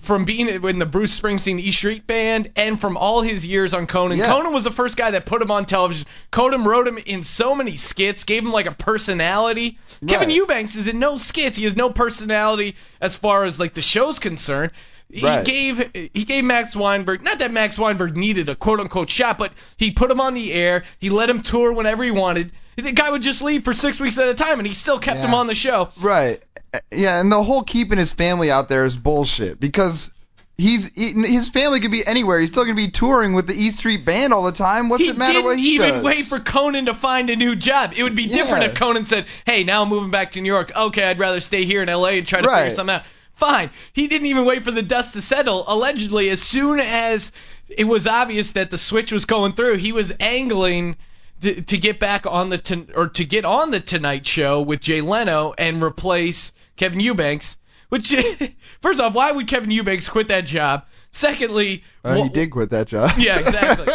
From 0.00 0.24
being 0.24 0.48
in 0.48 0.78
the 0.78 0.86
Bruce 0.86 1.18
Springsteen 1.18 1.58
E 1.58 1.72
Street 1.72 2.06
Band 2.06 2.52
and 2.56 2.80
from 2.80 2.96
all 2.96 3.22
his 3.22 3.44
years 3.44 3.74
on 3.74 3.86
Conan. 3.86 4.18
Yeah. 4.18 4.28
Conan 4.28 4.52
was 4.52 4.64
the 4.64 4.70
first 4.70 4.96
guy 4.96 5.10
that 5.12 5.26
put 5.26 5.42
him 5.42 5.50
on 5.50 5.66
television. 5.66 6.06
Conan 6.30 6.64
wrote 6.64 6.86
him 6.86 6.98
in 6.98 7.24
so 7.24 7.54
many 7.54 7.76
skits, 7.76 8.24
gave 8.24 8.42
him 8.42 8.52
like 8.52 8.66
a 8.66 8.72
personality. 8.72 9.78
Kevin 10.06 10.30
Eubanks 10.30 10.76
is 10.76 10.88
in 10.88 10.98
no 10.98 11.18
skits. 11.18 11.56
He 11.56 11.64
has 11.64 11.76
no 11.76 11.90
personality 11.90 12.76
as 13.00 13.16
far 13.16 13.44
as 13.44 13.58
like 13.58 13.74
the 13.74 13.82
show's 13.82 14.18
concerned. 14.18 14.72
He 15.10 15.24
Right. 15.26 15.44
gave 15.44 15.90
he 15.92 16.24
gave 16.24 16.42
Max 16.42 16.74
Weinberg 16.74 17.22
not 17.22 17.40
that 17.40 17.52
Max 17.52 17.78
Weinberg 17.78 18.16
needed 18.16 18.48
a 18.48 18.54
quote 18.54 18.80
unquote 18.80 19.10
shot, 19.10 19.36
but 19.38 19.52
he 19.76 19.90
put 19.90 20.10
him 20.10 20.20
on 20.20 20.32
the 20.34 20.52
air. 20.52 20.84
He 20.98 21.10
let 21.10 21.28
him 21.28 21.42
tour 21.42 21.72
whenever 21.72 22.02
he 22.02 22.10
wanted. 22.10 22.52
The 22.76 22.92
guy 22.92 23.10
would 23.10 23.22
just 23.22 23.42
leave 23.42 23.64
for 23.64 23.72
six 23.74 24.00
weeks 24.00 24.18
at 24.18 24.28
a 24.28 24.34
time, 24.34 24.58
and 24.58 24.66
he 24.66 24.72
still 24.74 24.98
kept 24.98 25.18
Yeah. 25.20 25.26
him 25.26 25.34
on 25.34 25.46
the 25.46 25.54
show. 25.54 25.90
Right. 26.00 26.42
Yeah, 26.90 27.20
and 27.20 27.30
the 27.30 27.42
whole 27.42 27.62
keeping 27.62 27.98
his 27.98 28.12
family 28.12 28.50
out 28.50 28.68
there 28.70 28.84
is 28.86 28.96
bullshit 28.96 29.60
because 29.60 30.10
he's 30.56 30.90
he, 30.94 31.12
his 31.12 31.48
family 31.50 31.80
could 31.80 31.90
be 31.90 32.06
anywhere. 32.06 32.40
He's 32.40 32.48
still 32.50 32.64
gonna 32.64 32.74
be 32.76 32.90
touring 32.90 33.34
with 33.34 33.46
the 33.46 33.52
E 33.54 33.70
Street 33.72 34.06
Band 34.06 34.32
all 34.32 34.42
the 34.44 34.52
time. 34.52 34.88
What's 34.88 35.02
he 35.04 35.10
it 35.10 35.18
matter 35.18 35.34
didn't 35.34 35.44
what 35.44 35.58
he 35.58 35.74
even 35.74 35.90
does? 35.96 36.02
wait 36.04 36.24
for 36.24 36.40
Conan 36.40 36.86
to 36.86 36.94
find 36.94 37.28
a 37.28 37.36
new 37.36 37.56
job. 37.56 37.92
It 37.94 38.02
would 38.02 38.14
be 38.14 38.26
different 38.26 38.62
Yeah. 38.64 38.70
if 38.70 38.74
Conan 38.74 39.04
said, 39.04 39.26
"Hey, 39.44 39.64
now 39.64 39.82
I'm 39.82 39.90
moving 39.90 40.10
back 40.10 40.32
to 40.32 40.40
New 40.40 40.50
York. 40.50 40.72
Okay, 40.74 41.04
I'd 41.04 41.18
rather 41.18 41.40
stay 41.40 41.64
here 41.66 41.82
in 41.82 41.90
LA 41.90 42.16
and 42.18 42.26
try 42.26 42.40
to 42.40 42.48
figure 42.48 42.62
Right. 42.68 42.72
something 42.74 42.94
out." 42.94 43.02
Fine. 43.34 43.70
He 43.92 44.06
didn't 44.08 44.28
even 44.28 44.44
wait 44.46 44.62
for 44.64 44.70
the 44.70 44.82
dust 44.82 45.12
to 45.14 45.20
settle. 45.20 45.64
Allegedly, 45.66 46.30
as 46.30 46.40
soon 46.40 46.80
as 46.80 47.32
it 47.68 47.84
was 47.84 48.06
obvious 48.06 48.52
that 48.52 48.70
the 48.70 48.78
switch 48.78 49.10
was 49.12 49.24
going 49.26 49.52
through, 49.52 49.76
he 49.76 49.92
was 49.92 50.12
angling 50.20 50.96
to, 51.42 51.62
to 51.62 51.78
get 51.78 51.98
back 52.00 52.26
on 52.26 52.48
the 52.48 52.58
ton- 52.58 52.88
or 52.94 53.08
to 53.08 53.24
get 53.24 53.44
on 53.44 53.70
the 53.70 53.80
Tonight 53.80 54.26
Show 54.26 54.62
with 54.62 54.80
Jay 54.80 55.00
Leno 55.00 55.54
and 55.56 55.82
replace 55.82 56.52
Kevin 56.76 57.00
Eubanks. 57.00 57.58
Which, 57.88 58.14
first 58.80 59.00
off, 59.00 59.12
why 59.14 59.30
would 59.32 59.46
Kevin 59.46 59.70
Eubanks 59.70 60.08
quit 60.08 60.28
that 60.28 60.46
job? 60.46 60.84
Secondly, 61.10 61.84
Uh, 62.04 62.14
wha- 62.16 62.22
he 62.24 62.28
did 62.30 62.50
quit 62.50 62.70
that 62.70 62.88
job. 62.88 63.10
Yeah, 63.18 63.38
exactly. 63.38 63.92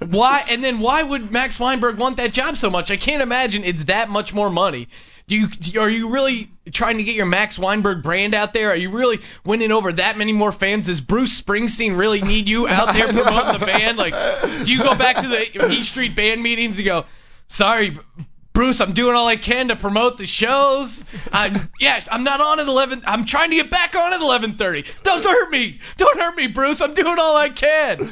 why 0.08 0.44
and 0.48 0.64
then 0.64 0.78
why 0.80 1.02
would 1.02 1.30
Max 1.30 1.60
Weinberg 1.60 1.98
want 1.98 2.16
that 2.16 2.32
job 2.32 2.56
so 2.56 2.70
much? 2.70 2.90
I 2.90 2.96
can't 2.96 3.22
imagine 3.22 3.64
it's 3.64 3.84
that 3.84 4.08
much 4.08 4.32
more 4.32 4.48
money. 4.50 4.88
Do 5.28 5.36
you 5.36 5.80
are 5.80 5.90
you 5.90 6.08
really 6.08 6.50
trying 6.72 6.98
to 6.98 7.04
get 7.04 7.14
your 7.14 7.26
Max 7.26 7.58
Weinberg 7.58 8.02
brand 8.02 8.34
out 8.34 8.52
there? 8.54 8.70
Are 8.70 8.76
you 8.76 8.90
really 8.90 9.18
winning 9.44 9.70
over 9.70 9.92
that 9.92 10.16
many 10.16 10.32
more 10.32 10.52
fans? 10.52 10.86
Does 10.86 11.02
Bruce 11.02 11.40
Springsteen 11.40 11.96
really 11.98 12.22
need 12.22 12.48
you 12.48 12.66
out 12.66 12.94
there 12.94 13.12
promoting 13.12 13.60
the 13.60 13.66
band? 13.66 13.98
Like, 13.98 14.14
do 14.64 14.72
you 14.72 14.82
go 14.82 14.94
back 14.94 15.16
to 15.16 15.28
the 15.28 15.70
E 15.70 15.82
Street 15.82 16.16
band 16.16 16.42
meetings 16.42 16.78
and 16.78 16.86
go, 16.86 17.04
"Sorry, 17.46 17.98
Bruce, 18.58 18.80
I'm 18.80 18.92
doing 18.92 19.14
all 19.14 19.28
I 19.28 19.36
can 19.36 19.68
to 19.68 19.76
promote 19.76 20.16
the 20.16 20.26
shows. 20.26 21.04
I'm 21.32 21.70
yes, 21.78 22.08
I'm 22.10 22.24
not 22.24 22.40
on 22.40 22.58
at 22.58 22.66
11. 22.66 23.02
I'm 23.06 23.24
trying 23.24 23.50
to 23.50 23.56
get 23.56 23.70
back 23.70 23.94
on 23.94 24.12
at 24.12 24.20
11:30. 24.20 24.84
Don't 25.04 25.22
hurt 25.22 25.50
me. 25.50 25.78
Don't 25.96 26.18
hurt 26.18 26.36
me, 26.36 26.48
Bruce. 26.48 26.80
I'm 26.80 26.94
doing 26.94 27.18
all 27.20 27.36
I 27.36 27.50
can. 27.50 28.10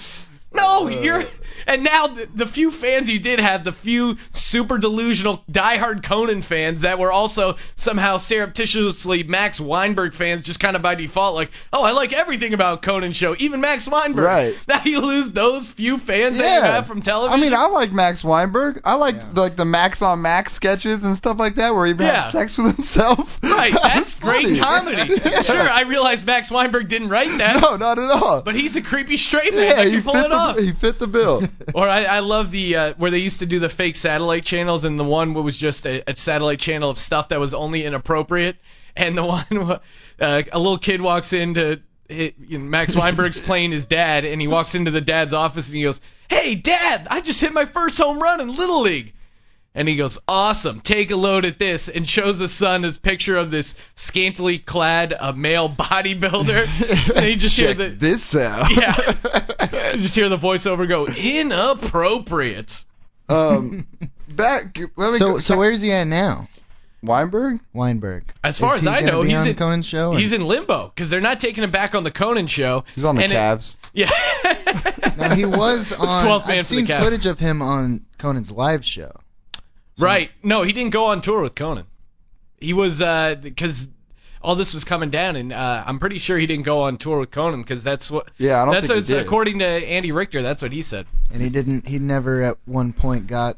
No, 0.53 0.87
you're. 0.87 1.25
And 1.67 1.83
now 1.85 2.07
the, 2.09 2.29
the 2.35 2.47
few 2.47 2.71
fans 2.71 3.11
you 3.11 3.19
did 3.19 3.41
have, 3.41 3.65
the 3.65 3.73
few 3.73 4.17
super 4.33 4.79
delusional 4.79 5.43
diehard 5.51 6.03
Conan 6.05 6.43
fans 6.43 6.83
that 6.83 6.99
were 6.99 7.11
also 7.11 7.57
somehow 7.77 8.19
surreptitiously 8.19 9.25
Max 9.25 9.61
Weinberg 9.61 10.15
fans, 10.15 10.43
just 10.45 10.61
kind 10.61 10.77
of 10.77 10.83
by 10.83 10.95
default, 10.95 11.35
like, 11.35 11.51
oh, 11.73 11.83
I 11.85 11.93
like 11.93 12.13
everything 12.13 12.55
about 12.55 12.83
Conan 12.83 13.13
show, 13.13 13.35
even 13.39 13.61
Max 13.61 13.89
Weinberg. 13.89 14.25
Right. 14.25 14.59
Now 14.69 14.83
you 14.85 15.01
lose 15.01 15.31
those 15.33 15.71
few 15.71 15.97
fans 15.99 16.39
that 16.39 16.57
you 16.57 16.61
have 16.63 16.87
from 16.87 17.01
television. 17.03 17.39
I 17.39 17.43
mean, 17.43 17.55
I 17.55 17.67
like 17.69 17.93
Max 17.93 18.23
Weinberg. 18.25 18.81
I 18.85 18.95
like 18.97 19.35
like 19.37 19.57
the 19.57 19.65
Max 19.65 20.03
on 20.03 20.23
Max 20.23 20.53
sketches 20.53 21.05
and 21.05 21.17
stuff 21.17 21.39
like 21.39 21.55
that, 21.57 21.75
where 21.75 21.87
he 21.87 21.93
Yeah. 21.95 22.23
has 22.23 22.33
sex 22.33 22.59
with 22.59 22.77
himself. 22.77 23.39
Right, 23.57 23.73
that's 23.73 24.17
great 24.17 24.61
comedy. 24.61 25.15
Yeah. 25.25 25.41
Sure, 25.43 25.61
I 25.61 25.83
realize 25.83 26.25
Max 26.25 26.51
Weinberg 26.51 26.89
didn't 26.89 27.09
write 27.09 27.39
that, 27.39 27.63
No, 27.63 27.77
not 27.77 27.99
at 27.99 28.11
all. 28.11 28.43
but 28.43 28.55
he's 28.55 28.77
a 28.77 28.83
creepy 28.83 29.17
straight 29.17 29.55
man 29.55 29.63
yeah, 29.65 29.75
that 29.77 29.87
he 29.87 29.93
can 29.93 30.03
pull 30.03 30.17
it 30.17 30.29
the 30.29 30.35
off. 30.35 30.59
he 30.59 30.73
fit 30.73 30.99
the 30.99 31.07
bill. 31.07 31.43
Or 31.75 31.89
I, 31.89 32.05
I 32.05 32.19
love 32.21 32.51
the 32.51 32.77
uh, 32.77 32.95
where 32.97 33.11
they 33.11 33.19
used 33.19 33.41
to 33.41 33.47
do 33.47 33.59
the 33.59 33.69
fake 33.69 33.97
satellite 33.97 34.45
channels, 34.45 34.85
and 34.85 34.99
the 34.99 35.05
one 35.05 35.35
was 35.35 35.57
just 35.57 35.87
a, 35.87 36.03
a 36.11 36.17
satellite 36.17 36.61
channel 36.61 36.91
of 36.91 36.99
stuff 36.99 37.31
that 37.31 37.41
was 37.41 37.55
only 37.55 37.85
inappropriate, 37.85 38.57
and 38.97 39.17
the 39.17 39.25
one 39.25 39.81
uh, 40.21 40.43
a 40.53 40.59
little 40.59 40.79
kid 40.79 41.01
walks 41.01 41.33
into 41.33 41.81
it, 42.09 42.35
you 42.39 42.59
know, 42.59 42.65
Max 42.65 42.95
Weinberg's 42.95 43.41
playing 43.41 43.73
his 43.73 43.87
dad, 43.87 44.25
and 44.25 44.41
he 44.41 44.47
walks 44.47 44.75
into 44.75 44.91
the 44.91 45.01
dad's 45.01 45.35
office 45.35 45.69
and 45.69 45.77
he 45.77 45.83
goes, 45.83 46.01
"Hey, 46.29 46.55
Dad, 46.55 47.09
I 47.11 47.21
just 47.21 47.41
hit 47.41 47.53
my 47.53 47.65
first 47.65 47.99
home 47.99 48.21
run 48.21 48.41
in 48.41 48.55
Little 48.55 48.83
League." 48.83 49.13
And 49.79 49.87
he 49.87 49.97
goes, 49.97 50.19
"Awesome! 50.27 50.81
Take 50.81 51.11
a 51.11 51.17
load 51.17 51.45
at 51.45 51.59
this," 51.59 51.91
and 51.91 52.09
shows 52.09 52.39
the 52.39 52.49
son 52.49 52.83
his 52.83 52.97
picture 52.97 53.37
of 53.37 53.51
this 53.51 53.75
scantily 53.95 54.59
clad 54.59 55.13
uh, 55.13 55.33
male 55.33 55.69
bodybuilder. 55.79 57.15
and 57.15 57.25
he 57.27 57.37
just 57.37 57.57
hear 57.59 57.75
the 57.75 57.91
this 57.91 58.35
out. 58.35 58.71
yeah, 58.75 59.93
you 59.93 59.99
just 60.01 60.15
hear 60.17 60.31
the 60.31 60.39
voiceover 60.39 60.89
go 60.89 61.07
inappropriate. 61.07 62.83
um, 63.29 63.87
back. 64.29 64.79
Let 64.97 65.13
me 65.13 65.19
So 65.19 65.33
go, 65.33 65.39
so 65.39 65.59
where's 65.59 65.83
he 65.83 65.93
at 65.93 66.05
now? 66.07 66.49
Weinberg? 67.03 67.61
Weinberg. 67.75 68.25
As 68.43 68.59
far 68.59 68.75
Is 68.77 68.81
as 68.81 68.87
I 68.87 69.01
gonna 69.01 69.13
know, 69.13 69.23
he's 69.23 69.35
on 69.35 69.47
in 69.49 69.55
Conan's 69.57 69.87
show. 69.87 70.13
or- 70.15 70.19
he's 70.19 70.33
in 70.33 70.41
limbo 70.41 70.91
because 70.95 71.11
they're 71.11 71.21
not 71.21 71.39
taking 71.41 71.63
him 71.63 71.71
back 71.71 71.95
on 71.95 72.03
the 72.03 72.11
Conan 72.11 72.47
show. 72.47 72.85
He's 72.95 73.05
on 73.05 73.17
the 73.17 73.23
And 73.25 73.33
it- 73.33 73.37
Cavs. 73.37 73.77
Yeah. 73.93 74.11
now 75.17 75.35
he 75.35 75.45
was 75.45 75.93
on. 75.93 76.25
12th 76.27 76.49
man 76.49 76.59
I've 76.59 76.67
for 76.67 76.75
the 76.75 76.77
seen 76.79 76.87
Cavs. 76.87 77.03
footage 77.05 77.27
of 77.27 77.39
him 77.39 77.61
on 77.63 78.07
Conan's 78.19 78.51
live 78.51 78.85
show. 78.85 79.13
Right. 79.99 80.31
No, 80.43 80.63
he 80.63 80.73
didn't 80.73 80.91
go 80.91 81.07
on 81.07 81.21
tour 81.21 81.43
with 81.43 81.55
Conan. 81.55 81.85
He 82.59 82.73
was 82.73 82.99
because 83.43 83.89
all 84.43 84.55
this 84.55 84.75
was 84.75 84.85
coming 84.85 85.11
down, 85.11 85.37
and 85.37 85.53
uh, 85.53 85.85
I'm 85.87 85.99
pretty 85.99 86.19
sure 86.19 86.39
he 86.39 86.47
didn't 86.47 86.65
go 86.65 86.83
on 86.83 86.99
tour 86.99 87.19
with 87.19 87.31
Conan 87.31 87.63
because 87.63 87.83
that's 87.83 88.11
what. 88.11 88.29
Yeah, 88.39 88.63
I 88.63 88.65
don't 88.65 88.75
that's 88.75 88.87
think 88.87 88.97
what's- 88.99 89.09
he 89.09 89.15
did. 89.15 89.27
according 89.27 89.59
to 89.61 89.67
Andy 89.67 90.13
Richter. 90.13 90.43
That's 90.43 90.63
what 90.63 90.73
he 90.73 90.83
said. 90.83 91.07
And 91.33 91.43
he 91.43 91.49
didn't. 91.51 91.87
He 91.87 91.99
never 91.99 92.43
at 92.43 92.57
one 92.65 92.93
point 92.93 93.27
got 93.27 93.57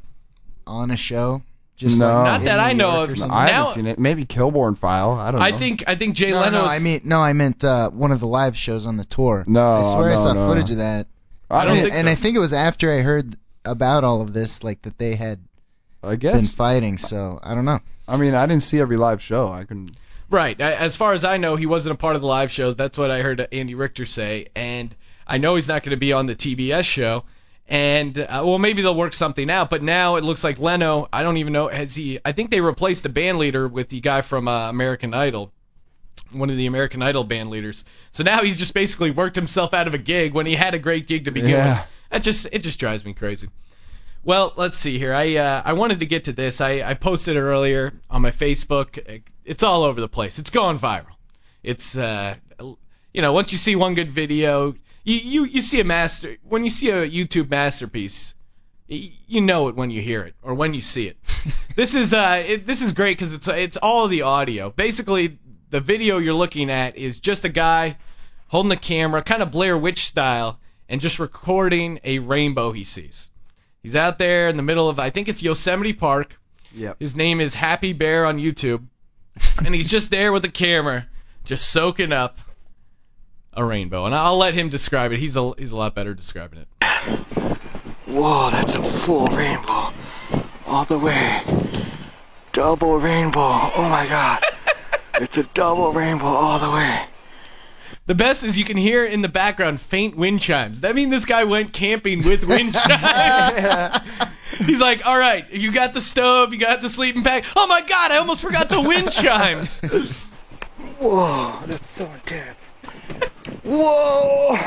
on 0.67 0.91
a 0.91 0.97
show. 0.97 1.43
Just 1.77 1.99
No. 2.01 2.07
like 2.07 2.25
Not 2.25 2.41
in 2.41 2.47
that 2.47 2.59
I 2.59 2.73
know 2.73 2.97
York 3.05 3.11
of. 3.11 3.19
No. 3.19 3.27
I 3.27 3.47
Now- 3.47 3.53
haven't 3.53 3.75
seen 3.75 3.87
it. 3.87 3.99
Maybe 4.01 4.25
Kilborn 4.27 4.77
File. 4.77 5.13
I 5.13 5.31
don't 5.31 5.39
know. 5.39 5.47
I 5.47 5.53
think 5.53 5.85
I 5.87 5.95
think 5.95 6.17
Jay 6.17 6.33
no, 6.33 6.41
Leno's. 6.41 6.63
no, 6.63 6.67
I 6.67 6.79
mean 6.81 7.03
no, 7.05 7.21
I 7.21 7.33
meant 7.35 7.63
uh, 7.63 7.91
one 7.91 8.11
of 8.11 8.19
the 8.19 8.27
live 8.27 8.57
shows 8.57 8.85
on 8.85 8.97
the 8.97 9.05
tour. 9.05 9.45
No, 9.47 9.65
I 9.65 9.83
swear 9.83 10.11
I 10.11 10.15
saw 10.17 10.33
no. 10.33 10.49
footage 10.49 10.73
of 10.73 10.79
that. 10.79 11.07
I 11.51 11.65
don't 11.65 11.75
and, 11.75 11.83
think 11.85 11.95
and 11.95 12.05
so. 12.07 12.11
I 12.11 12.15
think 12.17 12.37
it 12.37 12.41
was 12.41 12.53
after 12.53 12.93
I 12.93 13.03
heard 13.03 13.37
about 13.65 14.03
all 14.03 14.23
of 14.23 14.33
this, 14.33 14.65
like 14.65 14.83
that 14.83 14.99
they 14.99 15.15
had 15.15 15.39
I 16.03 16.17
guess. 16.17 16.37
been 16.37 16.47
fighting. 16.47 16.99
So 16.99 17.39
I 17.43 17.55
don't 17.55 17.65
know. 17.65 17.81
I 18.07 18.17
mean, 18.17 18.35
I 18.35 18.47
didn't 18.47 18.63
see 18.63 18.81
every 18.81 18.97
live 18.97 19.21
show. 19.23 19.49
I 19.53 19.65
can. 19.65 19.91
Right. 20.31 20.59
A- 20.61 20.81
As 20.81 20.97
far 20.97 21.13
as 21.13 21.25
I 21.25 21.37
know, 21.39 21.57
he 21.57 21.67
wasn't 21.67 21.95
a 21.95 21.99
part 21.99 22.17
of 22.17 22.23
the 22.23 22.29
live 22.29 22.51
shows. 22.51 22.77
That's 22.77 22.97
what 22.99 23.11
I 23.11 23.21
heard 23.23 23.47
Andy 23.53 23.75
Richter 23.75 24.05
say, 24.05 24.49
and 24.55 24.95
I 25.27 25.39
know 25.39 25.55
he's 25.57 25.69
not 25.69 25.83
going 25.83 25.91
to 25.91 25.97
be 25.99 26.13
on 26.13 26.27
the 26.27 26.35
TBS 26.35 26.85
show. 26.85 27.25
And 27.71 28.19
uh, 28.19 28.43
well, 28.47 28.59
maybe 28.59 28.81
they'll 28.81 28.97
work 28.97 29.13
something 29.13 29.51
out. 29.51 29.69
But 29.69 29.83
now 29.83 30.17
it 30.17 30.25
looks 30.25 30.43
like 30.43 30.59
Leno. 30.59 31.07
I 31.13 31.23
don't 31.23 31.37
even 31.37 31.53
know. 31.53 31.69
Has 31.69 31.95
he? 31.95 32.19
I 32.25 32.33
think 32.33 32.51
they 32.51 32.61
replaced 32.63 33.03
the 33.03 33.11
band 33.11 33.39
leader 33.39 33.69
with 33.69 33.91
the 33.91 34.01
guy 34.01 34.23
from 34.23 34.49
uh, 34.49 34.71
American 34.71 35.13
Idol, 35.13 35.53
one 36.33 36.49
of 36.49 36.57
the 36.57 36.65
American 36.67 37.03
Idol 37.03 37.25
band 37.25 37.51
leaders. 37.51 37.85
So 38.13 38.23
now 38.25 38.43
he's 38.43 38.57
just 38.59 38.73
basically 38.73 39.11
worked 39.11 39.37
himself 39.37 39.75
out 39.75 39.87
of 39.87 39.93
a 39.93 39.99
gig 39.99 40.33
when 40.33 40.47
he 40.47 40.55
had 40.55 40.73
a 40.73 40.79
great 40.79 41.07
gig 41.07 41.27
to 41.27 41.31
begin 41.31 41.51
Yeah. 41.51 41.75
with. 41.81 41.87
That 42.11 42.23
just 42.23 42.47
it 42.53 42.61
just 42.61 42.81
drives 42.81 43.05
me 43.05 43.13
crazy. 43.13 43.49
Well, 44.29 44.53
let's 44.57 44.77
see 44.77 44.99
here. 44.99 45.15
I 45.15 45.37
uh, 45.37 45.63
I 45.65 45.73
wanted 45.73 46.01
to 46.01 46.07
get 46.07 46.25
to 46.25 46.35
this. 46.35 46.61
I, 46.61 46.83
I 46.83 46.93
posted 46.93 47.39
it 47.39 47.41
earlier 47.41 47.95
on 48.11 48.21
my 48.21 48.31
Facebook. 48.31 49.23
It's 49.47 49.63
all 49.63 49.85
over 49.85 50.03
the 50.03 50.09
place. 50.09 50.39
It's 50.39 50.51
going 50.51 50.79
viral. 50.79 51.17
It's 51.63 51.97
uh, 51.97 52.35
you 52.61 53.23
know, 53.23 53.33
once 53.33 53.53
you 53.53 53.59
see 53.59 53.75
one 53.75 53.95
good 53.95 54.11
video, 54.11 54.75
you 55.03 55.15
you, 55.17 55.45
you 55.45 55.61
see 55.63 55.81
a 55.81 55.85
master. 55.85 56.37
When 56.47 56.63
you 56.63 56.69
see 56.69 56.91
a 56.91 57.09
YouTube 57.09 57.49
masterpiece, 57.49 58.35
you 58.87 59.41
know 59.41 59.69
it 59.69 59.77
when 59.77 59.91
you 59.91 60.03
hear 60.03 60.25
it 60.25 60.35
or 60.43 60.53
when 60.53 60.75
you 60.75 60.83
see 60.83 61.09
it. 61.09 61.17
this 61.75 61.95
is 61.95 62.13
uh, 62.13 62.45
it, 62.47 62.67
this 62.67 62.83
is 62.83 62.93
great 62.93 63.17
because 63.17 63.33
it's 63.33 63.49
it's 63.49 63.79
all 63.79 64.09
the 64.09 64.23
audio. 64.23 64.69
Basically, 64.69 65.39
the 65.71 65.81
video 65.81 66.19
you're 66.19 66.35
looking 66.35 66.69
at 66.69 66.99
is 66.99 67.19
just 67.19 67.47
a 67.47 67.49
guy 67.49 67.97
holding 68.49 68.69
the 68.69 68.77
camera, 68.77 69.23
kind 69.23 69.43
of 69.43 69.51
Blair 69.51 69.79
Witch 69.79 70.05
style, 70.05 70.61
and 70.87 71.01
just 71.01 71.19
recording 71.19 72.01
a 72.05 72.19
rainbow 72.19 72.73
he 72.73 72.85
sees. 72.85 73.31
He's 73.89 73.97
out 73.97 74.19
there 74.19 74.51
in 74.51 74.59
the 74.59 74.63
middle 74.63 74.91
of, 74.91 74.99
I 74.99 75.09
think 75.09 75.29
it's 75.29 75.43
Yosemite 75.43 75.95
Park. 75.95 76.39
Yep. 76.75 77.01
His 77.01 77.17
name 77.17 77.41
is 77.41 77.55
Happy 77.55 77.95
Bear 77.95 78.27
on 78.27 78.37
YouTube, 78.37 78.85
and 79.65 79.75
he's 79.75 79.89
just 79.89 80.11
there 80.11 80.31
with 80.31 80.45
a 80.45 80.51
camera, 80.51 81.07
just 81.47 81.71
soaking 81.71 82.13
up 82.13 82.37
a 83.55 83.65
rainbow. 83.65 84.05
And 84.05 84.15
I'll 84.15 84.37
let 84.37 84.53
him 84.53 84.69
describe 84.69 85.13
it. 85.13 85.19
He's 85.19 85.39
a 85.39 85.55
he's 85.57 85.73
a 85.73 85.77
lot 85.77 85.95
better 85.95 86.13
describing 86.13 86.59
it. 86.59 86.69
Whoa, 88.05 88.51
that's 88.51 88.75
a 88.75 88.83
full 88.83 89.29
rainbow. 89.29 89.91
All 90.67 90.85
the 90.85 90.99
way. 90.99 91.41
Double 92.53 92.99
rainbow. 92.99 93.41
Oh 93.41 93.89
my 93.89 94.07
god. 94.07 94.45
it's 95.15 95.39
a 95.39 95.45
double 95.55 95.95
rainbow 95.95 96.27
all 96.27 96.59
the 96.59 96.71
way. 96.71 97.07
The 98.09 98.15
best 98.15 98.43
is 98.43 98.57
you 98.57 98.65
can 98.65 98.79
hear 98.79 99.05
in 99.05 99.21
the 99.21 99.29
background 99.29 99.83
faint 99.83 100.17
wind 100.17 100.41
chimes. 100.41 100.81
That 100.81 100.95
means 100.95 101.11
this 101.11 101.27
guy 101.27 101.45
went 101.45 101.75
camping 101.75 102.25
with 102.25 102.43
wind 102.43 102.73
chimes. 102.89 103.99
He's 104.65 104.81
like, 104.81 105.05
all 105.05 105.19
right, 105.19 105.45
you 105.53 105.71
got 105.73 105.93
the 105.93 106.01
stove, 106.01 106.55
you 106.55 106.59
got 106.59 106.81
the 106.81 106.89
sleeping 106.89 107.23
bag. 107.23 107.45
Oh 107.55 107.67
my 107.67 107.83
god, 107.83 108.11
I 108.11 108.17
almost 108.17 108.41
forgot 108.41 108.71
the 108.71 108.81
wind 108.81 109.13
chimes. 109.13 109.81
Whoa, 110.99 111.61
that's 111.67 111.91
so 111.91 112.11
intense. 112.11 112.71
Whoa! 113.63 114.57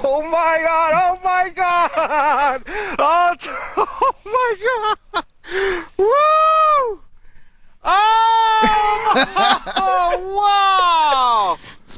Oh 0.00 0.22
my 0.30 0.58
god! 0.64 0.92
Oh 0.94 1.20
my 1.24 1.48
god! 1.48 2.62
Oh, 2.96 3.32
it's- 3.32 3.48
oh 3.76 4.14
my 4.24 4.54
god! 5.12 5.24
Woo! 5.96 7.00
Oh! 7.84 8.18
wow! 10.36 10.67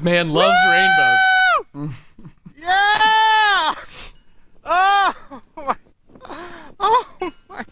This 0.01 0.05
man 0.07 0.31
loves 0.31 0.57
rainbows. 1.75 1.95
Yeah! 2.57 3.75
Oh 4.65 5.15
my! 5.59 5.77
Oh 6.81 7.33
my! 7.51 7.65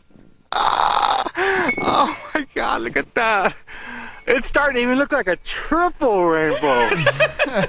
Oh 0.53 2.17
my 2.35 2.47
God! 2.55 2.83
Look 2.83 2.99
at 2.99 3.15
that! 3.15 3.57
It's 4.27 4.47
starting 4.47 4.77
to 4.77 4.83
even 4.83 4.99
look 4.99 5.11
like 5.11 5.27
a 5.27 5.37
triple 5.37 6.27
rainbow. 6.27 6.59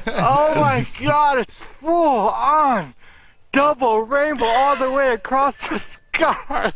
oh 0.08 0.54
my 0.58 0.86
God! 1.00 1.38
It's 1.40 1.62
full 1.80 2.28
on 2.28 2.94
double 3.54 4.02
rainbow 4.02 4.44
all 4.44 4.76
the 4.76 4.92
way 4.92 5.14
across 5.14 5.70
the 5.70 5.80
sky. 5.80 6.74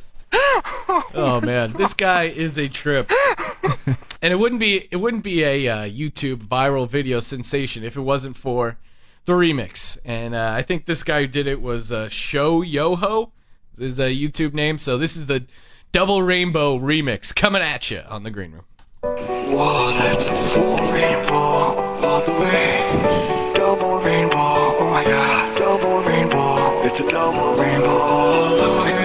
Oh 1.13 1.41
man, 1.43 1.73
this 1.73 1.95
guy 1.95 2.27
is 2.27 2.57
a 2.57 2.69
trip. 2.69 3.11
And 4.23 4.31
it 4.31 4.37
wouldn't 4.37 4.61
be 4.61 4.87
it 4.89 4.95
wouldn't 4.95 5.23
be 5.23 5.43
a 5.43 5.67
uh, 5.67 5.77
YouTube 5.81 6.47
viral 6.47 6.87
video 6.87 7.19
sensation 7.19 7.83
if 7.83 7.97
it 7.97 8.01
wasn't 8.01 8.37
for 8.37 8.77
the 9.25 9.33
remix. 9.33 9.97
And 10.05 10.33
uh, 10.33 10.53
I 10.55 10.61
think 10.61 10.85
this 10.85 11.03
guy 11.03 11.21
who 11.21 11.27
did 11.27 11.45
it 11.45 11.61
was 11.61 11.91
uh, 11.91 12.05
schmoyoho, 12.05 13.31
is 13.77 13.99
a 13.99 14.03
YouTube 14.03 14.53
name. 14.53 14.77
So 14.77 14.97
this 14.97 15.17
is 15.17 15.25
the 15.25 15.45
Double 15.91 16.23
Rainbow 16.23 16.79
remix 16.79 17.35
coming 17.35 17.61
at 17.61 17.91
you 17.91 17.99
on 17.99 18.23
the 18.23 18.31
Green 18.31 18.53
Room. 18.53 18.63
Whoa, 19.01 19.91
that's 19.99 20.27
a 20.27 20.35
full 20.35 20.77
rainbow 20.77 21.35
all 21.35 22.21
the 22.21 22.31
way. 22.31 23.53
Double 23.55 23.99
rainbow, 23.99 24.37
oh 24.37 24.89
my 24.89 25.03
god, 25.03 25.57
double 25.57 25.99
rainbow. 25.99 26.87
It's 26.87 27.01
a 27.01 27.09
double 27.09 27.61
rainbow 27.61 27.89
all 27.89 28.55
the 28.55 28.83
way. 28.83 29.02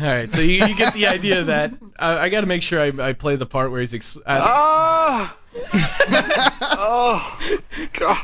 All 0.00 0.06
right, 0.06 0.32
so 0.32 0.40
you, 0.40 0.64
you 0.64 0.74
get 0.74 0.94
the 0.94 1.08
idea 1.08 1.44
that. 1.44 1.74
I, 1.98 2.18
I 2.18 2.28
got 2.30 2.40
to 2.40 2.46
make 2.46 2.62
sure 2.62 2.80
I, 2.80 3.08
I 3.08 3.12
play 3.12 3.36
the 3.36 3.44
part 3.44 3.70
where 3.70 3.80
he's 3.80 3.92
ex- 3.92 4.16
asking. 4.26 4.52
Ah! 4.54 5.36
oh, 6.78 7.58
God. 7.92 8.18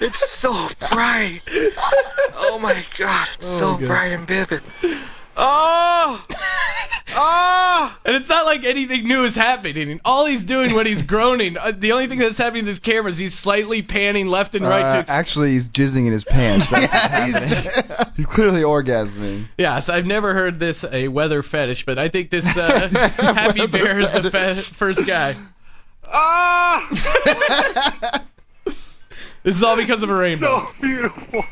It's 0.00 0.28
so 0.32 0.50
bright. 0.90 1.42
Oh, 2.34 2.58
my 2.60 2.84
God. 2.98 3.28
It's 3.34 3.46
so 3.46 3.76
bright 3.76 4.12
and 4.12 4.26
vivid. 4.26 4.62
Oh! 5.36 6.24
Oh! 7.16 7.96
And 8.04 8.16
it's 8.16 8.28
not 8.28 8.44
like 8.44 8.64
anything 8.64 9.06
new 9.06 9.22
is 9.22 9.36
happening. 9.36 10.00
All 10.04 10.26
he's 10.26 10.42
doing 10.42 10.74
when 10.74 10.84
he's 10.84 11.02
groaning, 11.02 11.56
uh, 11.56 11.70
the 11.70 11.92
only 11.92 12.08
thing 12.08 12.18
that's 12.18 12.38
happening 12.38 12.64
to 12.64 12.70
this 12.72 12.80
camera 12.80 13.08
is 13.08 13.18
he's 13.18 13.34
slightly 13.38 13.82
panning 13.82 14.26
left 14.26 14.56
and 14.56 14.66
right 14.66 14.82
Uh, 14.82 14.92
to 14.94 14.98
ex- 14.98 15.10
actually, 15.12 15.52
he's 15.52 15.68
jizzing 15.68 16.06
in 16.08 16.12
his 16.12 16.24
pants. 16.24 16.70
That's 16.70 16.92
Yeah, 16.92 17.20
what's 17.30 17.44
he's- 17.46 17.64
happening. 17.74 18.12
he's 18.16 18.26
clearly 18.26 18.62
orgasming. 18.62 19.44
Yes, 19.56 19.88
I've 19.88 20.06
never 20.06 20.34
heard 20.34 20.58
this 20.58 20.82
a 20.84 21.06
weather 21.06 21.44
fetish, 21.44 21.86
but 21.86 22.00
I 22.00 22.08
think 22.08 22.30
this 22.30 22.56
uh, 22.56 22.88
Happy 22.88 23.68
Bear 23.68 24.00
is 24.00 24.10
the 24.10 24.28
fe- 24.32 24.54
first 24.54 25.06
guy. 25.06 25.36
Ah! 26.12 26.88
This 29.44 29.54
is 29.56 29.62
all 29.62 29.76
because 29.76 30.02
of 30.02 30.10
a 30.10 30.14
rainbow. 30.14 30.64
so 30.66 30.72
beautiful. 30.80 31.44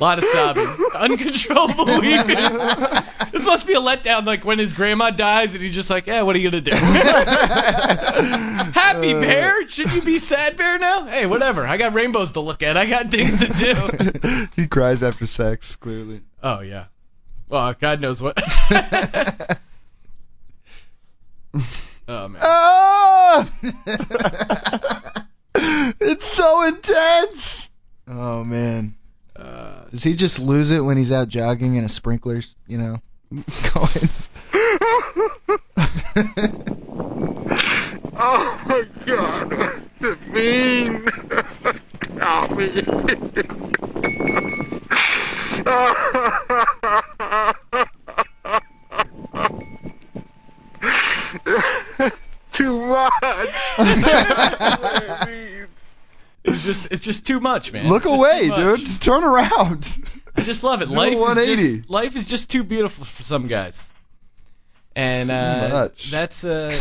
A 0.00 0.02
lot 0.02 0.16
of 0.16 0.24
sobbing, 0.24 0.66
uncontrollable 0.94 1.84
weeping. 2.00 2.36
this 3.32 3.44
must 3.44 3.66
be 3.66 3.74
a 3.74 3.80
letdown, 3.80 4.24
like 4.24 4.46
when 4.46 4.58
his 4.58 4.72
grandma 4.72 5.10
dies 5.10 5.52
and 5.52 5.62
he's 5.62 5.74
just 5.74 5.90
like, 5.90 6.06
"Yeah, 6.06 6.22
what 6.22 6.34
are 6.34 6.38
you 6.38 6.50
gonna 6.50 6.62
do?" 6.62 6.70
Happy 8.80 9.12
uh. 9.12 9.20
Bear, 9.20 9.68
should 9.68 9.92
you 9.92 10.00
be 10.00 10.18
sad 10.18 10.56
Bear 10.56 10.78
now? 10.78 11.04
Hey, 11.04 11.26
whatever. 11.26 11.66
I 11.66 11.76
got 11.76 11.92
rainbows 11.92 12.32
to 12.32 12.40
look 12.40 12.62
at. 12.62 12.78
I 12.78 12.86
got 12.86 13.10
things 13.10 13.40
to 13.40 13.48
do. 13.48 14.48
he 14.56 14.66
cries 14.66 15.02
after 15.02 15.26
sex, 15.26 15.76
clearly. 15.76 16.22
Oh 16.42 16.60
yeah. 16.60 16.86
Well, 17.50 17.74
God 17.78 18.00
knows 18.00 18.22
what. 18.22 18.38
Oh 22.10 22.28
man. 22.28 22.42
Ah! 22.42 23.48
it's 26.00 26.26
so 26.26 26.64
intense. 26.64 27.70
oh 28.08 28.44
man. 28.44 28.94
Uh, 29.36 29.84
Does 29.90 30.02
he 30.02 30.14
just 30.14 30.38
lose 30.38 30.70
it 30.70 30.80
when 30.80 30.96
he's 30.96 31.12
out 31.12 31.28
jogging 31.28 31.76
in 31.76 31.84
a 31.84 31.88
sprinklers? 31.88 32.54
You 32.66 32.78
know, 32.78 33.00
going. 33.74 33.88
Oh 38.22 38.60
my 38.66 38.86
god, 39.06 39.56
what's 39.56 40.02
it 40.02 40.28
mean? 40.28 41.08
Stop 52.52 53.20
much. 53.20 53.78
It's 56.42 56.64
just 56.64 56.90
it's 56.90 57.04
just 57.04 57.26
too 57.26 57.38
much, 57.38 57.70
man. 57.70 57.88
Look 57.90 58.04
It's 58.06 58.12
away, 58.12 58.48
dude. 58.48 58.80
Just 58.80 59.02
turn 59.02 59.24
around. 59.24 59.86
I 60.34 60.42
just 60.42 60.64
love 60.64 60.80
it. 60.80 60.86
Do 60.86 60.94
a 60.94 60.96
Life 60.96 61.36
is 61.36 61.46
just 61.46 61.90
life 61.90 62.16
is 62.16 62.26
just 62.26 62.48
too 62.50 62.64
beautiful 62.64 63.04
for 63.04 63.22
some 63.22 63.46
guys. 63.46 63.90
And 64.96 65.28
Too 65.28 65.34
uh, 65.34 65.68
much. 65.70 66.10
that's 66.10 66.42
uh 66.42 66.78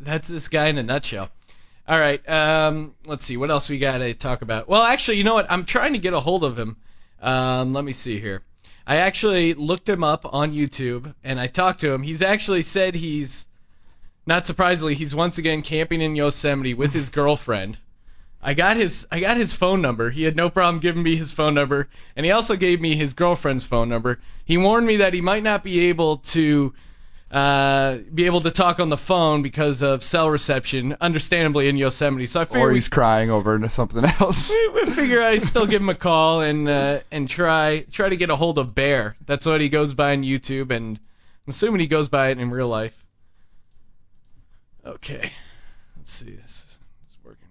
that's 0.00 0.28
this 0.28 0.48
guy 0.48 0.68
in 0.68 0.76
a 0.76 0.82
nutshell. 0.82 1.30
All 1.86 1.98
right, 1.98 2.26
um, 2.28 2.94
let's 3.04 3.24
see 3.26 3.36
what 3.36 3.50
else 3.50 3.68
we 3.68 3.78
got 3.78 3.98
to 3.98 4.14
talk 4.14 4.40
about. 4.40 4.68
Well, 4.68 4.82
actually, 4.82 5.18
you 5.18 5.24
know 5.24 5.34
what? 5.34 5.50
I'm 5.50 5.66
trying 5.66 5.92
to 5.92 5.98
get 5.98 6.14
a 6.14 6.20
hold 6.20 6.44
of 6.44 6.58
him. 6.58 6.76
Um, 7.20 7.74
let 7.74 7.84
me 7.84 7.92
see 7.92 8.20
here. 8.20 8.42
I 8.86 8.96
actually 8.96 9.54
looked 9.54 9.88
him 9.88 10.04
up 10.04 10.26
on 10.32 10.52
YouTube 10.52 11.14
and 11.22 11.40
I 11.40 11.46
talked 11.46 11.80
to 11.80 11.92
him. 11.92 12.02
He's 12.02 12.22
actually 12.22 12.62
said 12.62 12.94
he's 12.94 13.46
not 14.26 14.46
surprisingly 14.46 14.94
he's 14.94 15.14
once 15.14 15.38
again 15.38 15.62
camping 15.62 16.00
in 16.00 16.16
Yosemite 16.16 16.74
with 16.74 16.92
his 16.92 17.10
girlfriend. 17.10 17.78
I 18.42 18.52
got 18.54 18.76
his 18.76 19.06
I 19.10 19.20
got 19.20 19.38
his 19.38 19.54
phone 19.54 19.80
number. 19.80 20.10
He 20.10 20.22
had 20.22 20.36
no 20.36 20.50
problem 20.50 20.80
giving 20.80 21.02
me 21.02 21.16
his 21.16 21.32
phone 21.32 21.54
number, 21.54 21.88
and 22.14 22.26
he 22.26 22.32
also 22.32 22.56
gave 22.56 22.80
me 22.80 22.94
his 22.94 23.14
girlfriend's 23.14 23.64
phone 23.64 23.88
number. 23.88 24.20
He 24.44 24.58
warned 24.58 24.86
me 24.86 24.96
that 24.98 25.14
he 25.14 25.22
might 25.22 25.42
not 25.42 25.64
be 25.64 25.86
able 25.86 26.18
to 26.18 26.74
uh, 27.30 27.98
be 28.12 28.26
able 28.26 28.42
to 28.42 28.50
talk 28.50 28.80
on 28.80 28.90
the 28.90 28.98
phone 28.98 29.42
because 29.42 29.82
of 29.82 30.02
cell 30.02 30.28
reception, 30.30 30.96
understandably 31.00 31.68
in 31.68 31.76
Yosemite. 31.76 32.26
So 32.26 32.42
I 32.42 32.44
figured 32.44 32.62
Or 32.62 32.68
we 32.68 32.74
he's 32.76 32.88
crying 32.88 33.30
over 33.30 33.66
something 33.70 34.04
else. 34.04 34.50
we, 34.50 34.68
we 34.68 34.86
figure 34.86 35.22
I 35.22 35.38
still 35.38 35.66
give 35.66 35.80
him 35.80 35.88
a 35.88 35.94
call 35.94 36.42
and 36.42 36.68
uh, 36.68 37.00
and 37.10 37.28
try 37.28 37.86
try 37.90 38.10
to 38.10 38.16
get 38.16 38.28
a 38.28 38.36
hold 38.36 38.58
of 38.58 38.74
Bear. 38.74 39.16
That's 39.24 39.46
what 39.46 39.62
he 39.62 39.70
goes 39.70 39.94
by 39.94 40.12
on 40.12 40.22
YouTube, 40.22 40.70
and 40.70 40.98
I'm 40.98 41.50
assuming 41.50 41.80
he 41.80 41.86
goes 41.86 42.08
by 42.08 42.28
it 42.28 42.38
in 42.38 42.50
real 42.50 42.68
life. 42.68 43.03
Okay, 44.86 45.32
let's 45.96 46.12
see 46.12 46.32
this. 46.32 46.76
is 47.06 47.16
working 47.24 47.48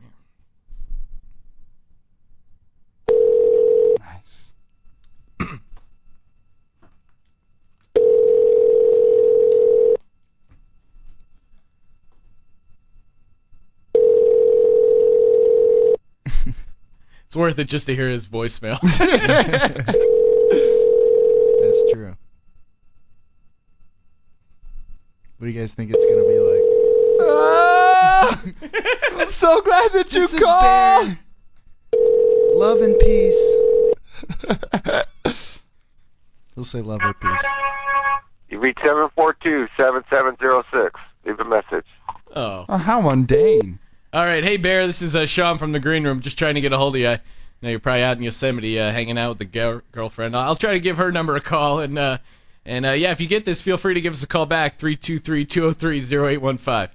here. 3.08 3.98
Nice. 4.00 4.54
It's 17.26 17.36
worth 17.36 17.58
it 17.58 17.68
just 17.68 17.88
to 17.88 17.96
hear 17.96 18.10
his 18.10 18.28
voicemail. 18.28 18.80
That's 21.62 21.82
true. 21.92 22.16
What 25.40 25.48
do 25.48 25.52
you 25.52 25.60
guys 25.60 25.74
think 25.74 25.90
it's 25.92 26.06
gonna 26.06 26.28
be 26.28 26.38
like? 26.38 26.73
Ah! 27.30 28.42
I'm 29.14 29.32
so 29.32 29.62
glad 29.62 29.92
that 29.94 30.14
you 30.14 30.22
This 30.22 30.34
is 30.34 30.40
called. 30.40 31.08
Bear. 31.08 31.20
Love 32.56 32.82
and 32.82 33.00
peace. 33.00 33.56
He'll 36.56 36.66
say 36.66 36.82
love 36.82 37.02
or 37.04 37.14
peace. 37.16 37.44
You 38.50 38.60
reach 38.60 38.78
742-7706. 38.78 40.92
Leave 41.26 41.40
a 41.40 41.46
message. 41.46 41.86
oh. 42.36 42.66
oh, 42.70 42.78
how 42.78 43.02
mundane. 43.02 43.80
All 44.14 44.24
right, 44.24 44.44
hey 44.44 44.58
Bear, 44.58 44.86
this 44.86 45.02
is 45.02 45.16
uh, 45.16 45.26
Sean 45.26 45.58
from 45.58 45.72
the 45.72 45.80
Green 45.80 46.04
Room. 46.04 46.22
Just 46.22 46.38
trying 46.38 46.54
to 46.56 46.62
get 46.62 46.72
a 46.74 46.78
hold 46.78 46.96
of 46.96 47.02
you. 47.02 47.08
I 47.08 47.20
know 47.64 47.70
you're 47.70 47.80
probably 47.80 48.04
out 48.04 48.18
in 48.18 48.24
Yosemite 48.24 48.80
uh, 48.80 48.92
hanging 48.92 49.18
out 49.18 49.30
with 49.30 49.40
the 49.40 49.46
girl- 49.46 49.82
girlfriend. 49.92 50.36
I'll 50.36 50.56
try 50.56 50.74
to 50.74 50.80
give 50.80 50.98
her 50.98 51.12
number 51.12 51.36
a 51.36 51.42
call, 51.42 51.80
and 51.80 51.98
uh, 51.98 52.20
and 52.64 52.86
uh, 52.86 52.92
yeah, 52.92 53.12
if 53.12 53.22
you 53.22 53.28
get 53.28 53.46
this, 53.46 53.62
feel 53.62 53.78
free 53.78 53.96
to 53.96 54.02
give 54.02 54.14
us 54.14 54.22
a 54.22 54.28
call 54.28 54.46
back 54.46 54.78
three 54.78 54.96
two 54.96 55.18
three 55.18 55.46
two 55.46 55.62
zero 55.62 55.74
three 55.74 56.00
zero 56.02 56.28
eight 56.28 56.42
one 56.42 56.60
five. 56.60 56.94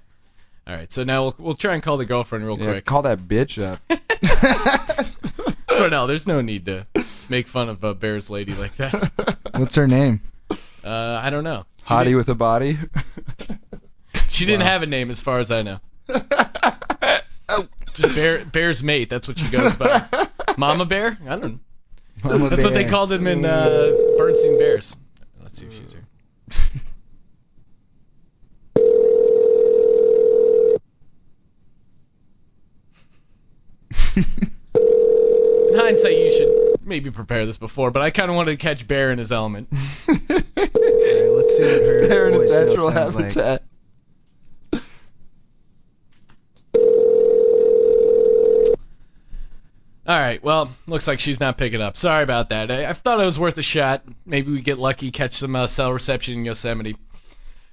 All 0.69 0.75
right, 0.75 0.93
so 0.93 1.03
now 1.03 1.23
we'll 1.23 1.35
we'll 1.39 1.55
try 1.55 1.73
and 1.73 1.81
call 1.81 1.97
the 1.97 2.05
girlfriend 2.05 2.45
real 2.45 2.59
Yeah, 2.59 2.73
quick. 2.73 2.85
call 2.85 3.01
that 3.01 3.17
bitch 3.17 3.57
up. 3.59 3.81
Cornell, 5.67 6.05
there's 6.05 6.27
no 6.27 6.41
need 6.41 6.65
to 6.67 6.85
make 7.27 7.47
fun 7.47 7.69
of 7.69 7.83
a 7.83 7.95
Bear's 7.95 8.29
lady 8.29 8.53
like 8.53 8.75
that. 8.75 9.39
What's 9.55 9.73
her 9.73 9.87
name? 9.87 10.21
Uh, 10.83 11.19
I 11.23 11.31
don't 11.31 11.43
know. 11.43 11.65
She 11.79 11.85
Hottie 11.85 12.15
with 12.15 12.29
a 12.29 12.35
body. 12.35 12.77
She 14.27 14.45
didn't 14.45 14.61
have 14.61 14.83
a 14.83 14.85
name 14.85 15.09
as 15.09 15.21
far 15.21 15.39
as 15.39 15.49
I 15.51 15.63
know. 15.63 15.79
oh. 16.07 17.67
Just 17.95 18.15
Bear 18.15 18.45
Bear's 18.45 18.81
mate. 18.83 19.09
That's 19.09 19.27
what 19.27 19.37
she 19.39 19.49
goes 19.49 19.75
by. 19.75 20.07
Mama 20.55 20.85
Bear? 20.85 21.17
I 21.25 21.29
don't 21.35 21.41
know. 21.41 21.59
Mama 22.23 22.49
That's 22.49 22.63
what 22.63 22.73
they 22.73 22.85
called 22.85 23.11
him 23.11 23.27
in 23.27 23.43
uh, 23.43 23.91
Bernstein 24.17 24.57
Bears. 24.57 24.95
Let's 25.41 25.59
see 25.59 25.65
if 25.65 25.73
she's 25.73 25.93
here. 25.93 26.05
In 34.75 35.75
hindsight, 35.75 36.17
you 36.17 36.31
should 36.31 36.79
maybe 36.85 37.11
prepare 37.11 37.45
this 37.45 37.57
before, 37.57 37.91
but 37.91 38.01
I 38.01 38.09
kind 38.09 38.29
of 38.29 38.35
wanted 38.35 38.51
to 38.51 38.57
catch 38.57 38.87
Bear 38.87 39.11
in 39.11 39.19
his 39.19 39.31
element. 39.31 39.69
Alright, 40.09 40.19
let's 40.57 41.57
see 41.57 41.63
what 41.63 41.81
her 41.81 42.07
They're 42.07 42.29
in 42.29 42.41
its 42.41 42.51
voicemail 42.51 42.67
natural 42.67 42.91
sounds 42.91 43.15
like. 43.15 43.25
habitat. 43.25 43.63
All 50.07 50.17
right, 50.17 50.43
well, 50.43 50.71
looks 50.87 51.07
like 51.07 51.19
she's 51.19 51.39
not 51.39 51.55
picking 51.55 51.81
up. 51.81 51.95
Sorry 51.95 52.23
about 52.23 52.49
that. 52.49 52.71
I, 52.71 52.89
I 52.89 52.93
thought 52.93 53.19
it 53.21 53.25
was 53.25 53.37
worth 53.37 53.59
a 53.59 53.61
shot. 53.61 54.03
Maybe 54.25 54.51
we 54.51 54.61
get 54.61 54.79
lucky, 54.79 55.11
catch 55.11 55.33
some 55.33 55.55
uh, 55.55 55.67
cell 55.67 55.93
reception 55.93 56.33
in 56.33 56.45
Yosemite. 56.45 56.97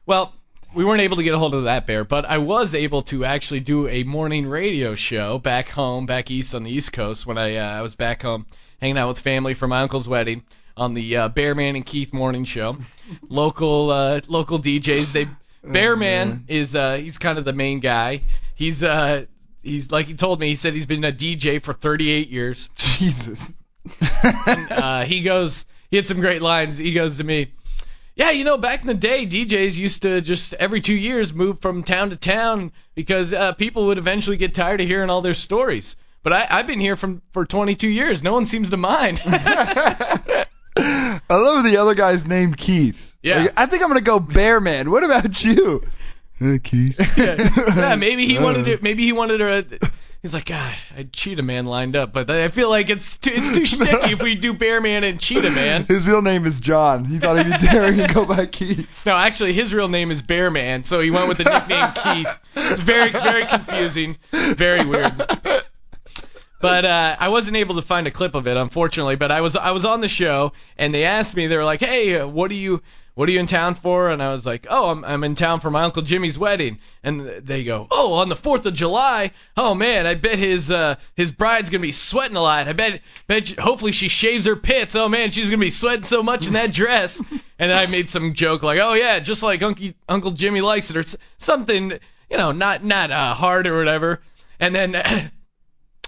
Well, 0.05 0.35
we 0.77 0.85
weren't 0.85 1.01
able 1.01 1.17
to 1.17 1.23
get 1.23 1.33
a 1.33 1.39
hold 1.39 1.55
of 1.55 1.65
that 1.65 1.87
bear, 1.87 2.05
but 2.05 2.27
I 2.27 2.37
was 2.37 2.75
able 2.75 3.01
to 3.05 3.25
actually 3.25 3.61
do 3.61 3.89
a 3.89 4.03
morning 4.03 4.47
radio 4.47 4.95
show 4.95 5.39
back 5.39 5.71
home, 5.71 6.05
back 6.05 6.31
east 6.31 6.55
on 6.55 6.65
the 6.65 6.71
East 6.71 6.93
Coast 6.93 7.27
when 7.27 7.39
I 7.39 7.57
uh, 7.57 7.79
I 7.79 7.81
was 7.81 7.95
back 7.95 8.23
home 8.23 8.45
hanging 8.79 8.99
out 8.99 9.09
with 9.09 9.19
family 9.19 9.55
for 9.55 9.67
my 9.67 9.81
uncle's 9.81 10.07
wedding 10.07 10.45
on 10.77 10.93
the 10.93 11.17
uh, 11.17 11.29
Bearman 11.31 11.77
and 11.77 11.87
Keith 11.87 12.13
morning 12.13 12.45
show. 12.45 12.77
local 13.29 13.91
uh, 13.91 14.21
local 14.29 14.59
DJs. 14.59 15.13
They 15.13 15.29
Bearman 15.65 16.45
is 16.49 16.77
uh, 16.77 16.97
he's 16.97 17.17
kind 17.17 17.39
of 17.39 17.47
the 17.47 17.55
main 17.55 17.81
guy. 17.81 18.21
He's 18.55 18.83
uh 18.83 19.25
he's 19.63 19.91
like 19.91 20.09
he 20.09 20.15
told 20.15 20.39
me. 20.39 20.49
He 20.49 20.57
said 20.57 20.75
he's 20.75 20.87
been 20.87 21.05
a 21.05 21.13
DJ 21.13 21.63
for 21.63 21.73
38 21.73 22.29
years. 22.29 22.69
Jesus. 22.77 23.55
uh, 24.03 25.07
he 25.07 25.23
goes, 25.23 25.65
he 25.91 25.97
had 25.97 26.07
some 26.07 26.21
great 26.21 26.43
lines. 26.43 26.77
He 26.77 26.93
goes 26.93 27.17
to 27.17 27.25
me, 27.25 27.53
yeah, 28.17 28.31
you 28.33 28.45
know, 28.45 28.57
back 28.59 28.81
in 28.81 28.87
the 28.89 28.95
day, 28.95 29.27
DJs 29.27 29.77
used 29.77 30.03
to 30.03 30.21
just 30.21 30.55
every 30.55 30.81
two 30.81 30.95
years 30.97 31.33
move 31.33 31.61
from 31.61 31.83
town 31.85 32.11
to 32.11 32.17
town 32.17 32.73
because 32.95 33.33
uh, 33.33 33.53
people 33.53 33.87
would 33.87 33.99
eventually 33.99 34.37
get 34.39 34.55
tired 34.55 34.81
of 34.81 34.89
hearing 34.89 35.11
all 35.11 35.21
their 35.23 35.35
stories. 35.35 35.97
But 36.23 36.33
I, 36.33 36.47
I've 36.51 36.67
been 36.67 36.81
here 36.81 36.97
from 36.97 37.23
for 37.33 37.45
22 37.45 37.89
years. 37.89 38.23
No 38.23 38.33
one 38.33 38.47
seems 38.47 38.71
to 38.71 38.77
mind. 38.77 39.23
I 39.27 41.21
love 41.31 41.65
the 41.65 41.77
other 41.79 41.95
guy's 41.95 42.27
named 42.27 42.57
Keith. 42.57 43.01
Yeah. 43.23 43.43
Like, 43.43 43.53
I 43.57 43.67
think 43.67 43.83
I'm 43.83 43.89
gonna 43.89 44.01
go 44.01 44.19
Bearman. 44.21 44.89
What 44.91 45.05
about 45.05 45.43
you? 45.45 45.83
Uh, 46.39 46.59
Keith. 46.63 46.95
yeah, 47.17 47.37
yeah, 47.75 47.97
maybe 47.97 48.27
he 48.27 48.39
wanted 48.39 48.69
Uh. 48.69 48.73
it. 48.73 48.83
Maybe 48.83 49.05
he 49.05 49.15
wanted 49.15 49.41
her. 49.41 49.65
He's 50.27 50.35
like, 50.35 50.51
ah, 50.53 50.77
God, 50.91 50.99
I'd 50.99 51.13
Cheetah 51.13 51.45
Man 51.45 51.67
lined 51.67 51.95
up, 51.95 52.13
but 52.13 52.29
I 52.29 52.49
feel 52.49 52.69
like 52.69 52.91
it's 52.91 53.17
too, 53.17 53.31
it's 53.33 53.57
too 53.57 53.65
sticky 53.85 54.15
if 54.15 54.21
we 54.21 54.35
do 54.35 54.53
Bear 54.55 54.81
Man 54.81 55.05
and 55.05 55.21
Cheetah 55.21 55.53
Man. 55.53 55.85
His 55.85 56.05
real 56.05 56.21
name 56.21 56.47
is 56.47 56.59
John. 56.59 57.05
He 57.05 57.21
thought 57.21 57.37
he'd 57.37 57.61
be 57.61 57.65
daring 57.65 57.99
to 57.99 58.13
go 58.13 58.25
by 58.25 58.47
Keith. 58.47 58.89
No, 59.07 59.15
actually, 59.15 59.53
his 59.53 59.73
real 59.73 59.87
name 59.87 60.11
is 60.11 60.23
Bear 60.23 60.51
Man, 60.51 60.83
so 60.83 60.99
he 60.99 61.13
went 61.13 61.29
with 61.29 61.39
the 61.39 61.45
nickname 61.45 61.93
Keith. 61.95 62.39
It's 62.57 62.81
very, 62.81 63.11
very 63.13 63.47
confusing, 63.47 64.17
very 64.33 64.85
weird. 64.85 65.13
But 66.61 66.85
uh, 66.85 67.17
I 67.19 67.29
wasn't 67.29 67.57
able 67.57 67.77
to 67.77 67.83
find 67.83 68.07
a 68.07 68.11
clip 68.11 68.35
of 68.35 68.47
it, 68.47 68.57
unfortunately. 68.57 69.17
But 69.17 69.31
I 69.31 69.41
was, 69.43 69.57
I 69.57 69.73
was 69.73 69.85
on 69.85 70.01
the 70.01 70.09
show, 70.09 70.53
and 70.79 70.95
they 70.95 71.05
asked 71.05 71.37
me, 71.37 71.47
they 71.47 71.57
were 71.57 71.65
like, 71.65 71.81
"Hey, 71.81 72.19
uh, 72.19 72.27
what 72.27 72.51
are 72.51 72.55
you, 72.55 72.83
what 73.15 73.29
are 73.29 73.33
you 73.33 73.41
in 73.41 73.47
town 73.47 73.75
for?" 73.75 74.09
And 74.09 74.23
I 74.23 74.33
was 74.33 74.47
like, 74.47 74.67
"Oh, 74.71 74.89
I'm, 74.89 75.05
I'm 75.05 75.23
in 75.25 75.35
town 75.35 75.61
for 75.61 75.71
my 75.71 75.83
uncle 75.83 76.01
Jimmy's 76.01 76.39
wedding." 76.39 76.79
And 77.03 77.47
they 77.47 77.63
go, 77.63 77.87
"Oh, 77.91 78.15
on 78.15 78.31
the 78.31 78.37
Fourth 78.37 78.65
of 78.65 78.73
July? 78.73 79.33
Oh 79.55 79.75
man, 79.75 80.07
I 80.07 80.15
bet 80.15 80.39
his, 80.39 80.71
uh, 80.71 80.97
his 81.15 81.31
bride's 81.31 81.69
gonna 81.69 81.83
be 81.83 81.93
sweating 81.93 82.39
a 82.39 82.43
lot. 82.43 82.69
I 82.69 82.73
bet, 82.73 83.03
bet, 83.27 83.51
hopefully 83.51 83.93
she 83.93 84.09
shaves 84.09 84.47
her 84.47 84.57
pits. 84.57 84.95
Oh 84.95 85.11
man, 85.11 85.33
she's 85.33 85.51
gonna 85.51 85.61
be 85.61 85.71
sweating 85.71 86.05
so 86.05 86.23
much 86.23 86.47
in 86.47 86.55
that 86.55 86.73
dress." 86.73 87.23
and 87.59 87.71
I 87.71 87.85
made 87.87 88.09
some 88.09 88.33
joke 88.33 88.63
like, 88.63 88.81
"Oh 88.83 88.95
yeah, 88.95 89.19
just 89.19 89.43
like 89.43 89.61
Uncle, 89.63 89.91
Uncle 90.09 90.31
Jimmy 90.31 90.63
likes 90.63 90.91
it," 90.91 90.97
or 90.97 91.05
something, 91.37 91.91
you 92.31 92.37
know, 92.39 92.53
not, 92.53 92.83
not 92.83 93.11
uh, 93.11 93.35
hard 93.35 93.67
or 93.67 93.77
whatever. 93.77 94.23
And 94.59 94.75
then. 94.75 95.31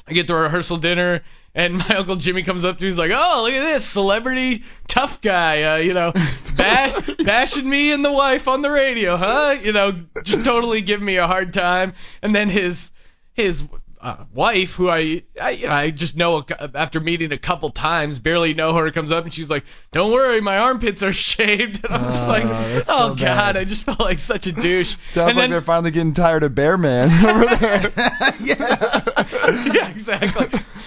I 0.09 0.12
get 0.12 0.27
to 0.29 0.35
rehearsal 0.35 0.79
dinner, 0.79 1.23
and 1.55 1.79
my 1.79 1.88
uncle 1.97 2.16
Jimmy 2.16 2.42
comes 2.42 2.64
up 2.64 2.79
to 2.79 2.83
me. 2.83 2.88
He's 2.88 2.99
like, 2.99 3.12
"Oh, 3.14 3.42
look 3.44 3.53
at 3.53 3.62
this 3.62 3.85
celebrity 3.85 4.64
tough 4.87 5.21
guy, 5.21 5.62
uh, 5.62 5.77
you 5.77 5.92
know, 5.92 6.12
ba- 6.57 7.05
bashing 7.25 7.68
me 7.68 7.92
and 7.92 8.05
the 8.05 8.12
wife 8.12 8.49
on 8.49 8.62
the 8.62 8.71
radio, 8.71 9.16
huh? 9.16 9.57
You 9.62 9.73
know, 9.73 9.92
just 10.25 10.44
totally 10.44 10.81
giving 10.81 11.05
me 11.05 11.16
a 11.16 11.27
hard 11.27 11.53
time." 11.53 11.94
And 12.23 12.35
then 12.35 12.49
his 12.49 12.90
his 13.35 13.68
uh, 14.01 14.25
wife, 14.33 14.75
who 14.75 14.89
I, 14.89 15.23
I, 15.41 15.51
you 15.51 15.67
know, 15.67 15.73
I 15.73 15.91
just 15.91 16.17
know 16.17 16.39
a 16.49 16.71
after 16.75 17.01
meeting 17.01 17.33
a 17.33 17.39
couple 17.39 17.71
times, 17.71 18.19
barely 18.19 18.55
know 18.55 18.75
her, 18.75 18.91
comes 18.91 19.13
up 19.13 19.25
and 19.25 19.33
she's 19.35 19.51
like, 19.51 19.65
"Don't 19.93 20.13
worry, 20.13 20.41
my 20.41 20.59
armpits 20.59 21.03
are 21.03 21.13
shaved." 21.29 21.85
And 21.85 21.95
I'm 21.95 22.11
just 22.11 22.29
Oh, 22.29 22.33
like, 22.33 22.45
"Oh 22.47 22.81
so 22.83 23.15
God," 23.15 23.19
bad. 23.19 23.57
I 23.57 23.65
just 23.65 23.85
felt 23.85 24.01
like 24.01 24.19
such 24.19 24.47
a 24.47 24.53
douche. 24.53 24.97
Sounds 25.11 25.29
and 25.31 25.37
like 25.37 25.37
then, 25.37 25.51
they're 25.51 25.63
finally 25.63 25.91
getting 25.91 26.15
tired 26.15 26.43
of 26.45 26.55
Bear 26.55 26.79
Man 26.79 27.09
over 27.27 27.57
there. 27.57 27.93
yeah, 28.41 29.73
yeah, 29.73 29.89
exactly. 29.89 30.47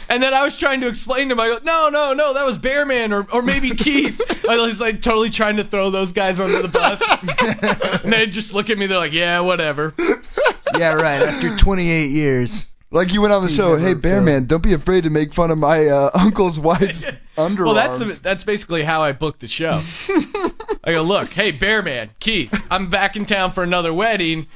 And 0.10 0.22
then 0.22 0.34
I 0.34 0.44
was 0.44 0.58
trying 0.58 0.82
to 0.82 0.88
explain 0.88 1.30
to 1.30 1.34
him, 1.36 1.40
I 1.40 1.48
go, 1.48 1.60
no, 1.64 1.88
no, 1.90 2.14
no, 2.14 2.34
that 2.34 2.46
was 2.46 2.58
Bearman 2.58 3.14
or, 3.14 3.26
or 3.32 3.42
maybe 3.42 3.70
Keith. 3.72 4.20
I 4.48 4.58
was 4.58 4.82
like 4.82 5.02
totally 5.02 5.30
trying 5.30 5.56
to 5.58 5.64
throw 5.64 5.90
those 5.90 6.12
guys 6.12 6.42
under 6.42 6.62
the 6.62 6.68
bus. 6.68 7.02
and 8.04 8.12
they 8.12 8.26
just 8.28 8.54
look 8.54 8.70
at 8.70 8.78
me, 8.78 8.88
they're 8.88 8.98
like, 8.98 9.14
yeah, 9.14 9.40
whatever. 9.40 9.94
yeah, 10.78 10.96
right. 10.96 11.22
After 11.22 11.56
28 11.58 12.10
years. 12.10 12.66
Like 12.94 13.14
you 13.14 13.22
went 13.22 13.34
on 13.34 13.44
the 13.44 13.50
He 13.50 13.56
show, 13.56 13.78
hey 13.78 13.94
Bear 13.94 14.16
failed. 14.16 14.26
Man, 14.26 14.46
don't 14.46 14.62
be 14.62 14.74
afraid 14.74 15.06
to 15.06 15.10
make 15.10 15.34
fun 15.34 15.50
of 15.50 15.58
my 15.58 15.88
uh, 15.88 16.12
uncle's 16.14 16.60
wife's 16.60 17.04
underarms. 17.38 17.60
Well, 17.66 17.74
that's 17.74 17.98
the, 17.98 18.06
that's 18.22 18.44
basically 18.44 18.84
how 18.84 19.02
I 19.02 19.14
booked 19.14 19.40
the 19.40 19.48
show. 19.48 19.82
I 20.84 20.92
go, 20.92 21.02
look, 21.02 21.30
hey, 21.30 21.52
Bearman, 21.54 22.10
Keith, 22.20 22.54
I'm 22.70 22.90
back 22.90 23.16
in 23.16 23.26
town 23.26 23.52
for 23.52 23.64
another 23.64 23.94
wedding. 23.94 24.48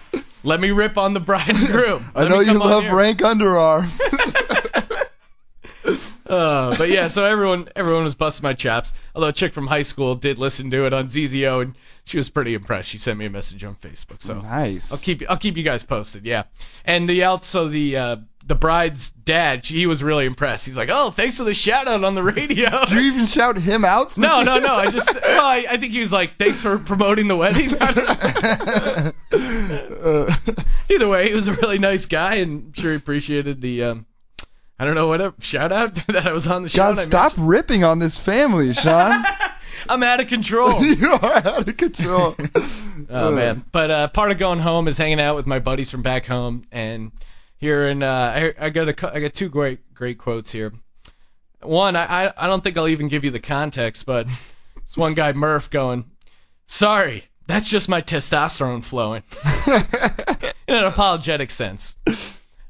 Let 0.43 0.59
me 0.59 0.71
rip 0.71 0.97
on 0.97 1.13
the 1.13 1.19
bride 1.21 1.49
and 1.49 1.67
groom. 1.67 2.05
I 2.13 2.27
know 2.27 2.41
you 2.41 2.59
love 2.59 2.83
here." 2.83 2.95
rank 2.95 3.21
underarms. 3.21 3.99
Uh, 6.27 6.75
but 6.75 6.89
yeah, 6.89 7.07
so 7.07 7.23
everyone 7.23 7.69
everyone 7.75 8.03
was 8.03 8.15
busting 8.15 8.43
my 8.43 8.53
chops. 8.53 8.91
Although 9.13 9.27
a 9.27 9.33
chick 9.33 9.53
from 9.53 9.67
high 9.67 9.83
school 9.83 10.15
did 10.15 10.39
listen 10.39 10.71
to 10.71 10.87
it 10.87 10.93
on 10.93 11.05
ZZO, 11.05 11.61
and 11.61 11.75
she 12.05 12.17
was 12.17 12.29
pretty 12.29 12.53
impressed. 12.53 12.89
She 12.89 12.97
sent 12.97 13.19
me 13.19 13.25
a 13.25 13.29
message 13.29 13.63
on 13.63 13.75
Facebook. 13.75 14.21
So 14.21 14.41
nice. 14.41 14.91
I'll 14.91 14.97
keep 14.97 15.23
I'll 15.29 15.37
keep 15.37 15.57
you 15.57 15.63
guys 15.63 15.83
posted. 15.83 16.25
Yeah, 16.25 16.43
and 16.85 17.09
the 17.09 17.23
also 17.23 17.67
the 17.67 17.97
uh, 17.97 18.15
the 18.45 18.55
bride's 18.55 19.09
dad, 19.11 19.65
he 19.65 19.87
was 19.87 20.03
really 20.03 20.25
impressed. 20.25 20.67
He's 20.67 20.77
like, 20.77 20.89
oh, 20.91 21.09
thanks 21.09 21.37
for 21.37 21.43
the 21.43 21.53
shout 21.53 21.87
out 21.87 22.03
on 22.03 22.13
the 22.13 22.21
radio. 22.21 22.69
Did 22.85 22.91
you 22.91 22.99
even 23.11 23.25
shout 23.25 23.57
him 23.57 23.83
out? 23.83 24.17
No, 24.17 24.43
no, 24.43 24.59
no. 24.59 24.75
I 24.75 24.91
just, 24.91 25.15
well, 25.15 25.45
I, 25.45 25.65
I 25.67 25.77
think 25.77 25.93
he 25.93 25.99
was 25.99 26.13
like, 26.13 26.37
thanks 26.37 26.61
for 26.61 26.77
promoting 26.77 27.27
the 27.27 27.35
wedding. 27.35 27.75
I 27.81 27.91
don't 27.91 29.89
know. 29.89 30.27
Either 30.91 31.07
way, 31.07 31.29
he 31.29 31.33
was 31.33 31.47
a 31.47 31.53
really 31.53 31.79
nice 31.79 32.05
guy, 32.05 32.35
and 32.35 32.67
I'm 32.67 32.73
sure 32.73 32.91
he 32.91 32.97
appreciated 32.97 33.61
the, 33.61 33.83
um, 33.83 34.05
I 34.77 34.85
don't 34.85 34.93
know, 34.93 35.07
whatever, 35.07 35.33
shout 35.39 35.71
out 35.71 35.95
that 36.07 36.27
I 36.27 36.31
was 36.31 36.47
on 36.47 36.61
the 36.61 36.69
show. 36.69 36.93
God, 36.93 36.99
stop 36.99 37.33
ripping 37.37 37.83
on 37.83 37.97
this 37.97 38.15
family, 38.17 38.73
Sean. 38.73 39.25
I'm 39.89 40.03
out 40.03 40.19
of 40.19 40.27
control. 40.27 40.83
you 40.85 41.11
are 41.11 41.35
out 41.35 41.67
of 41.67 41.77
control. 41.77 42.35
Oh 43.07 43.31
man, 43.31 43.63
but 43.71 43.91
uh, 43.91 44.07
part 44.07 44.31
of 44.31 44.39
going 44.39 44.57
home 44.57 44.87
is 44.87 44.97
hanging 44.97 45.19
out 45.19 45.35
with 45.35 45.45
my 45.45 45.59
buddies 45.59 45.91
from 45.91 46.01
back 46.01 46.25
home, 46.25 46.63
and 46.71 47.11
here 47.57 47.87
in 47.87 48.01
uh, 48.01 48.07
I, 48.09 48.53
I 48.57 48.69
got 48.71 48.89
a 48.89 49.13
I 49.13 49.19
got 49.19 49.33
two 49.33 49.49
great 49.49 49.93
great 49.93 50.17
quotes 50.17 50.51
here. 50.51 50.73
One, 51.61 51.95
I 51.95 52.25
I, 52.25 52.33
I 52.35 52.47
don't 52.47 52.63
think 52.63 52.77
I'll 52.77 52.87
even 52.87 53.07
give 53.07 53.23
you 53.23 53.29
the 53.29 53.39
context, 53.39 54.07
but 54.07 54.27
it's 54.77 54.97
one 54.97 55.13
guy 55.13 55.33
Murph 55.33 55.69
going, 55.69 56.05
"Sorry, 56.67 57.25
that's 57.45 57.69
just 57.69 57.89
my 57.89 58.01
testosterone 58.01 58.83
flowing," 58.83 59.21
in 60.67 60.75
an 60.75 60.85
apologetic 60.85 61.51
sense. 61.51 61.95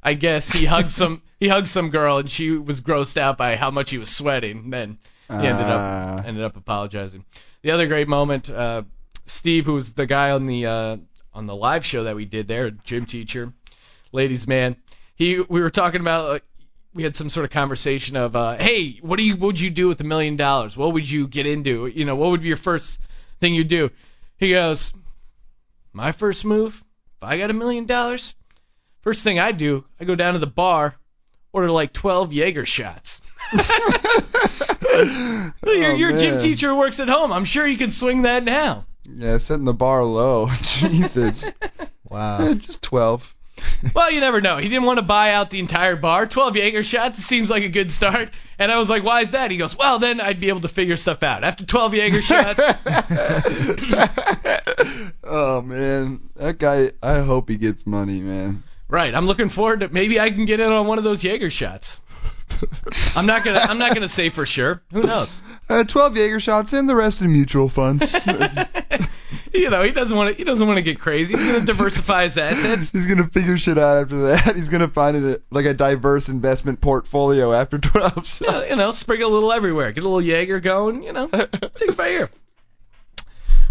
I 0.04 0.16
guess 0.16 0.52
he 0.52 0.66
hugged 0.66 0.92
some 0.92 1.22
he 1.40 1.48
hugged 1.48 1.68
some 1.68 1.92
girl 1.92 2.18
and 2.18 2.30
she 2.30 2.52
was 2.52 2.82
grossed 2.82 3.18
out 3.18 3.38
by 3.38 3.56
how 3.56 3.72
much 3.72 3.90
he 3.90 4.00
was 4.00 4.10
sweating. 4.10 4.70
Then 4.70 5.00
he 5.30 5.48
ended 5.48 5.66
up 5.66 6.26
ended 6.26 6.44
up 6.44 6.56
apologizing. 6.56 7.26
The 7.62 7.72
other 7.72 7.88
great 7.88 8.08
moment, 8.08 8.50
uh, 8.50 8.84
Steve, 9.26 9.66
who 9.66 9.74
was 9.74 9.94
the 9.94 10.06
guy 10.06 10.32
on 10.32 10.46
the 10.46 10.66
uh, 10.66 10.98
on 11.34 11.46
the 11.46 11.56
live 11.56 11.86
show 11.86 12.04
that 12.04 12.16
we 12.16 12.26
did 12.26 12.48
there, 12.48 12.72
gym 12.72 13.06
teacher, 13.06 13.54
ladies 14.12 14.48
man. 14.48 14.76
He 15.16 15.40
we 15.40 15.62
were 15.62 15.70
talking 15.70 16.02
about 16.02 16.30
like, 16.30 16.44
we 16.94 17.04
had 17.04 17.16
some 17.16 17.30
sort 17.30 17.44
of 17.44 17.52
conversation 17.52 18.16
of 18.16 18.36
uh, 18.36 18.58
hey, 18.58 19.00
what 19.02 19.18
do 19.18 19.24
you 19.24 19.36
would 19.38 19.60
you 19.60 19.70
do 19.70 19.88
with 19.88 20.00
a 20.02 20.06
million 20.06 20.36
dollars? 20.36 20.78
What 20.78 20.94
would 20.94 21.10
you 21.10 21.28
get 21.28 21.46
into? 21.46 21.88
You 21.88 22.06
know, 22.06 22.16
what 22.16 22.32
would 22.32 22.42
be 22.42 22.48
your 22.48 22.58
first 22.58 23.00
thing 23.40 23.54
you 23.54 23.64
do? 23.64 23.92
He 24.38 24.52
goes, 24.52 24.94
my 25.94 26.12
first 26.12 26.46
move, 26.46 26.84
if 27.18 27.24
I 27.24 27.38
got 27.38 27.50
a 27.50 27.54
million 27.54 27.86
dollars, 27.86 28.36
first 29.02 29.24
thing 29.24 29.40
I 29.40 29.52
do, 29.54 29.86
I 30.00 30.04
go 30.04 30.16
down 30.16 30.34
to 30.34 30.40
the 30.40 30.48
bar, 30.48 30.96
order 31.54 31.72
like 31.72 31.94
12 31.94 32.34
Jaeger 32.34 32.66
shots. 32.66 33.22
Your 33.54 33.62
Oh, 35.64 35.96
your 35.96 36.18
gym 36.18 36.32
man. 36.36 36.42
teacher 36.42 36.74
works 36.76 37.00
at 37.00 37.10
home. 37.10 37.32
I'm 37.32 37.46
sure 37.46 37.66
you 37.68 37.78
can 37.78 37.92
swing 37.92 38.24
that 38.24 38.44
now. 38.44 38.86
Yeah, 39.04 39.38
setting 39.38 39.66
the 39.66 39.74
bar 39.74 40.04
low. 40.04 40.50
Jesus. 40.62 41.46
Wow. 42.10 42.54
Just 42.56 42.82
12. 42.82 43.34
Well, 43.94 44.12
you 44.12 44.20
never 44.20 44.42
know. 44.42 44.58
He 44.58 44.68
didn't 44.68 44.84
want 44.84 45.00
to 45.00 45.06
buy 45.06 45.32
out 45.32 45.50
the 45.50 45.60
entire 45.60 45.96
bar. 45.96 46.26
12 46.26 46.58
Jaeger 46.58 46.84
shots 46.84 47.20
seems 47.20 47.50
like 47.50 47.64
a 47.64 47.70
good 47.70 47.90
start. 47.90 48.30
And 48.60 48.72
I 48.72 48.78
was 48.78 48.90
like, 48.90 49.04
why 49.04 49.22
is 49.22 49.32
that? 49.32 49.50
He 49.50 49.58
goes, 49.58 49.78
well, 49.78 49.98
then 50.00 50.20
I'd 50.20 50.40
be 50.42 50.50
able 50.50 50.62
to 50.62 50.68
figure 50.68 50.98
stuff 50.98 51.24
out. 51.24 51.44
After 51.44 51.66
12 51.66 51.94
Jaeger 51.94 52.22
shots, 52.22 52.60
oh 55.24 55.62
man, 55.62 56.30
that 56.36 56.58
guy. 56.60 56.92
I 57.02 57.22
hope 57.22 57.50
he 57.50 57.58
gets 57.58 57.88
money, 57.88 58.22
man. 58.22 58.64
right, 58.90 59.14
I'm 59.16 59.26
looking 59.26 59.50
forward 59.50 59.80
to 59.82 59.90
maybe 59.90 60.20
I 60.20 60.32
can 60.32 60.46
get 60.46 60.60
in 60.60 60.72
on 60.72 60.88
one 60.88 60.98
of 60.98 61.04
those 61.04 61.24
Jaeger 61.24 61.50
shots. 61.50 62.02
I'm 63.16 63.26
not 63.26 63.44
gonna 63.44 63.60
I'm 63.60 63.78
not 63.78 63.94
gonna 63.94 64.08
say 64.08 64.30
for 64.30 64.46
sure. 64.46 64.82
Who 64.92 65.04
knows? 65.04 65.42
Uh, 65.70 65.84
12 65.84 66.18
Jaeger 66.18 66.40
shots 66.40 66.74
and 66.74 66.88
the 66.88 66.96
rest 66.96 67.22
in 67.22 67.32
mutual 67.32 67.70
funds. 67.70 68.14
you 69.54 69.70
know, 69.70 69.84
he 69.84 69.92
doesn't 69.92 70.16
want 70.16 70.32
to 70.32 70.36
he 70.36 70.44
doesn't 70.44 70.68
want 70.68 70.78
to 70.78 70.84
get 70.84 71.00
crazy. 71.00 71.36
He's 71.36 71.52
gonna 71.52 71.66
diversify 71.66 72.24
his 72.24 72.38
assets. 72.38 72.92
He's 72.92 73.08
gonna 73.08 73.28
figure 73.28 73.58
shit 73.58 73.78
out 73.78 74.04
after 74.04 74.28
that. 74.28 74.56
He's 74.56 74.70
gonna 74.70 74.88
find 74.88 75.18
it 75.18 75.44
like 75.50 75.66
a 75.66 75.74
diverse 75.74 76.30
investment 76.30 76.82
portfolio 76.82 77.54
after 77.54 77.78
12 77.78 78.14
shots. 78.26 78.42
Yeah, 78.42 78.66
you 78.70 78.76
know, 78.76 78.92
sprinkle 78.92 79.30
a 79.30 79.34
little 79.34 79.52
everywhere. 79.52 79.92
Get 79.92 80.04
a 80.04 80.08
little 80.08 80.22
Jaeger 80.22 80.60
going, 80.60 81.04
you 81.04 81.14
know. 81.14 81.28
Take 81.28 81.90
it 81.90 81.98
by 81.98 82.10
ear. 82.10 82.30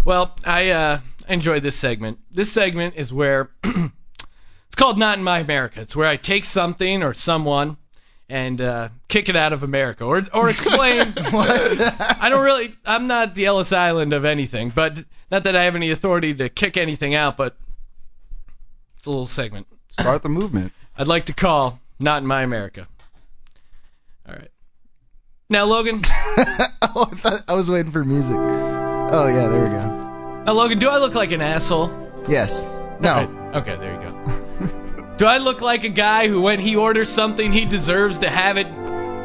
Well, 0.03 0.35
I 0.43 0.69
uh, 0.69 0.99
enjoyed 1.27 1.63
this 1.63 1.75
segment. 1.75 2.19
This 2.31 2.51
segment 2.51 2.95
is 2.95 3.11
where 3.11 3.49
it's 3.63 4.75
called 4.75 4.99
Not 4.99 5.17
in 5.17 5.23
My 5.23 5.39
America. 5.39 5.81
It's 5.81 5.95
where 5.95 6.07
I 6.07 6.17
take 6.17 6.45
something 6.45 7.01
or 7.01 7.13
someone 7.13 7.77
and 8.29 8.59
uh, 8.59 8.89
kick 9.07 9.29
it 9.29 9.35
out 9.35 9.53
of 9.53 9.63
America, 9.63 10.03
or 10.03 10.23
or 10.33 10.49
explain. 10.49 11.13
I 11.17 12.27
don't 12.29 12.43
really. 12.43 12.75
I'm 12.85 13.07
not 13.07 13.35
the 13.35 13.45
Ellis 13.45 13.71
Island 13.71 14.13
of 14.13 14.25
anything, 14.25 14.69
but 14.69 14.97
not 15.31 15.43
that 15.43 15.55
I 15.55 15.63
have 15.63 15.75
any 15.75 15.91
authority 15.91 16.33
to 16.35 16.49
kick 16.49 16.77
anything 16.77 17.15
out. 17.15 17.37
But 17.37 17.55
it's 18.97 19.07
a 19.07 19.09
little 19.09 19.25
segment. 19.25 19.67
Start 19.91 20.23
the 20.23 20.29
movement. 20.29 20.71
I'd 20.97 21.07
like 21.07 21.25
to 21.25 21.33
call 21.33 21.79
Not 21.99 22.21
in 22.21 22.27
My 22.27 22.41
America. 22.41 22.87
All 24.27 24.35
right. 24.35 24.49
Now, 25.49 25.65
Logan. 25.65 26.01
oh, 26.05 27.09
I, 27.11 27.15
thought, 27.15 27.43
I 27.47 27.53
was 27.53 27.69
waiting 27.69 27.91
for 27.91 28.03
music. 28.03 28.35
Oh 28.37 29.27
yeah, 29.27 29.47
there 29.47 29.63
we 29.63 29.69
go. 29.69 30.43
Now, 30.45 30.53
Logan, 30.53 30.79
do 30.79 30.89
I 30.89 30.97
look 30.97 31.13
like 31.13 31.31
an 31.31 31.41
asshole? 31.41 31.91
Yes. 32.27 32.65
No. 32.99 33.19
Okay, 33.19 33.71
okay, 33.71 33.75
there 33.77 33.93
you 33.93 34.01
go. 34.01 34.44
Do 35.17 35.25
I 35.25 35.37
look 35.37 35.61
like 35.61 35.83
a 35.83 35.89
guy 35.89 36.27
who, 36.27 36.41
when 36.41 36.59
he 36.59 36.75
orders 36.75 37.09
something, 37.09 37.51
he 37.51 37.65
deserves 37.65 38.19
to 38.19 38.29
have 38.29 38.57
it 38.57 38.67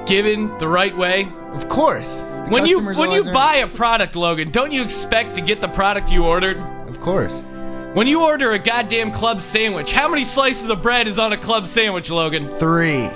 given 0.07 0.57
the 0.59 0.69
right 0.69 0.97
way? 0.97 1.29
Of 1.53 1.69
course. 1.69 2.21
The 2.21 2.49
when 2.51 2.67
you 2.67 2.81
when 2.81 3.13
you 3.13 3.25
buy 3.33 3.57
a 3.57 3.69
product, 3.69 4.17
Logan, 4.17 4.51
don't 4.51 4.73
you 4.73 4.83
expect 4.83 5.35
to 5.35 5.41
get 5.41 5.61
the 5.61 5.69
product 5.69 6.11
you 6.11 6.25
ordered? 6.25 6.59
Of 6.89 7.01
course. 7.01 7.45
When 7.93 8.07
you 8.07 8.23
order 8.25 8.53
a 8.53 8.59
goddamn 8.61 9.11
club 9.11 9.43
sandwich, 9.43 9.91
how 9.93 10.09
many 10.09 10.25
slices 10.25 10.71
of 10.71 10.81
bread 10.81 11.09
is 11.09 11.19
on 11.19 11.33
a 11.33 11.37
club 11.37 11.67
sandwich, 11.67 12.09
Logan? 12.09 12.49
Three. 12.51 13.11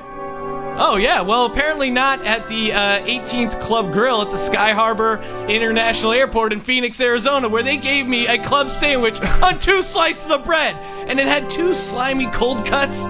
Oh 0.77 0.97
yeah, 0.97 1.21
well 1.21 1.47
apparently 1.47 1.91
not 1.91 2.25
at 2.25 2.49
the 2.49 2.73
uh, 2.73 3.01
18th 3.01 3.61
Club 3.61 3.93
Grill 3.93 4.23
at 4.23 4.31
the 4.31 4.37
Sky 4.37 4.73
Harbor 4.73 5.23
International 5.49 6.13
Airport 6.13 6.53
in 6.53 6.61
Phoenix, 6.61 7.01
Arizona, 7.01 7.49
where 7.49 7.63
they 7.63 7.77
gave 7.77 8.07
me 8.07 8.27
a 8.27 8.43
club 8.43 8.71
sandwich 8.71 9.21
on 9.43 9.61
two 9.61 9.83
slices 9.83 10.31
of 10.31 10.45
bread, 10.45 10.75
and 10.75 11.21
it 11.21 11.27
had 11.27 11.49
two 11.49 11.75
slimy 11.75 12.27
cold 12.27 12.67
cuts 12.67 13.05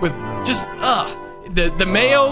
with 0.00 0.12
just 0.44 0.66
ugh. 0.80 1.16
The 1.48 1.70
the 1.70 1.86
mayo 1.86 2.22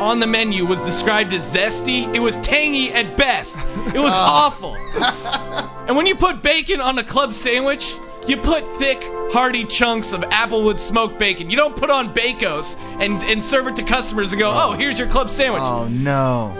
on 0.00 0.18
the 0.18 0.26
menu 0.26 0.66
was 0.66 0.80
described 0.80 1.32
as 1.32 1.54
zesty. 1.54 2.12
It 2.12 2.20
was 2.20 2.34
tangy 2.40 2.92
at 2.92 3.16
best. 3.16 3.56
It 3.58 4.00
was 4.00 4.12
awful. 4.14 4.76
And 5.90 5.96
when 5.96 6.06
you 6.06 6.14
put 6.14 6.40
bacon 6.40 6.80
on 6.80 6.96
a 6.98 7.02
club 7.02 7.34
sandwich, 7.34 7.96
you 8.30 8.36
put 8.38 8.76
thick, 8.76 9.02
hearty 9.32 9.64
chunks 9.64 10.12
of 10.12 10.20
applewood 10.22 10.78
smoked 10.78 11.18
bacon. 11.18 11.50
You 11.50 11.56
don't 11.56 11.76
put 11.76 11.90
on 11.90 12.14
Bacos 12.14 12.76
and, 13.00 13.18
and 13.22 13.42
serve 13.42 13.66
it 13.68 13.76
to 13.76 13.82
customers 13.82 14.32
and 14.32 14.40
go, 14.40 14.50
oh. 14.50 14.70
oh, 14.70 14.72
here's 14.72 14.98
your 14.98 15.08
club 15.08 15.30
sandwich. 15.30 15.62
Oh 15.64 15.88
no. 15.88 16.54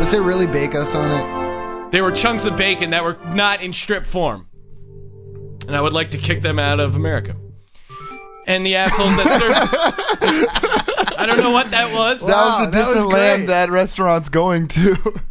Was 0.00 0.10
there 0.10 0.22
really 0.22 0.46
Bacos 0.46 0.94
on 0.98 1.10
it? 1.10 1.92
They 1.92 2.00
were 2.00 2.12
chunks 2.12 2.44
of 2.44 2.56
bacon 2.56 2.90
that 2.90 3.04
were 3.04 3.16
not 3.34 3.62
in 3.62 3.72
strip 3.72 4.04
form. 4.04 4.46
And 5.66 5.76
I 5.76 5.80
would 5.80 5.92
like 5.92 6.12
to 6.12 6.18
kick 6.18 6.42
them 6.42 6.58
out 6.58 6.80
of 6.80 6.94
America. 6.96 7.36
And 8.46 8.64
the 8.64 8.76
assholes 8.76 9.16
that 9.16 9.40
served. 9.40 11.14
I 11.18 11.26
don't 11.26 11.38
know 11.38 11.50
what 11.50 11.70
that 11.72 11.92
was. 11.92 12.20
That 12.20 12.28
Wow, 12.28 12.58
was 12.60 12.66
the 12.66 12.70
that 12.72 12.86
was 12.86 12.94
distant 12.96 13.12
great. 13.12 13.20
land 13.20 13.48
that 13.48 13.70
restaurant's 13.70 14.28
going 14.30 14.68
to. 14.68 15.20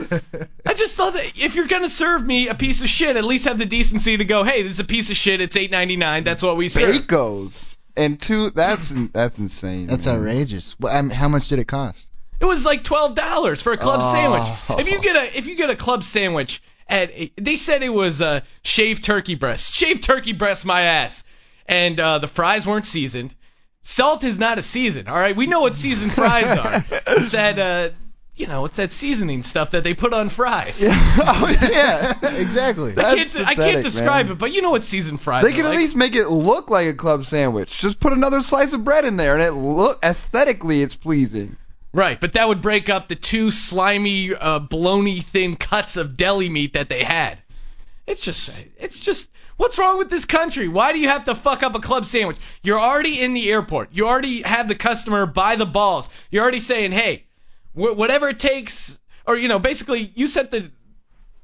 it? 0.00 0.48
I 0.66 0.74
just 0.74 0.94
thought 0.96 1.14
that 1.14 1.32
if 1.36 1.54
you're 1.54 1.66
gonna 1.66 1.88
serve 1.88 2.24
me 2.26 2.48
a 2.48 2.54
piece 2.54 2.82
of 2.82 2.88
shit, 2.88 3.16
at 3.16 3.24
least 3.24 3.46
have 3.46 3.58
the 3.58 3.66
decency 3.66 4.16
to 4.16 4.24
go, 4.24 4.44
hey, 4.44 4.62
this 4.62 4.72
is 4.72 4.80
a 4.80 4.84
piece 4.84 5.10
of 5.10 5.16
shit. 5.16 5.40
It's 5.40 5.56
8.99. 5.56 6.24
That's 6.24 6.42
what 6.42 6.56
we 6.56 6.68
serve. 6.68 6.94
Bacos. 7.06 7.76
and 7.96 8.20
two, 8.20 8.50
that's 8.50 8.90
that's 9.12 9.38
insane. 9.38 9.86
That's 9.88 10.06
man. 10.06 10.16
outrageous. 10.16 10.78
Well, 10.78 10.94
I 10.96 11.02
mean, 11.02 11.10
how 11.10 11.28
much 11.28 11.48
did 11.48 11.58
it 11.58 11.66
cost? 11.66 12.08
It 12.40 12.44
was 12.46 12.64
like 12.64 12.84
twelve 12.84 13.14
dollars 13.16 13.60
for 13.62 13.72
a 13.72 13.76
club 13.76 14.00
Oh. 14.02 14.12
sandwich. 14.12 14.80
If 14.86 14.92
you 14.92 15.00
get 15.00 15.16
a 15.16 15.36
if 15.38 15.46
you 15.48 15.56
get 15.56 15.70
a 15.70 15.76
club 15.76 16.04
sandwich 16.04 16.62
at 16.88 17.10
they 17.36 17.56
said 17.56 17.82
it 17.82 17.88
was 17.88 18.22
uh, 18.22 18.42
shaved 18.62 19.02
turkey 19.02 19.34
breast, 19.34 19.74
shaved 19.80 20.04
turkey 20.04 20.32
breast, 20.32 20.64
my 20.64 20.82
ass, 20.82 21.24
and 21.66 21.98
uh, 21.98 22.18
the 22.20 22.28
fries 22.28 22.64
weren't 22.66 22.84
seasoned. 22.84 23.34
Salt 23.82 24.22
is 24.22 24.38
not 24.38 24.58
a 24.58 24.62
season, 24.62 25.08
all 25.08 25.16
right. 25.18 25.34
We 25.34 25.46
know 25.46 25.60
what 25.60 25.74
seasoned 25.74 26.12
fries 26.12 26.50
are. 26.56 26.84
It's 27.08 27.32
that 27.32 27.58
uh, 27.58 27.90
you 28.38 28.46
know, 28.46 28.64
it's 28.64 28.76
that 28.76 28.92
seasoning 28.92 29.42
stuff 29.42 29.72
that 29.72 29.84
they 29.84 29.94
put 29.94 30.12
on 30.12 30.28
fries. 30.28 30.82
oh 30.86 31.58
yeah. 31.60 32.12
exactly. 32.36 32.92
I 32.96 33.16
can't, 33.16 33.36
I 33.48 33.54
can't 33.54 33.82
describe 33.84 34.26
man. 34.26 34.32
it, 34.32 34.38
but 34.38 34.52
you 34.52 34.62
know 34.62 34.70
what 34.70 34.84
seasoned 34.84 35.20
fries 35.20 35.44
They 35.44 35.52
can 35.52 35.66
at 35.66 35.70
like. 35.70 35.78
least 35.78 35.96
make 35.96 36.14
it 36.14 36.28
look 36.28 36.70
like 36.70 36.86
a 36.86 36.94
club 36.94 37.24
sandwich. 37.24 37.78
Just 37.78 37.98
put 37.98 38.12
another 38.12 38.42
slice 38.42 38.72
of 38.72 38.84
bread 38.84 39.04
in 39.04 39.16
there, 39.16 39.34
and 39.34 39.42
it 39.42 39.52
look 39.52 39.98
aesthetically 40.02 40.82
it's 40.82 40.94
pleasing. 40.94 41.56
Right, 41.92 42.20
but 42.20 42.34
that 42.34 42.46
would 42.46 42.60
break 42.60 42.88
up 42.88 43.08
the 43.08 43.16
two 43.16 43.50
slimy, 43.50 44.34
uh, 44.34 44.58
bologna 44.60 45.20
thin 45.20 45.56
cuts 45.56 45.96
of 45.96 46.16
deli 46.16 46.48
meat 46.48 46.74
that 46.74 46.88
they 46.88 47.02
had. 47.02 47.38
It's 48.06 48.24
just, 48.24 48.50
it's 48.78 49.00
just, 49.00 49.30
what's 49.56 49.78
wrong 49.78 49.98
with 49.98 50.08
this 50.08 50.24
country? 50.24 50.68
Why 50.68 50.92
do 50.92 50.98
you 50.98 51.08
have 51.08 51.24
to 51.24 51.34
fuck 51.34 51.62
up 51.62 51.74
a 51.74 51.80
club 51.80 52.06
sandwich? 52.06 52.38
You're 52.62 52.80
already 52.80 53.20
in 53.20 53.34
the 53.34 53.50
airport. 53.50 53.90
You 53.92 54.06
already 54.06 54.42
have 54.42 54.68
the 54.68 54.74
customer 54.74 55.26
by 55.26 55.56
the 55.56 55.66
balls. 55.66 56.08
You're 56.30 56.42
already 56.42 56.60
saying, 56.60 56.92
hey, 56.92 57.24
whatever 57.78 58.28
it 58.28 58.38
takes, 58.38 58.98
or 59.26 59.36
you 59.36 59.48
know, 59.48 59.58
basically, 59.58 60.10
you 60.14 60.26
set 60.26 60.50
the 60.50 60.70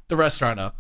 the 0.09 0.17
restaurant 0.17 0.61
up. 0.61 0.77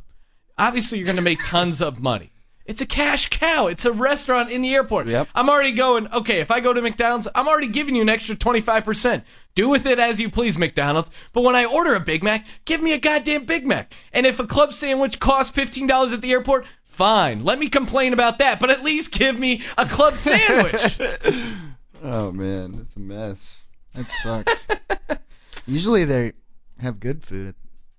Obviously, 0.58 0.98
you're 0.98 1.06
going 1.06 1.16
to 1.16 1.22
make 1.22 1.42
tons 1.42 1.82
of 1.82 2.00
money. 2.00 2.30
It's 2.66 2.80
a 2.80 2.86
cash 2.86 3.28
cow. 3.28 3.66
It's 3.66 3.84
a 3.84 3.92
restaurant 3.92 4.50
in 4.50 4.62
the 4.62 4.74
airport. 4.74 5.06
Yep. 5.06 5.28
I'm 5.34 5.50
already 5.50 5.72
going, 5.72 6.10
okay, 6.10 6.40
if 6.40 6.50
I 6.50 6.60
go 6.60 6.72
to 6.72 6.80
McDonald's, 6.80 7.28
I'm 7.34 7.46
already 7.46 7.68
giving 7.68 7.94
you 7.94 8.02
an 8.02 8.08
extra 8.08 8.36
25%. 8.36 9.22
Do 9.54 9.68
with 9.68 9.84
it 9.84 9.98
as 9.98 10.18
you 10.18 10.30
please, 10.30 10.56
McDonald's. 10.56 11.10
But 11.34 11.42
when 11.42 11.56
I 11.56 11.66
order 11.66 11.94
a 11.94 12.00
Big 12.00 12.22
Mac, 12.22 12.46
give 12.64 12.80
me 12.80 12.94
a 12.94 12.98
goddamn 12.98 13.44
Big 13.44 13.66
Mac. 13.66 13.92
And 14.12 14.24
if 14.24 14.40
a 14.40 14.46
club 14.46 14.72
sandwich 14.72 15.20
costs 15.20 15.54
$15 15.54 16.14
at 16.14 16.22
the 16.22 16.32
airport, 16.32 16.64
fine. 16.84 17.44
Let 17.44 17.58
me 17.58 17.68
complain 17.68 18.14
about 18.14 18.38
that. 18.38 18.60
But 18.60 18.70
at 18.70 18.82
least 18.82 19.12
give 19.12 19.38
me 19.38 19.62
a 19.76 19.84
club 19.84 20.16
sandwich. 20.16 20.98
oh 22.02 22.32
man, 22.32 22.78
it's 22.80 22.96
a 22.96 23.00
mess. 23.00 23.62
That 23.94 24.10
sucks. 24.10 24.66
Usually 25.66 26.04
they 26.04 26.32
have 26.80 27.00
good 27.00 27.22
food 27.24 27.48
at, 27.48 27.54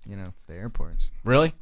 you 0.09 0.15
know, 0.15 0.33
the 0.47 0.55
airports. 0.55 1.11
really? 1.23 1.53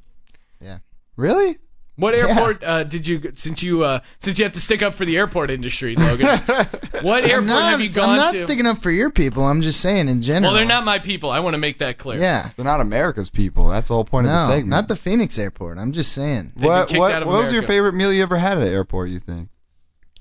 Yeah. 0.61 0.79
Really? 1.15 1.57
What 1.95 2.15
Yeah. 2.15 2.27
airport 2.27 2.63
uh, 2.63 2.83
did 2.85 3.05
you 3.05 3.33
since 3.35 3.61
you 3.61 3.83
uh, 3.83 3.99
since 4.17 4.39
you 4.39 4.45
have 4.45 4.53
to 4.53 4.59
stick 4.59 4.81
up 4.81 4.95
for 4.95 5.05
the 5.05 5.17
airport 5.17 5.51
industry, 5.51 5.93
Logan? 5.95 6.25
what 7.03 7.23
airport 7.23 7.45
not, 7.45 7.71
have 7.71 7.81
you 7.81 7.89
gone 7.91 8.07
to? 8.07 8.11
I'm 8.13 8.17
not 8.17 8.31
to? 8.33 8.39
sticking 8.39 8.65
up 8.65 8.81
for 8.81 8.89
your 8.89 9.11
people. 9.11 9.43
I'm 9.43 9.61
just 9.61 9.79
saying 9.79 10.07
in 10.07 10.23
general. 10.23 10.53
well, 10.53 10.57
they're 10.57 10.67
not 10.67 10.85
my 10.85 10.97
people. 10.97 11.29
I 11.29 11.41
want 11.41 11.53
to 11.53 11.59
make 11.59 11.79
that 11.79 11.99
clear. 11.99 12.19
Yeah. 12.19 12.49
They're 12.55 12.65
not 12.65 12.81
America's 12.81 13.29
people. 13.29 13.69
That's 13.69 13.89
the 13.89 13.93
whole 13.93 14.05
point 14.05 14.25
of 14.25 14.33
the 14.33 14.39
No, 14.39 14.47
segment. 14.47 14.69
not 14.69 14.87
the 14.87 14.95
Phoenix 14.95 15.37
airport. 15.37 15.77
I'm 15.77 15.91
just 15.91 16.13
saying. 16.13 16.53
They've 16.55 16.65
what 16.65 16.87
kicked 16.87 16.99
what, 16.99 17.11
out 17.11 17.21
of 17.21 17.27
what 17.27 17.43
was 17.43 17.51
your 17.51 17.61
favorite 17.63 17.93
meal 17.93 18.11
you 18.11 18.23
ever 18.23 18.37
had 18.37 18.57
at 18.57 18.63
an 18.67 18.73
airport? 18.73 19.09
You 19.09 19.19
think? 19.19 19.49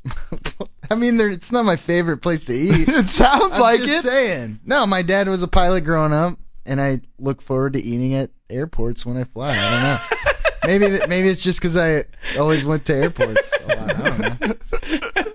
I 0.92 0.94
mean, 0.94 1.16
they're- 1.16 1.30
it's 1.30 1.50
not 1.52 1.64
my 1.64 1.76
favorite 1.76 2.18
place 2.18 2.44
to 2.46 2.54
eat. 2.54 2.88
it 2.88 3.08
sounds 3.08 3.54
I'm 3.54 3.60
like 3.60 3.80
just 3.80 4.04
it. 4.04 4.08
saying. 4.08 4.60
No, 4.64 4.86
my 4.86 5.02
dad 5.02 5.28
was 5.28 5.42
a 5.42 5.48
pilot 5.48 5.82
growing 5.82 6.12
up, 6.12 6.38
and 6.66 6.80
I 6.80 7.00
look 7.18 7.42
forward 7.42 7.72
to 7.74 7.82
eating 7.82 8.14
at 8.14 8.30
airports 8.50 9.04
when 9.06 9.16
I 9.16 9.24
fly. 9.24 9.50
I 9.56 9.70
don't 9.70 9.82
know. 9.82 10.78
maybe 10.88 11.06
maybe 11.08 11.28
it's 11.28 11.40
just 11.40 11.60
because 11.60 11.76
I 11.76 12.04
always 12.38 12.64
went 12.64 12.84
to 12.86 12.94
airports. 12.94 13.52
a 13.60 13.66
lot. 13.66 13.78
I 13.78 14.02
don't 14.08 14.18
know. 14.40 14.54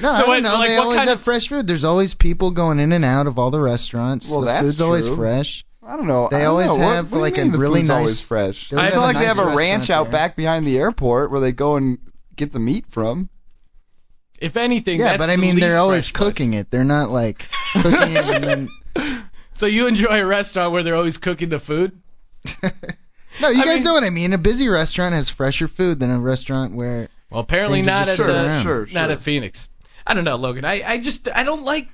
No, 0.00 0.10
I 0.12 0.18
So 0.20 0.26
don't 0.26 0.28
what- 0.28 0.42
know. 0.44 0.54
like, 0.54 0.68
they 0.68 0.76
always 0.76 0.98
have 1.00 1.08
of- 1.08 1.20
fresh 1.20 1.48
food. 1.48 1.66
There's 1.66 1.84
always 1.84 2.14
people 2.14 2.52
going 2.52 2.78
in 2.78 2.92
and 2.92 3.04
out 3.04 3.26
of 3.26 3.38
all 3.38 3.50
the 3.50 3.60
restaurants. 3.60 4.30
Well, 4.30 4.40
the 4.40 4.46
that's 4.46 4.62
food's 4.62 4.80
always 4.80 5.08
fresh. 5.08 5.64
I 5.82 5.96
don't 5.96 6.06
know. 6.06 6.28
They 6.30 6.38
don't 6.38 6.46
always 6.48 6.68
know. 6.68 6.78
Have, 6.78 7.10
what 7.10 7.18
do 7.18 7.22
like, 7.22 7.38
a 7.38 7.44
really 7.58 7.82
nice- 7.82 8.20
fresh. 8.20 8.72
I 8.72 8.76
feel 8.76 8.78
have 8.84 8.94
a 8.94 9.00
like 9.00 9.16
they 9.18 9.24
have 9.26 9.38
a 9.40 9.56
ranch 9.56 9.90
out 9.90 10.04
there. 10.04 10.12
back 10.12 10.36
behind 10.36 10.66
the 10.66 10.78
airport 10.78 11.30
where 11.32 11.40
they 11.40 11.52
go 11.52 11.76
and 11.76 11.98
get 12.36 12.52
the 12.52 12.58
meat 12.60 12.86
from. 12.90 13.28
If 14.40 14.56
anything, 14.56 15.00
Yeah, 15.00 15.06
that's 15.06 15.18
but 15.18 15.30
I 15.30 15.36
the 15.36 15.42
mean, 15.42 15.58
they're 15.58 15.78
always 15.78 16.08
fresh 16.08 16.14
place. 16.14 16.28
cooking 16.34 16.54
it. 16.54 16.70
They're 16.70 16.84
not 16.84 17.10
like 17.10 17.44
cooking 17.72 18.16
it 18.16 18.24
and 18.24 18.44
then. 18.44 19.28
So 19.52 19.66
you 19.66 19.86
enjoy 19.88 20.20
a 20.20 20.26
restaurant 20.26 20.72
where 20.72 20.82
they're 20.82 20.94
always 20.94 21.18
cooking 21.18 21.48
the 21.48 21.58
food? 21.58 22.00
no, 22.62 23.48
you 23.48 23.60
I 23.62 23.64
guys 23.64 23.76
mean- 23.76 23.84
know 23.84 23.92
what 23.94 24.04
I 24.04 24.10
mean. 24.10 24.32
A 24.32 24.38
busy 24.38 24.68
restaurant 24.68 25.14
has 25.14 25.30
fresher 25.30 25.68
food 25.68 26.00
than 26.00 26.10
a 26.10 26.18
restaurant 26.20 26.74
where. 26.74 27.08
Well, 27.30 27.40
apparently 27.40 27.78
Things 27.78 27.88
are 27.88 27.90
not 27.90 28.06
just 28.06 28.10
at 28.20 28.26
sitting 28.26 28.32
the, 28.42 28.46
around. 28.46 28.62
Sure, 28.62 28.86
not 28.92 29.10
at 29.10 29.20
Phoenix. 29.20 29.68
I 30.06 30.14
don't 30.14 30.24
know, 30.24 30.36
Logan. 30.36 30.64
I, 30.64 30.82
I 30.92 30.98
just 30.98 31.28
I 31.28 31.42
don't 31.42 31.64
like 31.64 31.88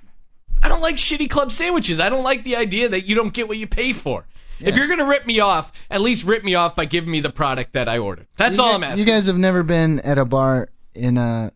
I 0.62 0.68
don't 0.68 0.80
like 0.82 0.96
shitty 0.96 1.28
club 1.28 1.50
sandwiches. 1.50 1.98
I 1.98 2.08
don't 2.10 2.22
like 2.22 2.44
the 2.44 2.56
idea 2.56 2.90
that 2.90 3.00
you 3.02 3.16
don't 3.16 3.34
get 3.34 3.48
what 3.48 3.56
you 3.56 3.66
pay 3.66 3.92
for. 3.92 4.26
If 4.60 4.76
you're 4.76 4.86
gonna 4.86 5.06
rip 5.06 5.26
me 5.26 5.40
off, 5.40 5.72
at 5.90 6.00
least 6.00 6.24
rip 6.24 6.44
me 6.44 6.54
off 6.54 6.76
by 6.76 6.84
giving 6.84 7.10
me 7.10 7.18
the 7.20 7.30
product 7.30 7.72
that 7.72 7.88
I 7.88 7.98
ordered. 7.98 8.28
That's 8.36 8.56
you 8.56 8.62
all 8.62 8.68
guys, 8.70 8.76
I'm 8.76 8.84
asking. 8.84 8.98
You 9.06 9.12
guys 9.12 9.26
have 9.26 9.36
never 9.36 9.62
been 9.64 9.98
at 10.00 10.16
a 10.18 10.24
bar 10.24 10.68
in 10.94 11.18
a 11.18 11.50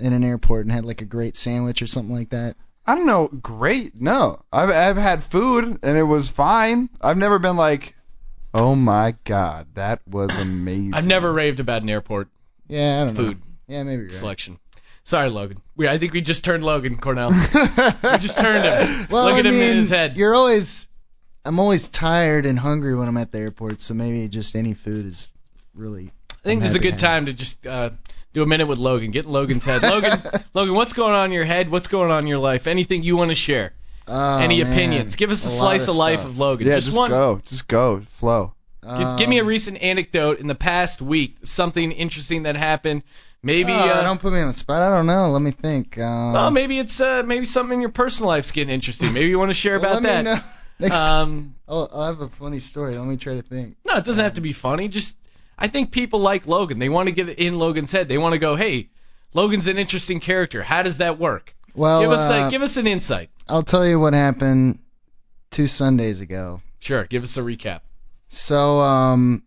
in 0.00 0.12
an 0.12 0.24
airport 0.24 0.66
and 0.66 0.72
had 0.72 0.84
like 0.84 1.00
a 1.02 1.06
great 1.06 1.36
sandwich 1.36 1.82
or 1.82 1.86
something 1.86 2.14
like 2.14 2.30
that. 2.30 2.56
I 2.86 2.94
don't 2.94 3.06
know. 3.06 3.28
Great. 3.28 4.00
No, 4.00 4.42
I've 4.52 4.70
I've 4.70 4.96
had 4.96 5.22
food 5.24 5.78
and 5.82 5.96
it 5.98 6.02
was 6.02 6.28
fine. 6.28 6.88
I've 7.00 7.18
never 7.18 7.38
been 7.38 7.56
like, 7.56 7.94
oh 8.54 8.74
my 8.74 9.14
god, 9.24 9.68
that 9.74 10.00
was 10.08 10.36
amazing. 10.40 10.94
I've 10.94 11.06
never 11.06 11.32
raved 11.32 11.60
about 11.60 11.82
an 11.82 11.90
airport 11.90 12.28
Yeah, 12.68 13.02
I 13.02 13.04
don't 13.06 13.14
know. 13.16 13.22
food 13.24 13.42
Yeah, 13.68 13.82
maybe 13.84 13.96
you're 14.02 14.04
right. 14.06 14.12
selection. 14.14 14.58
Sorry, 15.04 15.30
Logan. 15.30 15.60
We 15.76 15.88
I 15.88 15.98
think 15.98 16.12
we 16.12 16.20
just 16.20 16.44
turned 16.44 16.62
Logan 16.64 16.96
Cornell. 16.98 17.30
we 17.30 18.18
just 18.18 18.38
turned 18.38 18.64
him. 18.64 19.06
Well, 19.10 19.24
Look 19.26 19.34
I 19.34 19.38
at 19.40 19.46
him 19.46 19.52
mean, 19.52 19.70
in 19.70 19.76
his 19.78 19.90
head. 19.90 20.16
You're 20.16 20.34
always. 20.34 20.86
I'm 21.44 21.58
always 21.58 21.88
tired 21.88 22.44
and 22.44 22.58
hungry 22.58 22.94
when 22.94 23.08
I'm 23.08 23.16
at 23.16 23.32
the 23.32 23.38
airport, 23.38 23.80
so 23.80 23.94
maybe 23.94 24.28
just 24.28 24.54
any 24.54 24.74
food 24.74 25.06
is 25.06 25.28
really. 25.74 26.12
I 26.32 26.34
think 26.42 26.58
I'm 26.58 26.60
this 26.60 26.70
is 26.70 26.76
a 26.76 26.80
good 26.80 26.98
time 26.98 27.26
to 27.26 27.32
just 27.32 27.66
uh, 27.66 27.90
do 28.32 28.42
a 28.42 28.46
minute 28.46 28.66
with 28.66 28.78
Logan. 28.78 29.10
Get 29.10 29.24
in 29.26 29.32
Logan's 29.32 29.64
head. 29.64 29.82
Logan, 29.82 30.22
Logan, 30.54 30.74
what's 30.74 30.92
going 30.92 31.14
on 31.14 31.26
in 31.26 31.32
your 31.32 31.44
head? 31.44 31.70
What's 31.70 31.88
going 31.88 32.10
on 32.10 32.20
in 32.24 32.26
your 32.26 32.38
life? 32.38 32.66
Anything 32.66 33.02
you 33.02 33.16
want 33.16 33.30
to 33.30 33.34
share? 33.34 33.72
Oh, 34.06 34.38
Any 34.38 34.62
man. 34.62 34.72
opinions? 34.72 35.16
Give 35.16 35.30
us 35.30 35.44
a, 35.44 35.48
lot 35.48 35.54
slice 35.58 35.88
of, 35.88 35.96
life 35.96 36.24
of 36.24 36.38
Logan. 36.38 36.66
Yeah, 36.66 36.74
just, 36.74 36.86
just, 36.88 36.98
one. 36.98 37.10
go, 37.10 37.40
just 37.46 37.68
go, 37.68 38.02
flow. 38.18 38.54
Give, 38.82 39.18
give 39.18 39.28
me 39.28 39.38
a 39.38 39.42
Um, 39.42 39.46
recent 39.48 39.82
anecdote 39.82 40.40
in 40.40 40.46
the 40.46 40.54
past 40.54 41.02
week, 41.02 41.36
something 41.44 41.92
interesting 41.92 42.44
that 42.44 42.56
happened. 42.56 43.02
Maybe, 43.42 43.72
oh, 43.72 43.76
uh, 43.76 44.02
don't 44.02 44.20
put 44.20 44.32
me 44.32 44.40
on 44.40 44.48
the 44.48 44.52
spot. 44.58 44.82
I 44.82 44.94
don't 44.96 45.06
know. 45.06 45.30
Let 45.30 45.40
me 45.42 45.50
think. 45.50 45.98
Um, 45.98 46.32
well, 46.32 46.50
maybe 46.50 46.78
it's 46.78 47.00
uh, 47.00 47.22
maybe 47.24 47.46
something 47.46 47.74
in 47.74 47.80
your 47.80 47.90
personal 47.90 48.28
life's 48.28 48.52
getting 48.52 48.72
interesting. 48.72 49.12
Maybe 49.14 49.28
you 49.30 49.38
want 49.38 49.50
to 49.50 49.54
share 49.54 49.78
well, 49.78 49.98
about 49.98 50.02
let 50.02 50.24
me 50.24 50.30
that. 50.30 50.36
know. 50.36 50.44
Next 50.78 50.96
time. 50.96 51.12
Um, 51.12 51.54
Oh, 51.68 51.88
I'll 51.92 52.06
have 52.06 52.20
a 52.20 52.28
funny 52.28 52.58
story. 52.58 52.98
Let 52.98 53.06
me 53.06 53.16
try 53.16 53.34
to 53.34 53.42
think. 53.42 53.76
no, 53.86 53.94
it 53.96 54.04
doesn't 54.04 54.22
have 54.24 54.34
to 54.34 54.40
be 54.40 54.52
funny. 54.52 54.88
Just 54.88 55.16
I 55.60 55.68
think 55.68 55.92
people 55.92 56.20
like 56.20 56.46
Logan. 56.46 56.78
They 56.78 56.88
want 56.88 57.08
to 57.08 57.12
get 57.12 57.28
it 57.28 57.38
in 57.38 57.58
Logan's 57.58 57.92
head. 57.92 58.08
They 58.08 58.18
want 58.18 58.32
to 58.32 58.38
go, 58.38 58.56
hey, 58.56 58.88
Logan's 59.34 59.66
an 59.66 59.78
interesting 59.78 60.18
character. 60.18 60.62
How 60.62 60.82
does 60.82 60.98
that 60.98 61.18
work? 61.18 61.54
Well, 61.74 62.00
give 62.00 62.10
us 62.10 62.30
uh, 62.30 62.46
a, 62.46 62.50
give 62.50 62.62
us 62.62 62.76
an 62.78 62.86
insight. 62.86 63.30
I'll 63.48 63.62
tell 63.62 63.86
you 63.86 64.00
what 64.00 64.14
happened 64.14 64.78
two 65.50 65.66
Sundays 65.66 66.20
ago. 66.20 66.62
Sure, 66.80 67.04
give 67.04 67.22
us 67.22 67.36
a 67.36 67.42
recap. 67.42 67.80
So, 68.30 68.80
um, 68.80 69.42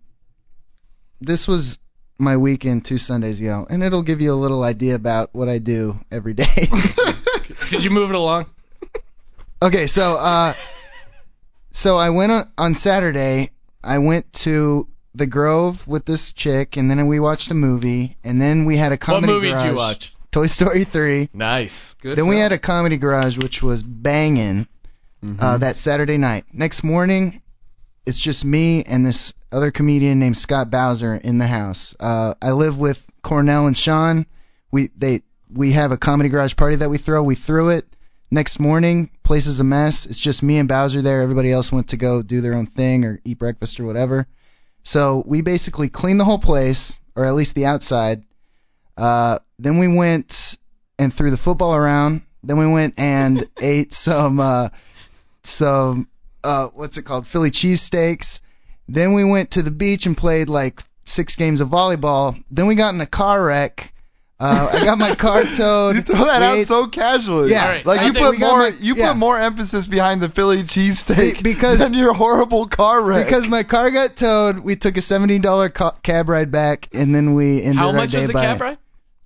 this 1.19 1.47
was 1.47 1.79
my 2.17 2.37
weekend 2.37 2.85
two 2.85 2.97
Sundays 2.97 3.41
ago, 3.41 3.65
and 3.69 3.83
it'll 3.83 4.03
give 4.03 4.21
you 4.21 4.33
a 4.33 4.35
little 4.35 4.63
idea 4.63 4.95
about 4.95 5.33
what 5.33 5.49
I 5.49 5.57
do 5.57 5.99
every 6.11 6.33
day. 6.33 6.45
Did 7.69 7.83
you 7.83 7.89
move 7.89 8.09
it 8.09 8.15
along? 8.15 8.45
okay, 9.61 9.87
so, 9.87 10.17
uh, 10.17 10.53
so 11.71 11.97
I 11.97 12.11
went 12.11 12.31
on, 12.31 12.51
on 12.57 12.75
Saturday. 12.75 13.49
I 13.83 13.97
went 13.97 14.31
to 14.33 14.87
the 15.15 15.27
Grove 15.27 15.87
with 15.87 16.05
this 16.05 16.33
chick, 16.33 16.77
and 16.77 16.89
then 16.89 17.05
we 17.07 17.19
watched 17.19 17.51
a 17.51 17.53
movie, 17.53 18.17
and 18.23 18.41
then 18.41 18.65
we 18.65 18.77
had 18.77 18.91
a 18.91 18.97
comedy. 18.97 19.27
What 19.27 19.33
movie 19.35 19.49
garage. 19.51 19.63
did 19.63 19.69
you 19.71 19.75
watch? 19.77 20.15
Toy 20.31 20.47
Story 20.47 20.83
3. 20.83 21.29
Nice. 21.33 21.95
Good. 22.01 22.17
then 22.17 22.27
we 22.27 22.37
had 22.37 22.51
a 22.51 22.57
comedy 22.57 22.97
garage, 22.97 23.37
which 23.37 23.61
was 23.61 23.83
banging. 23.83 24.67
Mhm. 25.23 25.37
uh, 25.39 25.57
that 25.59 25.77
Saturday 25.77 26.17
night. 26.17 26.43
Next 26.51 26.83
morning, 26.83 27.41
it's 28.05 28.19
just 28.19 28.43
me 28.43 28.83
and 28.83 29.05
this 29.05 29.33
other 29.53 29.71
comedian 29.71 30.19
named 30.19 30.35
Scott 30.35 30.69
Bowser 30.69 31.15
in 31.15 31.37
the 31.37 31.47
house. 31.47 31.95
Uh, 31.97 32.33
I 32.41 32.51
live 32.51 32.77
with 32.77 33.01
Cornell 33.21 33.67
and 33.67 33.77
Sean. 33.77 34.25
We 34.71 34.89
they 34.97 35.21
we 35.49 35.71
have 35.71 35.93
a 35.93 35.97
comedy 35.97 36.27
garage 36.29 36.55
party 36.57 36.75
that 36.77 36.89
we 36.89 36.97
throw. 36.97 37.23
We 37.23 37.35
threw 37.35 37.69
it. 37.69 37.87
Next 38.31 38.59
morning, 38.59 39.11
place 39.23 39.45
is 39.45 39.59
a 39.61 39.63
mess. 39.63 40.05
It's 40.07 40.19
just 40.19 40.43
me 40.43 40.57
and 40.57 40.67
Bowser 40.67 41.01
there. 41.01 41.21
Everybody 41.21 41.51
else 41.53 41.71
went 41.71 41.89
to 41.89 41.97
go 41.97 42.21
do 42.21 42.41
their 42.41 42.55
own 42.55 42.65
thing 42.65 43.05
or 43.05 43.21
eat 43.23 43.37
breakfast 43.39 43.79
or 43.79 43.85
whatever. 43.85 44.27
So 44.83 45.23
we 45.25 45.41
basically 45.41 45.89
cleaned 45.89 46.19
the 46.19 46.25
whole 46.25 46.39
place, 46.39 46.97
or 47.15 47.25
at 47.25 47.35
least 47.35 47.55
the 47.55 47.65
outside. 47.65 48.23
Uh, 48.97 49.39
then 49.57 49.79
we 49.79 49.87
went 49.87 50.57
and 50.99 51.13
threw 51.13 51.31
the 51.31 51.37
football 51.37 51.73
around. 51.73 52.21
Then 52.43 52.57
we 52.57 52.67
went 52.67 52.95
and 52.97 53.47
ate 53.61 53.93
some 53.93 54.39
uh, 54.39 54.69
some 55.43 56.07
uh 56.43 56.67
what's 56.67 56.97
it 56.97 57.03
called 57.03 57.25
Philly 57.27 57.51
cheesesteaks. 57.51 58.39
Then 58.87 59.13
we 59.13 59.23
went 59.23 59.51
to 59.51 59.61
the 59.61 59.71
beach 59.71 60.05
and 60.05 60.17
played 60.17 60.49
like 60.49 60.83
six 61.05 61.35
games 61.35 61.61
of 61.61 61.69
volleyball. 61.69 62.41
Then 62.51 62.67
we 62.67 62.75
got 62.75 62.93
in 62.93 63.01
a 63.01 63.05
car 63.05 63.45
wreck 63.45 63.93
Uh, 64.39 64.69
I 64.73 64.83
got 64.83 64.97
my 64.97 65.15
car 65.15 65.43
towed. 65.55 65.95
You 65.95 66.01
throw 66.01 66.25
that 66.25 66.53
We 66.55 66.61
out 66.61 66.67
so 66.67 66.87
casually. 66.87 67.51
Yeah. 67.51 67.63
All 67.63 67.69
right, 67.69 67.85
Like 67.85 68.01
I 68.01 68.05
you 68.07 68.13
put 68.13 68.39
more 68.39 68.57
my- 68.59 68.77
you 68.79 68.95
yeah. 68.95 69.09
put 69.09 69.17
more 69.17 69.39
emphasis 69.39 69.85
behind 69.87 70.21
the 70.21 70.27
Philly 70.29 70.63
cheesesteak 70.63 71.37
Be- 71.37 71.53
because- 71.53 71.79
than 71.79 71.93
your 71.93 72.13
horrible 72.13 72.65
car 72.65 73.01
wreck. 73.01 73.25
Because 73.25 73.47
my 73.47 73.63
car 73.63 73.89
got 73.91 74.15
towed, 74.17 74.59
we 74.59 74.75
took 74.75 74.97
a 74.97 75.01
seventy 75.01 75.39
dollar 75.39 75.69
ca- 75.69 75.95
cab 76.03 76.27
ride 76.29 76.51
back, 76.51 76.89
and 76.93 77.13
then 77.15 77.33
we 77.35 77.61
ended 77.61 77.77
How 77.77 77.87
our 77.89 77.93
much 77.93 78.11
day 78.11 78.21
is 78.21 78.27
the 78.27 78.33
by 78.33 78.43
cab 78.45 78.59
ride? 78.61 78.77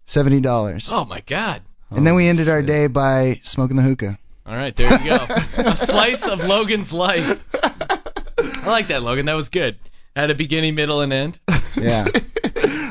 seventy 0.06 0.40
dollars. 0.42 0.90
Oh 0.92 1.06
my 1.06 1.22
God. 1.26 1.62
and 1.90 2.06
then 2.06 2.14
we 2.16 2.28
ended 2.28 2.50
our 2.50 2.62
day 2.62 2.88
by 2.88 3.40
smoking 3.44 3.78
the 3.78 3.84
hookah. 3.84 4.20
All 4.46 4.56
right, 4.56 4.76
there 4.76 5.02
you 5.02 5.10
go. 5.10 5.26
a 5.58 5.76
slice 5.76 6.28
of 6.28 6.46
Logan's 6.46 6.94
life. 6.94 7.44
I 7.64 8.70
like 8.70 8.88
that, 8.90 9.02
Logan. 9.04 9.26
That 9.26 9.34
was 9.36 9.50
good. 9.50 9.78
Had 10.16 10.30
a 10.32 10.36
beginning, 10.36 10.76
middle, 10.76 11.02
and 11.02 11.12
end. 11.14 11.40
Yeah. 11.82 12.08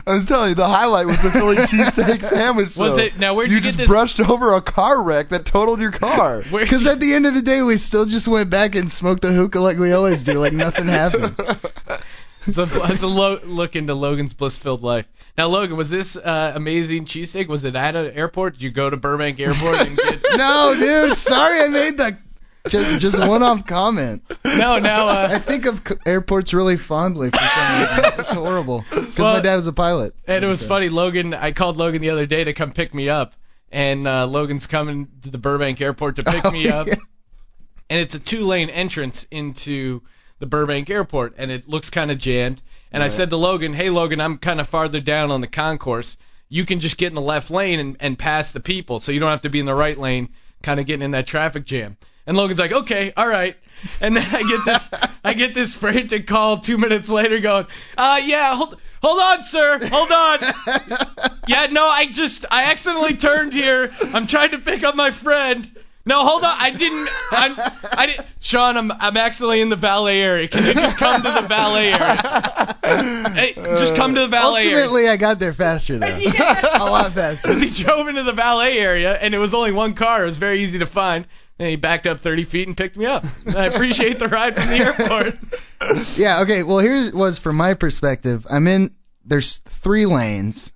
I 0.08 0.12
was 0.12 0.26
telling 0.26 0.50
you, 0.50 0.54
the 0.54 0.68
highlight 0.68 1.06
was 1.06 1.20
the 1.20 1.30
Philly 1.32 1.56
cheesesteak 1.56 2.22
sandwich. 2.22 2.76
Was 2.76 2.96
though. 2.96 3.02
it- 3.02 3.18
now, 3.18 3.34
where'd 3.34 3.50
you 3.50 3.58
get 3.58 3.64
just 3.64 3.78
this- 3.78 3.88
brushed 3.88 4.20
over 4.20 4.54
a 4.54 4.60
car 4.60 5.02
wreck 5.02 5.30
that 5.30 5.44
totaled 5.44 5.80
your 5.80 5.90
car. 5.90 6.42
Where 6.50 6.64
Because 6.64 6.86
at 6.86 7.00
the 7.00 7.14
end 7.14 7.26
of 7.26 7.34
the 7.34 7.42
day, 7.42 7.62
we 7.62 7.76
still 7.76 8.04
just 8.04 8.28
went 8.28 8.48
back 8.50 8.74
and 8.76 8.90
smoked 8.90 9.22
the 9.22 9.32
hookah 9.32 9.60
like 9.60 9.78
we 9.78 9.92
always 9.92 10.22
do, 10.22 10.38
like 10.38 10.52
nothing 10.52 10.86
happened. 10.86 11.34
it's 12.46 12.58
a, 12.58 12.68
it's 12.92 13.02
a 13.02 13.08
lo- 13.08 13.40
look 13.44 13.74
into 13.74 13.94
Logan's 13.94 14.32
bliss-filled 14.32 14.82
life. 14.82 15.06
Now, 15.36 15.48
Logan, 15.48 15.76
was 15.76 15.90
this 15.90 16.16
uh, 16.16 16.52
amazing 16.54 17.04
cheesesteak? 17.04 17.48
Was 17.48 17.64
it 17.64 17.74
at 17.76 17.94
an 17.96 18.12
airport? 18.12 18.54
Did 18.54 18.62
you 18.62 18.70
go 18.70 18.88
to 18.88 18.96
Burbank 18.96 19.38
Airport 19.40 19.86
and 19.86 19.96
get? 19.96 20.20
No, 20.36 20.74
dude, 20.78 21.16
sorry 21.16 21.60
I 21.62 21.68
made 21.68 21.98
that 21.98 22.18
just 22.68 23.00
just 23.00 23.18
one 23.28 23.42
off 23.42 23.66
comment. 23.66 24.22
No, 24.44 24.78
now. 24.78 25.06
I 25.08 25.24
Uh, 25.34 25.38
think 25.40 25.66
of 25.66 25.82
c- 25.86 25.94
airports 26.06 26.52
really 26.54 26.76
fondly 26.76 27.30
for 27.30 27.38
some 27.38 27.80
reason. 27.80 28.20
It's 28.20 28.32
horrible. 28.32 28.84
Because 28.90 29.18
Well, 29.18 29.34
my 29.34 29.40
dad 29.40 29.56
was 29.56 29.66
a 29.66 29.72
pilot. 29.72 30.14
and 30.26 30.44
it 30.44 30.46
was 30.46 30.64
funny. 30.64 30.88
Logan, 30.88 31.34
I 31.34 31.52
called 31.52 31.76
Logan 31.76 32.00
the 32.02 32.10
other 32.10 32.26
day 32.26 32.44
to 32.44 32.52
come 32.52 32.72
pick 32.72 32.92
me 32.94 33.08
up, 33.08 33.34
and 33.70 34.06
uh, 34.06 34.26
Logan's 34.26 34.66
coming 34.66 35.08
to 35.22 35.30
the 35.30 35.38
Burbank 35.38 35.80
Airport 35.80 36.16
to 36.16 36.22
pick 36.22 36.44
Oh, 36.44 36.50
me 36.50 36.68
up. 36.68 36.86
yeah. 36.86 36.94
and 37.90 38.00
it's 38.00 38.14
a 38.14 38.18
two-lane 38.20 38.68
entrance 38.70 39.26
into 39.30 40.02
the 40.38 40.46
Burbank 40.46 40.90
Airport, 40.90 41.34
and 41.38 41.50
it 41.50 41.68
looks 41.68 41.88
kind 41.90 42.10
of 42.10 42.18
jammed. 42.18 42.60
And 42.92 43.02
I 43.02 43.08
said 43.08 43.30
to 43.30 43.36
Logan, 43.36 43.74
"Hey, 43.74 43.90
Logan, 43.90 44.20
I'm 44.20 44.38
kind 44.38 44.60
of 44.60 44.68
farther 44.68 45.00
down 45.00 45.30
on 45.30 45.40
the 45.40 45.46
concourse. 45.48 46.16
You 46.48 46.64
can 46.64 46.78
just 46.80 46.96
get 46.98 47.08
in 47.08 47.14
the 47.14 47.20
left 47.20 47.50
lane 47.50 47.80
and, 47.80 47.96
and 48.00 48.18
pass 48.18 48.52
the 48.52 48.60
people, 48.60 49.00
so 49.00 49.10
you 49.12 49.18
don't 49.20 49.30
have 49.30 49.40
to 49.42 49.50
be 49.50 49.58
in 49.60 49.66
the 49.66 49.74
right 49.74 49.98
lane, 49.98 50.28
kind 50.62 50.78
of 50.78 50.86
getting 50.86 51.02
in 51.04 51.10
that 51.12 51.26
traffic 51.26 51.64
jam." 51.64 51.96
And 52.26 52.36
Logan's 52.36 52.58
like, 52.58 52.72
"Okay, 52.72 53.12
all 53.16 53.28
right." 53.28 53.56
And 54.00 54.16
then 54.16 54.26
I 54.34 54.42
get 54.42 54.64
this, 54.64 54.90
I 55.24 55.34
get 55.34 55.54
this 55.54 55.76
frantic 55.76 56.26
call 56.26 56.58
two 56.58 56.78
minutes 56.78 57.08
later, 57.08 57.38
going, 57.40 57.66
"Uh, 57.96 58.20
yeah, 58.24 58.56
hold, 58.56 58.80
hold 59.02 59.20
on, 59.20 59.44
sir, 59.44 59.86
hold 59.86 60.10
on." 60.10 60.38
Yeah, 61.46 61.66
no, 61.70 61.86
I 61.86 62.06
just 62.06 62.44
I 62.50 62.64
accidentally 62.64 63.14
turned 63.14 63.52
here. 63.52 63.94
I'm 64.12 64.26
trying 64.26 64.50
to 64.50 64.58
pick 64.58 64.82
up 64.82 64.96
my 64.96 65.10
friend. 65.10 65.70
No, 66.08 66.24
hold 66.24 66.44
on. 66.44 66.54
I 66.56 66.70
didn't. 66.70 67.08
I'm, 67.32 67.54
I 67.92 68.06
didn't. 68.06 68.26
Sean, 68.38 68.76
I'm 68.76 68.92
I'm 68.92 69.16
actually 69.16 69.60
in 69.60 69.68
the 69.68 69.76
valet 69.76 70.22
area. 70.22 70.46
Can 70.46 70.64
you 70.64 70.74
just 70.74 70.96
come 70.96 71.20
to 71.20 71.30
the 71.30 71.48
valet 71.48 71.92
area? 71.92 73.32
Hey, 73.34 73.54
just 73.54 73.96
come 73.96 74.14
to 74.14 74.20
the 74.20 74.28
valet 74.28 74.66
area. 74.66 74.84
Ultimately, 74.84 75.08
I 75.08 75.16
got 75.16 75.40
there 75.40 75.52
faster 75.52 75.98
though. 75.98 76.06
a 76.16 76.78
lot 76.84 77.12
faster. 77.12 77.48
Because 77.48 77.60
he 77.76 77.82
drove 77.82 78.06
into 78.06 78.22
the 78.22 78.32
valet 78.32 78.78
area 78.78 79.14
and 79.16 79.34
it 79.34 79.38
was 79.38 79.52
only 79.52 79.72
one 79.72 79.94
car. 79.94 80.22
It 80.22 80.26
was 80.26 80.38
very 80.38 80.62
easy 80.62 80.78
to 80.78 80.86
find. 80.86 81.26
And 81.58 81.68
he 81.68 81.76
backed 81.76 82.06
up 82.06 82.20
30 82.20 82.44
feet 82.44 82.68
and 82.68 82.76
picked 82.76 82.96
me 82.96 83.06
up. 83.06 83.24
I 83.54 83.66
appreciate 83.66 84.18
the 84.18 84.28
ride 84.28 84.54
from 84.54 84.68
the 84.68 84.76
airport. 84.76 85.38
Yeah. 86.16 86.40
Okay. 86.40 86.62
Well, 86.62 86.78
here 86.78 87.14
was 87.14 87.38
from 87.38 87.56
my 87.56 87.74
perspective. 87.74 88.46
I'm 88.48 88.66
in. 88.66 88.94
There's 89.24 89.58
three 89.58 90.06
lanes, 90.06 90.72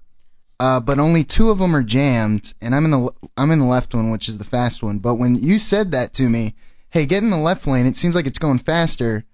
uh, 0.60 0.80
but 0.80 0.98
only 0.98 1.24
two 1.24 1.50
of 1.50 1.58
them 1.58 1.74
are 1.74 1.82
jammed, 1.82 2.52
and 2.60 2.74
I'm 2.74 2.84
in 2.84 2.90
the 2.90 3.10
I'm 3.36 3.50
in 3.50 3.60
the 3.60 3.64
left 3.64 3.94
one, 3.94 4.10
which 4.10 4.28
is 4.28 4.36
the 4.36 4.44
fast 4.44 4.82
one. 4.82 4.98
But 4.98 5.14
when 5.14 5.36
you 5.36 5.58
said 5.58 5.92
that 5.92 6.12
to 6.14 6.28
me, 6.28 6.54
hey, 6.90 7.06
get 7.06 7.22
in 7.22 7.30
the 7.30 7.38
left 7.38 7.66
lane. 7.66 7.86
It 7.86 7.96
seems 7.96 8.14
like 8.14 8.26
it's 8.26 8.38
going 8.38 8.58
faster. 8.58 9.24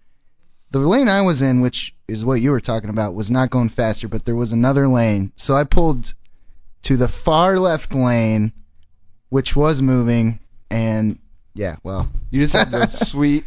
The 0.70 0.78
lane 0.78 1.08
I 1.08 1.22
was 1.22 1.42
in, 1.42 1.60
which 1.62 1.94
is 2.06 2.24
what 2.24 2.40
you 2.40 2.50
were 2.50 2.60
talking 2.60 2.90
about, 2.90 3.14
was 3.14 3.30
not 3.30 3.50
going 3.50 3.70
faster, 3.70 4.08
but 4.08 4.24
there 4.24 4.36
was 4.36 4.52
another 4.52 4.86
lane. 4.86 5.32
So 5.36 5.56
I 5.56 5.64
pulled 5.64 6.12
to 6.82 6.96
the 6.96 7.08
far 7.08 7.58
left 7.58 7.94
lane, 7.94 8.52
which 9.30 9.56
was 9.56 9.82
moving, 9.82 10.38
and 10.70 11.18
yeah, 11.56 11.76
well, 11.82 12.08
You 12.30 12.40
just 12.42 12.54
had 12.54 12.70
those 12.70 13.08
sweet, 13.08 13.44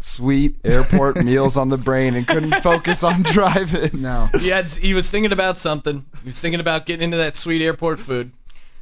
sweet 0.00 0.56
airport 0.64 1.22
meals 1.22 1.56
on 1.56 1.68
the 1.68 1.76
brain 1.78 2.14
and 2.14 2.26
couldn't 2.26 2.62
focus 2.62 3.02
on 3.04 3.22
driving. 3.22 4.02
no. 4.02 4.28
He, 4.38 4.48
had, 4.48 4.66
he 4.70 4.94
was 4.94 5.08
thinking 5.08 5.32
about 5.32 5.58
something. 5.58 6.04
He 6.22 6.28
was 6.28 6.40
thinking 6.40 6.60
about 6.60 6.86
getting 6.86 7.04
into 7.04 7.18
that 7.18 7.36
sweet 7.36 7.62
airport 7.62 8.00
food. 8.00 8.32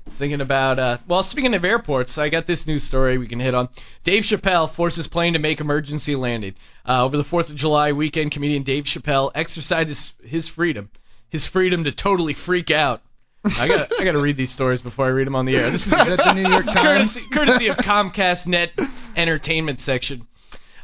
He's 0.07 0.16
thinking 0.16 0.41
about, 0.41 0.79
uh, 0.79 0.99
well, 1.07 1.23
speaking 1.23 1.53
of 1.55 1.64
airports, 1.64 2.16
I 2.16 2.31
got 2.31 2.47
this 2.47 2.66
news 2.66 2.83
story 2.83 3.18
we 3.18 3.27
can 3.27 3.39
hit 3.41 3.55
on. 3.55 3.68
Dave 4.03 4.23
Chappelle 4.23 4.71
forces 4.71 5.09
plane 5.09 5.35
to 5.35 5.39
make 5.39 5.61
emergency 5.61 6.16
landing. 6.16 6.55
Uh, 6.89 7.05
over 7.05 7.16
the 7.16 7.23
4th 7.23 7.51
of 7.51 7.57
July 7.57 7.93
weekend, 7.93 8.31
comedian 8.31 8.62
Dave 8.62 8.85
Chappelle 8.85 9.31
exercised 9.35 9.89
his, 9.89 10.14
his 10.25 10.49
freedom, 10.49 10.89
his 11.29 11.45
freedom 11.47 11.85
to 11.85 11.93
totally 11.93 12.33
freak 12.35 12.71
out. 12.71 13.03
I 13.45 13.68
got 13.68 13.93
I 14.01 14.05
got 14.05 14.12
to 14.12 14.20
read 14.20 14.36
these 14.36 14.51
stories 14.51 14.80
before 14.82 15.07
I 15.07 15.09
read 15.09 15.26
them 15.26 15.34
on 15.34 15.47
the 15.47 15.57
air. 15.57 15.70
This 15.70 15.86
is, 15.86 15.93
Is 15.93 16.16
the 16.16 16.32
New 16.34 16.49
York 16.49 16.64
Times? 16.72 16.76
courtesy, 17.26 17.28
courtesy 17.30 17.66
of 17.68 17.76
Comcast 17.76 18.47
Net 18.47 18.72
Entertainment 19.16 19.80
section. 19.80 20.26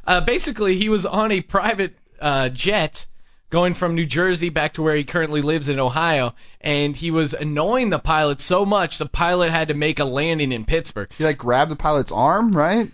Uh, 0.07 0.20
basically, 0.22 0.76
he 0.76 0.88
was 0.88 1.04
on 1.04 1.32
a 1.32 1.40
private 1.40 1.96
uh, 2.20 2.48
jet 2.48 3.07
going 3.50 3.74
from 3.74 3.94
New 3.94 4.07
Jersey 4.07 4.48
back 4.48 4.74
to 4.74 4.82
where 4.82 4.96
he 4.96 5.04
currently 5.04 5.42
lives 5.42 5.68
in 5.68 5.78
Ohio, 5.78 6.34
and 6.61 6.96
he 6.96 7.11
was 7.11 7.34
annoying 7.34 7.90
the 7.90 7.98
pilot 7.98 8.40
so 8.40 8.64
much 8.64 8.98
the 8.98 9.07
pilot 9.07 9.50
had 9.50 9.68
to 9.68 9.74
make 9.74 9.98
a 9.98 10.04
landing 10.04 10.50
in 10.52 10.64
Pittsburgh. 10.64 11.11
He 11.18 11.24
like 11.24 11.38
grabbed 11.38 11.70
the 11.70 11.76
pilot's 11.76 12.11
arm, 12.12 12.52
right? 12.52 12.90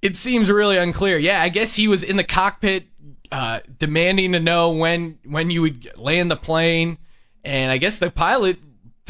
It 0.00 0.16
seems 0.16 0.50
really 0.50 0.76
unclear. 0.78 1.18
Yeah, 1.18 1.40
I 1.42 1.48
guess 1.48 1.74
he 1.74 1.88
was 1.88 2.02
in 2.02 2.16
the 2.16 2.24
cockpit 2.24 2.84
uh, 3.30 3.60
demanding 3.78 4.32
to 4.32 4.40
know 4.40 4.72
when 4.72 5.18
when 5.24 5.50
you 5.50 5.62
would 5.62 5.92
land 5.96 6.30
the 6.30 6.36
plane, 6.36 6.98
and 7.44 7.70
I 7.72 7.78
guess 7.78 7.98
the 7.98 8.10
pilot 8.10 8.58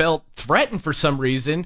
felt 0.02 0.24
threatened 0.34 0.82
for 0.82 0.92
some 0.92 1.16
reason, 1.16 1.64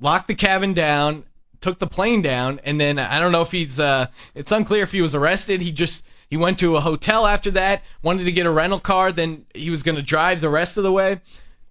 locked 0.00 0.26
the 0.26 0.34
cabin 0.34 0.74
down, 0.74 1.22
took 1.60 1.78
the 1.78 1.86
plane 1.86 2.20
down, 2.20 2.60
and 2.64 2.80
then 2.80 2.98
I 2.98 3.20
don't 3.20 3.30
know 3.30 3.42
if 3.42 3.52
he's 3.52 3.78
uh, 3.78 4.08
it's 4.34 4.50
unclear 4.50 4.82
if 4.82 4.90
he 4.90 5.02
was 5.02 5.14
arrested. 5.14 5.62
He 5.62 5.70
just 5.70 6.04
he 6.28 6.36
went 6.36 6.58
to 6.58 6.74
a 6.74 6.80
hotel 6.80 7.24
after 7.24 7.52
that, 7.52 7.84
wanted 8.02 8.24
to 8.24 8.32
get 8.32 8.44
a 8.44 8.50
rental 8.50 8.80
car, 8.80 9.12
then 9.12 9.46
he 9.54 9.70
was 9.70 9.84
going 9.84 9.94
to 9.94 10.02
drive 10.02 10.40
the 10.40 10.48
rest 10.48 10.78
of 10.78 10.82
the 10.82 10.90
way, 10.90 11.20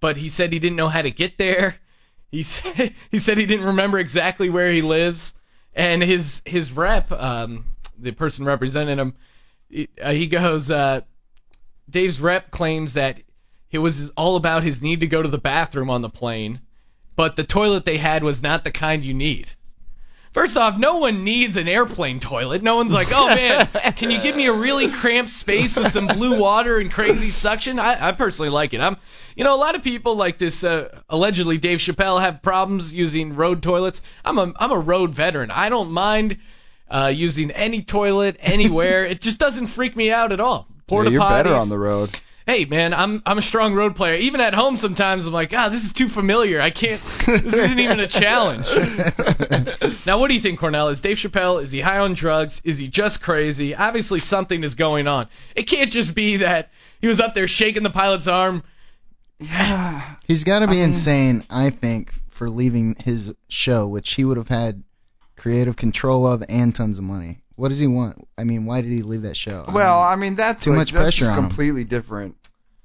but 0.00 0.16
he 0.16 0.30
said 0.30 0.54
he 0.54 0.58
didn't 0.58 0.76
know 0.76 0.88
how 0.88 1.02
to 1.02 1.10
get 1.10 1.36
there. 1.36 1.76
He 2.30 2.42
said 2.44 2.94
he 3.10 3.18
said 3.18 3.36
he 3.36 3.44
didn't 3.44 3.66
remember 3.66 3.98
exactly 3.98 4.48
where 4.48 4.72
he 4.72 4.80
lives, 4.80 5.34
and 5.74 6.02
his 6.02 6.40
his 6.46 6.72
rep, 6.72 7.12
um, 7.12 7.66
the 7.98 8.12
person 8.12 8.46
representing 8.46 8.96
him, 8.96 9.12
he, 9.68 9.90
uh, 10.00 10.12
he 10.12 10.28
goes, 10.28 10.70
uh, 10.70 11.02
Dave's 11.90 12.22
rep 12.22 12.50
claims 12.50 12.94
that 12.94 13.20
it 13.70 13.78
was 13.78 14.10
all 14.10 14.36
about 14.36 14.62
his 14.62 14.82
need 14.82 15.00
to 15.00 15.06
go 15.06 15.22
to 15.22 15.28
the 15.28 15.38
bathroom 15.38 15.90
on 15.90 16.02
the 16.02 16.08
plane, 16.08 16.60
but 17.16 17.36
the 17.36 17.44
toilet 17.44 17.84
they 17.84 17.98
had 17.98 18.22
was 18.22 18.42
not 18.42 18.64
the 18.64 18.70
kind 18.70 19.04
you 19.04 19.14
need. 19.14 19.52
First 20.36 20.58
off, 20.58 20.76
no 20.76 20.98
one 20.98 21.24
needs 21.24 21.56
an 21.56 21.66
airplane 21.66 22.20
toilet. 22.20 22.62
No 22.62 22.76
one's 22.76 22.92
like, 22.92 23.08
oh 23.10 23.28
man, 23.28 23.66
can 23.96 24.10
you 24.10 24.20
give 24.20 24.36
me 24.36 24.44
a 24.48 24.52
really 24.52 24.90
cramped 24.90 25.30
space 25.30 25.76
with 25.76 25.90
some 25.90 26.06
blue 26.06 26.38
water 26.38 26.78
and 26.78 26.92
crazy 26.92 27.30
suction? 27.30 27.78
I, 27.78 28.08
I 28.08 28.12
personally 28.12 28.50
like 28.50 28.74
it. 28.74 28.82
I'm, 28.82 28.98
you 29.34 29.44
know, 29.44 29.54
a 29.54 29.56
lot 29.56 29.76
of 29.76 29.82
people 29.82 30.14
like 30.14 30.36
this. 30.36 30.62
Uh, 30.62 31.00
allegedly, 31.08 31.56
Dave 31.56 31.78
Chappelle 31.78 32.20
have 32.20 32.42
problems 32.42 32.94
using 32.94 33.34
road 33.34 33.62
toilets. 33.62 34.02
I'm 34.26 34.36
a, 34.36 34.52
I'm 34.56 34.72
a 34.72 34.78
road 34.78 35.14
veteran. 35.14 35.50
I 35.50 35.70
don't 35.70 35.90
mind 35.92 36.36
uh, 36.90 37.10
using 37.14 37.50
any 37.50 37.80
toilet 37.80 38.36
anywhere. 38.38 39.06
it 39.06 39.22
just 39.22 39.38
doesn't 39.38 39.68
freak 39.68 39.96
me 39.96 40.12
out 40.12 40.32
at 40.32 40.40
all. 40.40 40.68
Porta 40.86 41.10
yeah, 41.10 41.14
you're 41.14 41.30
better 41.30 41.54
on 41.54 41.70
the 41.70 41.78
road. 41.78 42.10
Hey 42.46 42.64
man, 42.64 42.94
I'm 42.94 43.22
I'm 43.26 43.38
a 43.38 43.42
strong 43.42 43.74
road 43.74 43.96
player. 43.96 44.14
Even 44.14 44.40
at 44.40 44.54
home 44.54 44.76
sometimes 44.76 45.26
I'm 45.26 45.32
like, 45.32 45.50
God, 45.50 45.72
this 45.72 45.84
is 45.84 45.92
too 45.92 46.08
familiar. 46.08 46.60
I 46.60 46.70
can't. 46.70 47.02
This 47.26 47.54
isn't 47.54 47.78
even 47.80 47.98
a 47.98 48.06
challenge. 48.06 48.68
now, 50.06 50.20
what 50.20 50.28
do 50.28 50.34
you 50.34 50.40
think, 50.40 50.60
Cornell? 50.60 50.88
Is 50.88 51.00
Dave 51.00 51.16
Chappelle? 51.16 51.60
Is 51.60 51.72
he 51.72 51.80
high 51.80 51.98
on 51.98 52.14
drugs? 52.14 52.60
Is 52.64 52.78
he 52.78 52.86
just 52.86 53.20
crazy? 53.20 53.74
Obviously, 53.74 54.20
something 54.20 54.62
is 54.62 54.76
going 54.76 55.08
on. 55.08 55.26
It 55.56 55.64
can't 55.64 55.90
just 55.90 56.14
be 56.14 56.36
that 56.36 56.70
he 57.00 57.08
was 57.08 57.18
up 57.20 57.34
there 57.34 57.48
shaking 57.48 57.82
the 57.82 57.90
pilot's 57.90 58.28
arm. 58.28 58.62
Yeah. 59.40 60.14
He's 60.28 60.44
got 60.44 60.60
to 60.60 60.66
be 60.68 60.74
I 60.74 60.76
mean- 60.76 60.84
insane, 60.90 61.44
I 61.50 61.70
think, 61.70 62.12
for 62.30 62.48
leaving 62.48 62.94
his 63.04 63.34
show, 63.48 63.88
which 63.88 64.14
he 64.14 64.24
would 64.24 64.36
have 64.36 64.48
had 64.48 64.84
creative 65.36 65.74
control 65.76 66.26
of 66.26 66.44
and 66.48 66.72
tons 66.74 66.98
of 66.98 67.04
money. 67.04 67.40
What 67.56 67.68
does 67.68 67.80
he 67.80 67.86
want? 67.86 68.26
I 68.38 68.44
mean, 68.44 68.64
why 68.66 68.80
did 68.82 68.92
he 68.92 69.02
leave 69.02 69.22
that 69.22 69.36
show? 69.36 69.64
I 69.66 69.72
Well, 69.72 69.98
mean, 70.00 70.12
I 70.12 70.16
mean 70.16 70.34
that's 70.36 70.64
Too 70.64 70.70
like, 70.70 70.78
much 70.78 70.92
that's 70.92 71.02
pressure 71.02 71.30
on 71.30 71.38
'em. 71.38 71.44
completely 71.48 71.84
different 71.84 72.36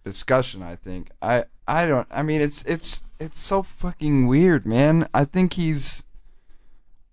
discussion. 0.03 0.63
I 0.63 0.75
think. 0.77 1.11
I 1.21 1.45
I 1.67 1.85
don't. 1.87 2.07
I 2.11 2.23
mean, 2.23 2.41
it's 2.41 2.63
it's 2.63 3.03
it's 3.19 3.39
so 3.39 3.63
fucking 3.63 4.27
weird, 4.27 4.65
man. 4.65 5.07
I 5.13 5.25
think 5.25 5.53
he's. 5.53 6.03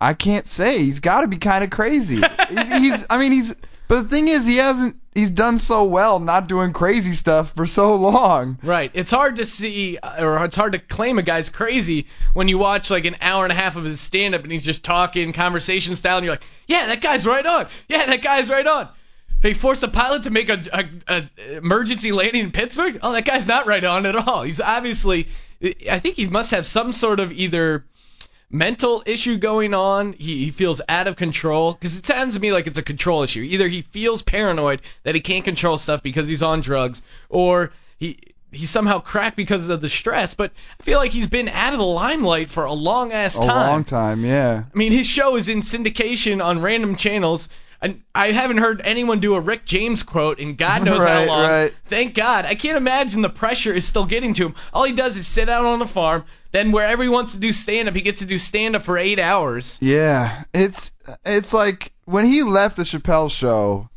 I 0.00 0.14
can't 0.14 0.46
say. 0.46 0.78
He's 0.84 1.00
got 1.00 1.22
to 1.22 1.28
be 1.28 1.38
kind 1.38 1.64
of 1.64 1.70
crazy. 1.70 2.22
He- 2.48 2.78
he's. 2.78 3.04
I 3.11 3.18
mean, 3.18 3.32
he's. 3.32 3.54
But 3.88 4.02
the 4.02 4.09
thing 4.09 4.28
is, 4.28 4.46
he 4.46 4.56
hasn't. 4.56 4.96
He's 5.18 5.30
done 5.30 5.58
so 5.58 5.84
well 5.84 6.20
not 6.20 6.46
doing 6.46 6.72
crazy 6.72 7.14
stuff 7.14 7.52
for 7.54 7.66
so 7.66 7.96
long. 7.96 8.58
Right. 8.62 8.90
It's 8.94 9.10
hard 9.10 9.36
to 9.36 9.44
see, 9.44 9.98
uh, 9.98 10.24
or 10.24 10.44
it's 10.44 10.56
hard 10.56 10.72
to 10.72 10.78
claim 10.78 11.18
a 11.18 11.22
guy's 11.22 11.50
crazy 11.50 12.06
when 12.34 12.48
you 12.48 12.58
watch 12.58 12.90
like 12.90 13.04
an 13.04 13.16
hour 13.20 13.44
and 13.44 13.52
a 13.52 13.56
half 13.56 13.76
of 13.76 13.84
his 13.84 14.00
stand 14.00 14.34
up 14.34 14.42
and 14.42 14.52
he's 14.52 14.64
just 14.64 14.84
talking 14.84 15.32
conversation 15.32 15.96
style 15.96 16.18
and 16.18 16.24
you're 16.24 16.34
like, 16.34 16.44
yeah, 16.66 16.86
that 16.86 17.00
guy's 17.00 17.26
right 17.26 17.44
on. 17.44 17.68
Yeah, 17.88 18.06
that 18.06 18.22
guy's 18.22 18.48
right 18.48 18.66
on. 18.66 18.88
He 19.42 19.54
forced 19.54 19.82
a 19.82 19.88
pilot 19.88 20.24
to 20.24 20.30
make 20.30 20.48
a, 20.48 20.62
a, 20.72 20.88
a 21.08 21.56
emergency 21.56 22.12
landing 22.12 22.44
in 22.44 22.50
Pittsburgh. 22.50 22.98
Oh, 23.02 23.12
that 23.12 23.24
guy's 23.24 23.46
not 23.46 23.66
right 23.66 23.84
on 23.84 24.06
at 24.06 24.16
all. 24.16 24.42
He's 24.42 24.60
obviously, 24.60 25.28
I 25.90 25.98
think 26.00 26.16
he 26.16 26.26
must 26.26 26.50
have 26.52 26.66
some 26.66 26.92
sort 26.92 27.20
of 27.20 27.32
either 27.32 27.84
mental 28.51 29.03
issue 29.07 29.36
going 29.36 29.74
on. 29.74 30.12
He, 30.12 30.44
he 30.44 30.51
feels 30.51 30.80
out 30.88 31.07
of 31.07 31.16
control 31.16 31.72
because 31.72 31.99
it 31.99 32.07
sounds 32.07 32.34
to 32.34 32.40
me 32.40 32.53
like 32.53 32.66
it's 32.66 32.78
a 32.78 32.82
control 32.82 33.22
issue. 33.22 33.40
Either 33.40 33.68
he 33.68 33.82
feels 33.82 34.22
paranoid 34.22 34.80
that 35.03 35.14
he 35.14 35.20
can't 35.20 35.44
control 35.44 35.78
stuff 35.78 36.03
because 36.03 36.28
he's 36.28 36.42
on 36.42 36.61
drugs, 36.61 37.03
or 37.28 37.72
he 37.99 38.18
he's 38.51 38.70
somehow 38.70 39.01
cracked 39.01 39.36
because 39.36 39.68
of 39.68 39.80
the 39.80 39.88
stress. 39.88 40.34
But 40.34 40.53
I 40.80 40.82
feel 40.82 40.99
like 40.99 41.12
he's 41.12 41.26
been 41.26 41.49
out 41.49 41.72
of 41.72 41.78
the 41.78 41.84
limelight 41.84 42.49
for 42.49 42.64
a 42.64 42.72
long 42.72 43.12
ass 43.12 43.38
time. 43.38 43.49
A 43.49 43.70
long 43.70 43.84
time, 43.84 44.24
yeah. 44.24 44.64
I 44.72 44.78
mean, 44.78 44.92
his 44.92 45.07
show 45.07 45.36
is 45.36 45.49
in 45.49 45.61
syndication 45.61 46.44
on 46.44 46.62
random 46.62 46.96
channels. 46.96 47.49
And 47.80 48.02
I 48.12 48.32
haven't 48.32 48.56
heard 48.58 48.80
anyone 48.82 49.20
do 49.20 49.36
a 49.36 49.40
Rick 49.40 49.64
James 49.64 50.02
quote 50.02 50.40
in 50.40 50.56
God 50.56 50.84
knows 50.84 51.00
Right, 51.00 51.08
how 51.10 51.24
long. 51.26 51.48
right. 51.48 51.74
Thank 51.86 52.14
God. 52.14 52.44
I 52.44 52.56
can't 52.56 52.76
imagine 52.76 53.22
the 53.22 53.28
pressure 53.28 53.72
is 53.72 53.86
still 53.86 54.04
getting 54.04 54.34
to 54.34 54.46
him. 54.46 54.54
All 54.74 54.82
he 54.84 54.92
does 54.92 55.16
is 55.16 55.28
sit 55.28 55.48
out 55.48 55.64
on 55.64 55.78
the 55.78 55.86
farm. 55.86 56.24
Then 56.50 56.72
wherever 56.72 57.02
he 57.04 57.08
wants 57.08 57.32
to 57.32 57.38
do 57.38 57.52
stand 57.52 57.88
up, 57.88 57.94
he 57.94 58.00
gets 58.02 58.18
to 58.20 58.26
do 58.26 58.36
stand 58.36 58.74
up 58.74 58.82
for 58.82 58.98
eight 58.98 59.20
hours. 59.20 59.78
Yeah, 59.80 60.42
it's 60.52 60.90
it's 61.24 61.52
like 61.52 61.92
when 62.04 62.24
he 62.24 62.42
left 62.42 62.76
the 62.76 62.82
Chappelle 62.82 63.30
show, 63.30 63.88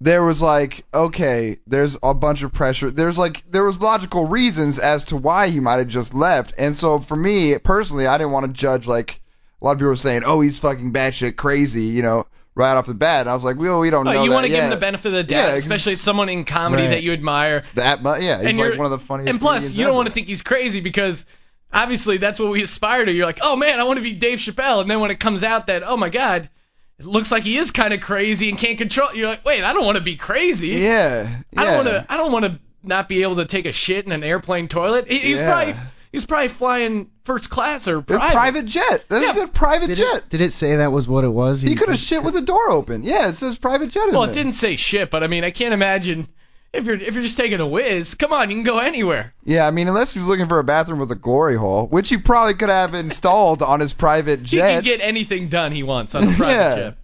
there 0.00 0.22
was 0.24 0.42
like, 0.42 0.84
okay, 0.92 1.58
there's 1.66 1.96
a 2.02 2.12
bunch 2.12 2.42
of 2.42 2.52
pressure. 2.52 2.90
There's 2.90 3.16
like 3.18 3.44
there 3.50 3.64
was 3.64 3.80
logical 3.80 4.26
reasons 4.26 4.78
as 4.78 5.04
to 5.06 5.16
why 5.16 5.48
he 5.48 5.60
might 5.60 5.76
have 5.78 5.88
just 5.88 6.12
left. 6.12 6.54
And 6.58 6.76
so 6.76 6.98
for 6.98 7.16
me 7.16 7.56
personally, 7.58 8.06
I 8.06 8.18
didn't 8.18 8.32
want 8.32 8.46
to 8.46 8.52
judge 8.52 8.86
like 8.86 9.20
a 9.60 9.64
lot 9.64 9.72
of 9.72 9.78
people 9.78 9.88
were 9.90 9.96
saying, 9.96 10.22
oh, 10.26 10.40
he's 10.40 10.58
fucking 10.58 10.92
batshit 10.92 11.36
crazy, 11.36 11.84
you 11.84 12.02
know, 12.02 12.26
right 12.54 12.74
off 12.76 12.86
the 12.86 12.94
bat. 12.94 13.22
And 13.22 13.30
I 13.30 13.34
was 13.34 13.44
like, 13.44 13.56
well, 13.56 13.80
we 13.80 13.90
don't 13.90 14.04
Well, 14.04 14.14
know 14.14 14.24
you 14.24 14.30
want 14.30 14.44
to 14.44 14.50
give 14.50 14.62
him 14.64 14.70
the 14.70 14.76
benefit 14.76 15.06
of 15.08 15.12
the 15.14 15.24
doubt, 15.24 15.48
Yeah, 15.48 15.54
especially 15.54 15.94
someone 15.96 16.28
in 16.28 16.44
comedy 16.44 16.82
Right. 16.82 16.90
that 16.90 17.02
you 17.02 17.12
admire. 17.12 17.60
that 17.74 18.02
mu- 18.02 18.16
yeah, 18.18 18.38
he's 18.38 18.50
and 18.50 18.58
like 18.58 18.76
one 18.76 18.84
of 18.84 18.90
the 18.90 18.98
funniest. 18.98 19.30
And 19.30 19.40
plus, 19.40 19.70
you 19.72 19.84
don't 19.86 19.94
want 19.94 20.08
to 20.08 20.14
think 20.14 20.26
he's 20.26 20.42
crazy 20.42 20.80
because 20.80 21.24
obviously 21.72 22.18
that's 22.18 22.38
what 22.38 22.50
we 22.50 22.62
aspire 22.62 23.04
to. 23.04 23.12
You're 23.12 23.26
like, 23.26 23.38
oh 23.42 23.56
man, 23.56 23.80
I 23.80 23.84
want 23.84 23.96
to 23.98 24.02
be 24.02 24.12
Dave 24.12 24.38
Chappelle. 24.38 24.82
And 24.82 24.90
then 24.90 25.00
when 25.00 25.10
it 25.10 25.18
comes 25.20 25.42
out 25.44 25.68
that, 25.68 25.82
oh 25.82 25.96
my 25.96 26.10
god, 26.10 26.50
it 26.98 27.06
looks 27.06 27.32
like 27.32 27.42
he 27.42 27.56
is 27.56 27.70
kind 27.70 27.94
of 27.94 28.00
crazy 28.00 28.50
and 28.50 28.58
can't 28.58 28.76
control. 28.78 29.08
You're 29.14 29.28
like, 29.28 29.44
wait, 29.44 29.64
I 29.64 29.72
don't 29.72 29.84
want 29.84 29.96
to 29.96 30.04
be 30.04 30.16
crazy. 30.16 30.68
Yeah, 30.68 31.40
I 31.56 31.64
don't 31.64 31.74
want 31.76 31.88
to. 31.88 32.06
I 32.08 32.16
don't 32.18 32.32
want 32.32 32.44
to 32.44 32.58
not 32.82 33.08
be 33.08 33.22
able 33.22 33.36
to 33.36 33.44
take 33.46 33.64
a 33.64 33.72
shit 33.72 34.04
in 34.06 34.12
an 34.12 34.22
airplane 34.24 34.68
toilet. 34.68 35.10
He, 35.10 35.18
he's 35.18 35.38
Yeah. 35.38 35.50
probably 35.52 35.82
he's 36.12 36.26
probably 36.26 36.48
flying 36.48 37.10
first 37.24 37.50
class 37.50 37.88
or 37.88 37.98
A 37.98 38.02
private. 38.02 38.32
private 38.32 38.66
jet. 38.66 39.04
That 39.08 39.22
is 39.22 39.36
Yeah. 39.36 39.44
a 39.44 39.46
private 39.48 39.88
Did 39.88 39.98
jet. 39.98 40.16
it, 40.16 40.28
did 40.30 40.40
it 40.40 40.52
say 40.52 40.76
that 40.76 40.92
was 40.92 41.08
what 41.08 41.24
it 41.24 41.28
was? 41.32 41.62
he 41.62 41.74
could 41.74 41.88
have 41.88 41.98
shit 41.98 42.22
with 42.22 42.34
the 42.34 42.42
door 42.42 42.70
open. 42.70 43.02
Yeah, 43.02 43.28
it 43.28 43.34
says 43.36 43.56
private 43.58 43.90
jet 43.90 44.08
in 44.08 44.14
Well, 44.14 44.24
it 44.24 44.26
there. 44.26 44.34
didn't 44.34 44.52
say 44.52 44.76
shit, 44.76 45.10
but 45.10 45.22
I 45.24 45.26
mean, 45.26 45.42
I 45.44 45.50
can't 45.50 45.74
imagine 45.74 46.28
if 46.72 46.86
you're 46.86 46.96
if 46.96 47.14
you're 47.14 47.22
just 47.22 47.36
taking 47.36 47.60
a 47.60 47.66
whiz. 47.66 48.14
Come 48.14 48.32
on, 48.32 48.50
you 48.50 48.56
can 48.56 48.64
go 48.64 48.78
anywhere. 48.78 49.34
Yeah, 49.44 49.66
I 49.66 49.70
mean, 49.70 49.88
unless 49.88 50.14
he's 50.14 50.26
looking 50.26 50.48
for 50.48 50.58
a 50.58 50.64
bathroom 50.64 50.98
with 51.00 51.10
a 51.12 51.16
glory 51.16 51.56
hole, 51.56 51.86
which 51.86 52.08
he 52.08 52.16
probably 52.16 52.54
could 52.54 52.70
have 52.70 52.94
installed 52.94 53.62
on 53.62 53.80
his 53.80 53.92
private 53.92 54.42
jet 54.42 54.50
He 54.50 54.56
jet. 54.56 54.74
can 54.74 54.84
get 54.84 55.00
anything 55.06 55.48
done 55.48 55.72
he 55.72 55.82
wants 55.82 56.14
on 56.14 56.24
a 56.24 56.32
private 56.36 56.52
Yeah. 56.52 56.76
jet. 56.76 56.96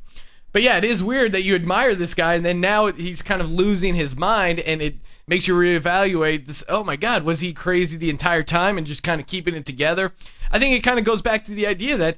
But 0.50 0.62
yeah, 0.62 0.78
it 0.78 0.84
is 0.84 1.02
weird 1.02 1.32
that 1.32 1.42
you 1.42 1.54
admire 1.54 1.94
this 1.94 2.14
guy 2.14 2.34
and 2.34 2.44
then 2.44 2.60
now 2.62 2.86
he's 2.86 3.20
kind 3.22 3.42
of 3.42 3.52
losing 3.52 3.94
his 3.94 4.16
mind 4.16 4.58
and 4.60 4.80
it 4.80 4.96
makes 5.28 5.46
you 5.46 5.54
reevaluate 5.54 6.46
this. 6.46 6.64
Oh 6.68 6.82
my 6.82 6.96
God, 6.96 7.22
was 7.22 7.38
he 7.38 7.52
crazy 7.52 7.96
the 7.96 8.10
entire 8.10 8.42
time 8.42 8.78
and 8.78 8.86
just 8.86 9.02
kind 9.02 9.20
of 9.20 9.26
keeping 9.26 9.54
it 9.54 9.66
together? 9.66 10.12
I 10.50 10.58
think 10.58 10.76
it 10.76 10.82
kind 10.82 10.98
of 10.98 11.04
goes 11.04 11.22
back 11.22 11.44
to 11.44 11.52
the 11.52 11.66
idea 11.66 11.98
that 11.98 12.16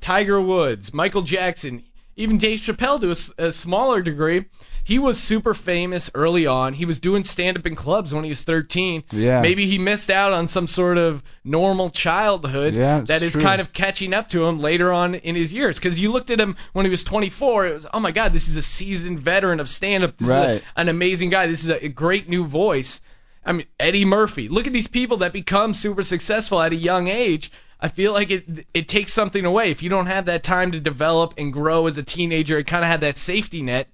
Tiger 0.00 0.40
Woods, 0.40 0.92
Michael 0.94 1.22
Jackson, 1.22 1.84
even 2.16 2.38
Dave 2.38 2.58
Chappelle 2.58 3.00
to 3.00 3.44
a 3.44 3.52
smaller 3.52 4.02
degree, 4.02 4.46
he 4.84 4.98
was 4.98 5.18
super 5.20 5.54
famous 5.54 6.10
early 6.14 6.46
on. 6.46 6.74
He 6.74 6.84
was 6.86 6.98
doing 7.00 7.24
stand 7.24 7.56
up 7.56 7.66
in 7.66 7.74
clubs 7.76 8.12
when 8.12 8.24
he 8.24 8.30
was 8.30 8.42
13. 8.42 9.04
Yeah. 9.12 9.40
Maybe 9.40 9.66
he 9.66 9.78
missed 9.78 10.10
out 10.10 10.32
on 10.32 10.48
some 10.48 10.66
sort 10.66 10.98
of 10.98 11.22
normal 11.44 11.90
childhood 11.90 12.74
Yeah, 12.74 13.00
that 13.00 13.22
is 13.22 13.32
true. 13.32 13.42
kind 13.42 13.60
of 13.60 13.72
catching 13.72 14.12
up 14.12 14.28
to 14.30 14.44
him 14.44 14.58
later 14.60 14.92
on 14.92 15.14
in 15.14 15.36
his 15.36 15.52
years. 15.54 15.78
Because 15.78 15.98
you 15.98 16.10
looked 16.10 16.30
at 16.30 16.40
him 16.40 16.56
when 16.72 16.84
he 16.86 16.90
was 16.90 17.04
24, 17.04 17.66
it 17.68 17.74
was, 17.74 17.86
oh 17.92 18.00
my 18.00 18.10
God, 18.12 18.32
this 18.32 18.48
is 18.48 18.56
a 18.56 18.62
seasoned 18.62 19.20
veteran 19.20 19.60
of 19.60 19.68
stand 19.68 20.04
up. 20.04 20.16
This 20.16 20.28
is 20.28 20.34
Right. 20.34 20.62
a, 20.76 20.80
an 20.80 20.88
amazing 20.88 21.30
guy. 21.30 21.46
This 21.46 21.62
is 21.62 21.68
a, 21.68 21.84
a 21.86 21.88
great 21.88 22.28
new 22.28 22.44
voice. 22.46 23.00
I 23.44 23.52
mean, 23.52 23.66
Eddie 23.78 24.04
Murphy. 24.04 24.48
Look 24.48 24.66
at 24.66 24.72
these 24.72 24.88
people 24.88 25.18
that 25.18 25.32
become 25.32 25.74
super 25.74 26.02
successful 26.02 26.60
at 26.62 26.72
a 26.72 26.76
young 26.76 27.08
age. 27.08 27.50
I 27.80 27.88
feel 27.88 28.12
like 28.12 28.30
it 28.30 28.66
it 28.72 28.86
takes 28.88 29.12
something 29.12 29.44
away 29.44 29.72
if 29.72 29.82
you 29.82 29.90
don't 29.90 30.06
have 30.06 30.26
that 30.26 30.44
time 30.44 30.70
to 30.72 30.78
develop 30.80 31.34
and 31.38 31.52
grow 31.52 31.88
as 31.88 31.98
a 31.98 32.04
teenager 32.04 32.56
and 32.58 32.64
kind 32.66 32.84
of 32.84 32.90
have 32.90 33.00
that 33.00 33.18
safety 33.18 33.62
net. 33.62 33.88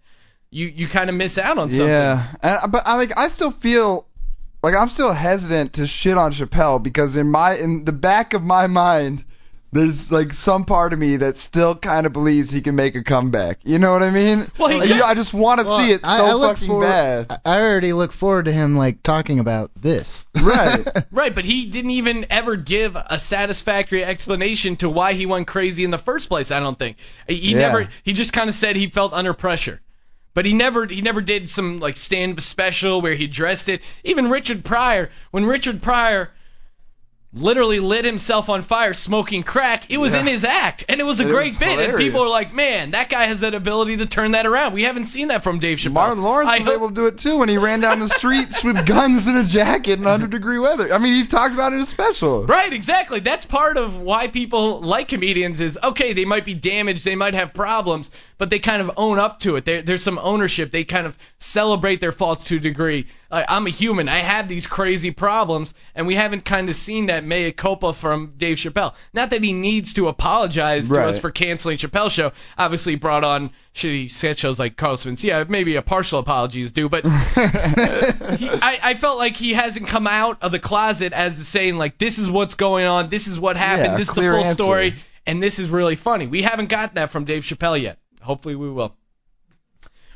You 0.50 0.66
you 0.68 0.86
kind 0.88 1.10
of 1.10 1.16
miss 1.16 1.36
out 1.38 1.58
on 1.58 1.68
something. 1.68 1.86
Yeah, 1.86 2.26
and, 2.42 2.58
uh, 2.62 2.66
but 2.68 2.86
I 2.86 2.96
like 2.96 3.16
I 3.18 3.28
still 3.28 3.50
feel 3.50 4.06
like 4.62 4.74
I'm 4.74 4.88
still 4.88 5.12
hesitant 5.12 5.74
to 5.74 5.86
shit 5.86 6.16
on 6.16 6.32
Chappelle 6.32 6.82
because 6.82 7.16
in 7.16 7.30
my 7.30 7.54
in 7.56 7.84
the 7.84 7.92
back 7.92 8.32
of 8.34 8.42
my 8.42 8.66
mind 8.66 9.24
there's 9.70 10.10
like 10.10 10.32
some 10.32 10.64
part 10.64 10.94
of 10.94 10.98
me 10.98 11.18
that 11.18 11.36
still 11.36 11.74
kind 11.76 12.06
of 12.06 12.12
believes 12.14 12.50
he 12.50 12.62
can 12.62 12.74
make 12.74 12.94
a 12.96 13.04
comeback. 13.04 13.58
You 13.64 13.78
know 13.78 13.92
what 13.92 14.02
I 14.02 14.08
mean? 14.10 14.50
Well, 14.58 14.78
Like, 14.78 14.88
got- 14.88 14.96
you- 14.96 15.02
I 15.02 15.12
just 15.14 15.34
want 15.34 15.60
to 15.60 15.66
Well, 15.66 15.78
see 15.80 15.92
it 15.92 16.00
I, 16.02 16.16
so 16.16 16.24
I 16.24 16.32
look 16.32 16.54
fucking 16.56 16.68
forward, 16.68 16.86
bad. 16.86 17.26
I 17.44 17.56
I 17.58 17.60
already 17.60 17.92
look 17.92 18.12
forward 18.12 18.46
to 18.46 18.52
him 18.52 18.78
like 18.78 19.02
talking 19.02 19.40
about 19.40 19.70
this. 19.74 20.24
Right. 20.34 20.86
Right, 21.10 21.34
but 21.34 21.44
he 21.44 21.66
didn't 21.66 21.90
even 21.90 22.24
ever 22.30 22.56
give 22.56 22.96
a 22.96 23.18
satisfactory 23.18 24.02
explanation 24.02 24.76
to 24.76 24.88
why 24.88 25.12
he 25.12 25.26
went 25.26 25.46
crazy 25.46 25.84
in 25.84 25.90
the 25.90 25.98
first 25.98 26.28
place. 26.30 26.50
I 26.50 26.60
don't 26.60 26.78
think 26.78 26.96
he 27.28 27.52
Yeah. 27.52 27.58
never. 27.58 27.88
He 28.04 28.14
just 28.14 28.32
kind 28.32 28.48
of 28.48 28.54
said 28.54 28.74
he 28.76 28.86
felt 28.86 29.12
under 29.12 29.34
pressure, 29.34 29.82
but 30.38 30.46
he 30.46 30.52
never 30.52 30.86
he 30.86 31.02
never 31.02 31.20
did 31.20 31.50
some 31.50 31.80
like 31.80 31.96
stand 31.96 32.40
special 32.40 33.00
where 33.00 33.16
he 33.16 33.24
addressed 33.24 33.68
it. 33.68 33.82
Even 34.04 34.30
Richard 34.30 34.64
Pryor, 34.64 35.10
when 35.32 35.44
Richard 35.44 35.82
Pryor 35.82 36.30
literally 37.34 37.78
lit 37.78 38.06
himself 38.06 38.48
on 38.48 38.62
fire 38.62 38.94
smoking 38.94 39.42
crack, 39.42 39.84
it 39.90 39.98
was 39.98 40.14
Yeah. 40.14 40.20
in 40.20 40.26
his 40.26 40.44
act, 40.44 40.84
and 40.88 40.98
it 40.98 41.04
was 41.04 41.20
a 41.20 41.24
It 41.24 41.30
great 41.30 41.46
was 41.48 41.58
bit. 41.58 41.78
And 41.78 41.98
people 41.98 42.22
are 42.22 42.28
like, 42.30 42.54
man, 42.54 42.92
that 42.92 43.10
guy 43.10 43.26
has 43.26 43.40
that 43.40 43.52
ability 43.54 43.98
to 43.98 44.06
turn 44.06 44.30
that 44.32 44.46
around. 44.46 44.72
We 44.72 44.84
haven't 44.84 45.04
seen 45.04 45.28
that 45.28 45.42
from 45.44 45.58
Dave 45.58 45.76
Chappelle. 45.78 45.92
Martin 45.92 46.22
Lawrence 46.22 46.50
I 46.50 46.58
was 46.60 46.66
hope- 46.68 46.74
able 46.76 46.88
to 46.88 46.94
do 46.94 47.06
it 47.06 47.18
too 47.18 47.36
when 47.38 47.50
he 47.50 47.58
ran 47.58 47.80
down 47.80 48.00
the 48.00 48.08
streets 48.08 48.64
with 48.64 48.86
guns 48.86 49.26
and 49.26 49.36
a 49.36 49.44
jacket 49.44 49.98
in 49.98 50.04
100 50.04 50.30
degree 50.30 50.58
weather. 50.58 50.92
I 50.92 50.96
mean, 50.96 51.12
he 51.12 51.26
talked 51.26 51.52
about 51.52 51.72
it 51.72 51.76
in 51.76 51.80
his 51.80 51.90
special. 51.90 52.44
Right, 52.46 52.72
exactly. 52.72 53.20
That's 53.20 53.44
part 53.44 53.76
of 53.76 53.98
why 53.98 54.28
people 54.28 54.80
like 54.80 55.08
comedians 55.08 55.60
is 55.60 55.78
okay, 55.84 56.14
they 56.14 56.24
might 56.24 56.46
be 56.46 56.54
damaged, 56.54 57.04
they 57.04 57.14
might 57.16 57.34
have 57.34 57.52
problems, 57.52 58.10
but 58.38 58.48
they 58.48 58.58
kind 58.58 58.80
of 58.80 58.90
own 58.96 59.18
up 59.18 59.40
to 59.40 59.56
it. 59.56 59.66
There, 59.66 59.82
there's 59.82 60.02
some 60.02 60.18
ownership. 60.22 60.70
They 60.70 60.84
kind 60.84 61.06
of 61.06 61.16
celebrate 61.38 62.00
their 62.00 62.12
faults 62.12 62.46
to 62.46 62.56
a 62.56 62.60
degree. 62.60 63.06
Uh, 63.30 63.44
I'm 63.46 63.66
a 63.66 63.70
human. 63.70 64.08
I 64.08 64.20
have 64.20 64.48
these 64.48 64.66
crazy 64.66 65.10
problems, 65.10 65.74
and 65.94 66.06
we 66.06 66.14
haven't 66.14 66.46
kind 66.46 66.70
of 66.70 66.76
seen 66.76 67.06
that 67.06 67.24
mea 67.24 67.52
culpa 67.52 67.92
from 67.92 68.32
Dave 68.38 68.56
Chappelle. 68.56 68.94
Not 69.12 69.30
that 69.30 69.42
he 69.42 69.52
needs 69.52 69.92
to 69.94 70.08
apologize 70.08 70.88
to 70.88 70.94
us 71.02 71.18
for 71.18 71.30
canceling 71.30 71.76
Chappelle's 71.76 72.14
show. 72.14 72.32
Obviously, 72.56 72.92
he 72.92 72.96
brought 72.96 73.24
on 73.24 73.50
shitty 73.74 74.10
sketch 74.10 74.38
shows 74.38 74.58
like 74.58 74.76
Carlos 74.76 75.04
Mencia. 75.04 75.46
Maybe 75.46 75.76
a 75.76 75.82
partial 75.82 76.20
apology 76.20 76.62
is 76.62 76.72
due, 76.72 76.88
but 76.88 77.04
he, 77.04 77.10
I, 78.48 78.78
I 78.82 78.94
felt 78.94 79.18
like 79.18 79.36
he 79.36 79.52
hasn't 79.52 79.88
come 79.88 80.06
out 80.06 80.38
of 80.42 80.50
the 80.50 80.58
closet 80.58 81.12
as 81.12 81.36
saying 81.46 81.76
like 81.76 81.98
this 81.98 82.18
is 82.18 82.30
what's 82.30 82.54
going 82.54 82.86
on, 82.86 83.10
this 83.10 83.26
is 83.26 83.38
what 83.38 83.56
happened, 83.58 83.92
Yeah, 83.92 83.96
this 83.98 84.08
is 84.08 84.14
the 84.14 84.22
full 84.22 84.36
answer. 84.36 84.54
story, 84.54 84.94
and 85.26 85.42
this 85.42 85.58
is 85.58 85.68
really 85.68 85.96
funny. 85.96 86.26
We 86.26 86.40
haven't 86.42 86.70
got 86.70 86.94
that 86.94 87.10
from 87.10 87.24
Dave 87.24 87.42
Chappelle 87.42 87.80
yet. 87.80 87.98
Hopefully 88.22 88.54
we 88.56 88.70
will. 88.70 88.96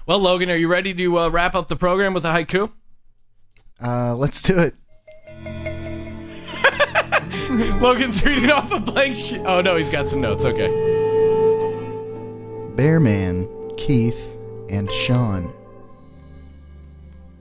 Well, 0.07 0.19
Logan, 0.19 0.51
are 0.51 0.57
you 0.57 0.69
ready 0.69 0.95
to 0.95 1.19
uh, 1.19 1.29
wrap 1.29 1.55
up 1.55 1.69
the 1.69 1.77
program 1.77 2.15
with 2.15 2.25
a 2.25 2.29
haiku? 2.29 2.71
Uh, 3.83 4.14
let's 4.14 4.43
do 4.43 4.59
it. 4.59 4.74
Logan's 7.80 8.24
reading 8.24 8.51
off 8.51 8.70
a 8.70 8.78
blank 8.78 9.16
sheet. 9.16 9.41
Oh 9.41 9.61
no, 9.61 9.76
he's 9.76 9.89
got 9.89 10.09
some 10.09 10.20
notes. 10.20 10.45
Okay. 10.45 10.68
Bearman, 12.76 13.76
Keith, 13.76 14.20
and 14.70 14.91
Sean. 14.91 15.53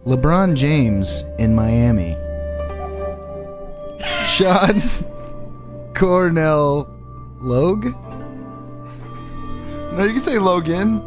LeBron 0.05 0.55
James 0.55 1.23
in 1.37 1.53
Miami. 1.53 2.17
Sean 4.27 4.81
Cornell 5.93 6.89
Logue? 7.39 7.85
No, 9.93 10.03
you 10.03 10.13
can 10.13 10.21
say 10.21 10.39
Logan. 10.39 10.97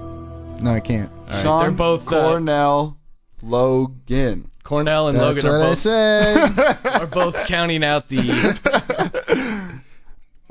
No, 0.62 0.72
I 0.72 0.80
can't. 0.80 1.10
All 1.10 1.26
right, 1.26 1.42
Sean 1.42 1.62
they're 1.62 1.70
both 1.72 2.06
uh, 2.06 2.10
Cornell 2.10 2.98
Logan. 3.42 4.50
Cornell 4.64 5.08
and 5.08 5.16
That's 5.18 5.42
Logan 5.44 5.46
are 5.46 5.58
both 5.60 5.86
are 7.02 7.06
both 7.06 7.46
counting 7.46 7.84
out 7.84 8.08
the. 8.08 9.78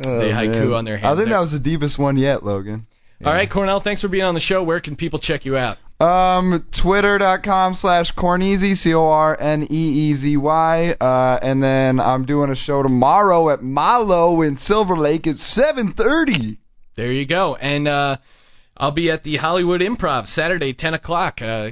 Oh, 0.05 0.19
The 0.19 0.25
haiku 0.31 0.49
man. 0.69 0.73
on 0.73 0.85
their 0.85 0.97
hands. 0.97 1.05
I 1.05 1.15
think 1.15 1.29
there. 1.29 1.37
that 1.37 1.41
was 1.41 1.51
the 1.51 1.59
deepest 1.59 1.99
one 1.99 2.17
yet, 2.17 2.43
Logan. 2.43 2.87
All 3.23 3.31
right, 3.31 3.47
Cornell, 3.49 3.79
thanks 3.79 4.01
for 4.01 4.07
being 4.07 4.23
on 4.23 4.33
the 4.33 4.39
show. 4.39 4.63
Where 4.63 4.79
can 4.79 4.95
people 4.95 5.19
check 5.19 5.45
you 5.45 5.55
out? 5.55 5.77
Um, 6.01 6.65
Twitter.com 6.71 7.75
slash 7.75 8.13
Corneezy, 8.13 8.75
C 8.75 8.93
O 8.95 9.05
R 9.05 9.37
N 9.39 9.63
E 9.63 9.67
E 10.09 10.13
Z 10.15 10.35
Y. 10.35 10.95
Uh, 10.99 11.39
and 11.41 11.63
then 11.63 11.99
I'm 11.99 12.25
doing 12.25 12.49
a 12.49 12.55
show 12.55 12.81
tomorrow 12.81 13.49
at 13.51 13.61
Malo 13.61 14.41
in 14.41 14.57
Silver 14.57 14.97
Lake 14.97 15.27
at 15.27 15.35
7:30. 15.35 16.57
There 16.95 17.11
you 17.11 17.25
go. 17.25 17.55
And 17.55 17.87
uh, 17.87 18.17
I'll 18.75 18.91
be 18.91 19.11
at 19.11 19.23
the 19.23 19.37
Hollywood 19.37 19.79
Improv 19.79 20.27
Saturday, 20.27 20.73
10 20.73 20.95
o'clock. 20.95 21.41
Uh, 21.41 21.71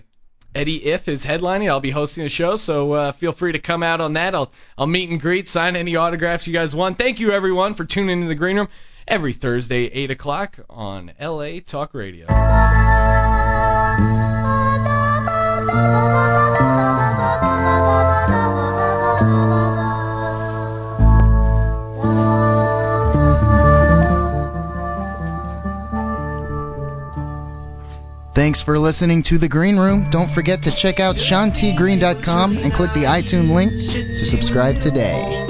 Eddie 0.53 0.81
Ifft 0.81 1.07
is 1.07 1.25
headlining. 1.25 1.69
I'll 1.69 1.79
be 1.79 1.91
hosting 1.91 2.23
the 2.23 2.29
show, 2.29 2.57
so 2.57 2.91
uh, 2.93 3.11
feel 3.13 3.31
free 3.31 3.53
to 3.53 3.59
come 3.59 3.83
out 3.83 4.01
on 4.01 4.13
that. 4.13 4.35
I'll 4.35 4.51
I'll 4.77 4.87
meet 4.87 5.09
and 5.09 5.19
greet, 5.19 5.47
sign 5.47 5.75
any 5.75 5.95
autographs 5.95 6.47
you 6.47 6.53
guys 6.53 6.75
want. 6.75 6.97
Thank 6.97 7.19
you 7.19 7.31
everyone 7.31 7.73
for 7.73 7.85
tuning 7.85 8.09
into 8.09 8.27
the 8.27 8.35
Green 8.35 8.57
Room 8.57 8.67
every 9.07 9.33
Thursday, 9.33 9.85
8 9.85 10.11
o'clock 10.11 10.57
on 10.69 11.11
LA 11.19 11.59
Talk 11.65 11.93
Radio. 11.93 12.27
Thanks 28.33 28.61
for 28.61 28.79
listening 28.79 29.23
to 29.23 29.37
The 29.37 29.49
Green 29.49 29.77
Room. 29.77 30.09
Don't 30.09 30.31
forget 30.31 30.63
to 30.63 30.71
check 30.71 31.01
out 31.01 31.15
SeanTGreen.com 31.17 32.57
and 32.57 32.73
click 32.73 32.93
the 32.93 33.03
iTunes 33.03 33.53
link 33.53 33.73
to 33.73 34.25
subscribe 34.25 34.79
today. 34.79 35.41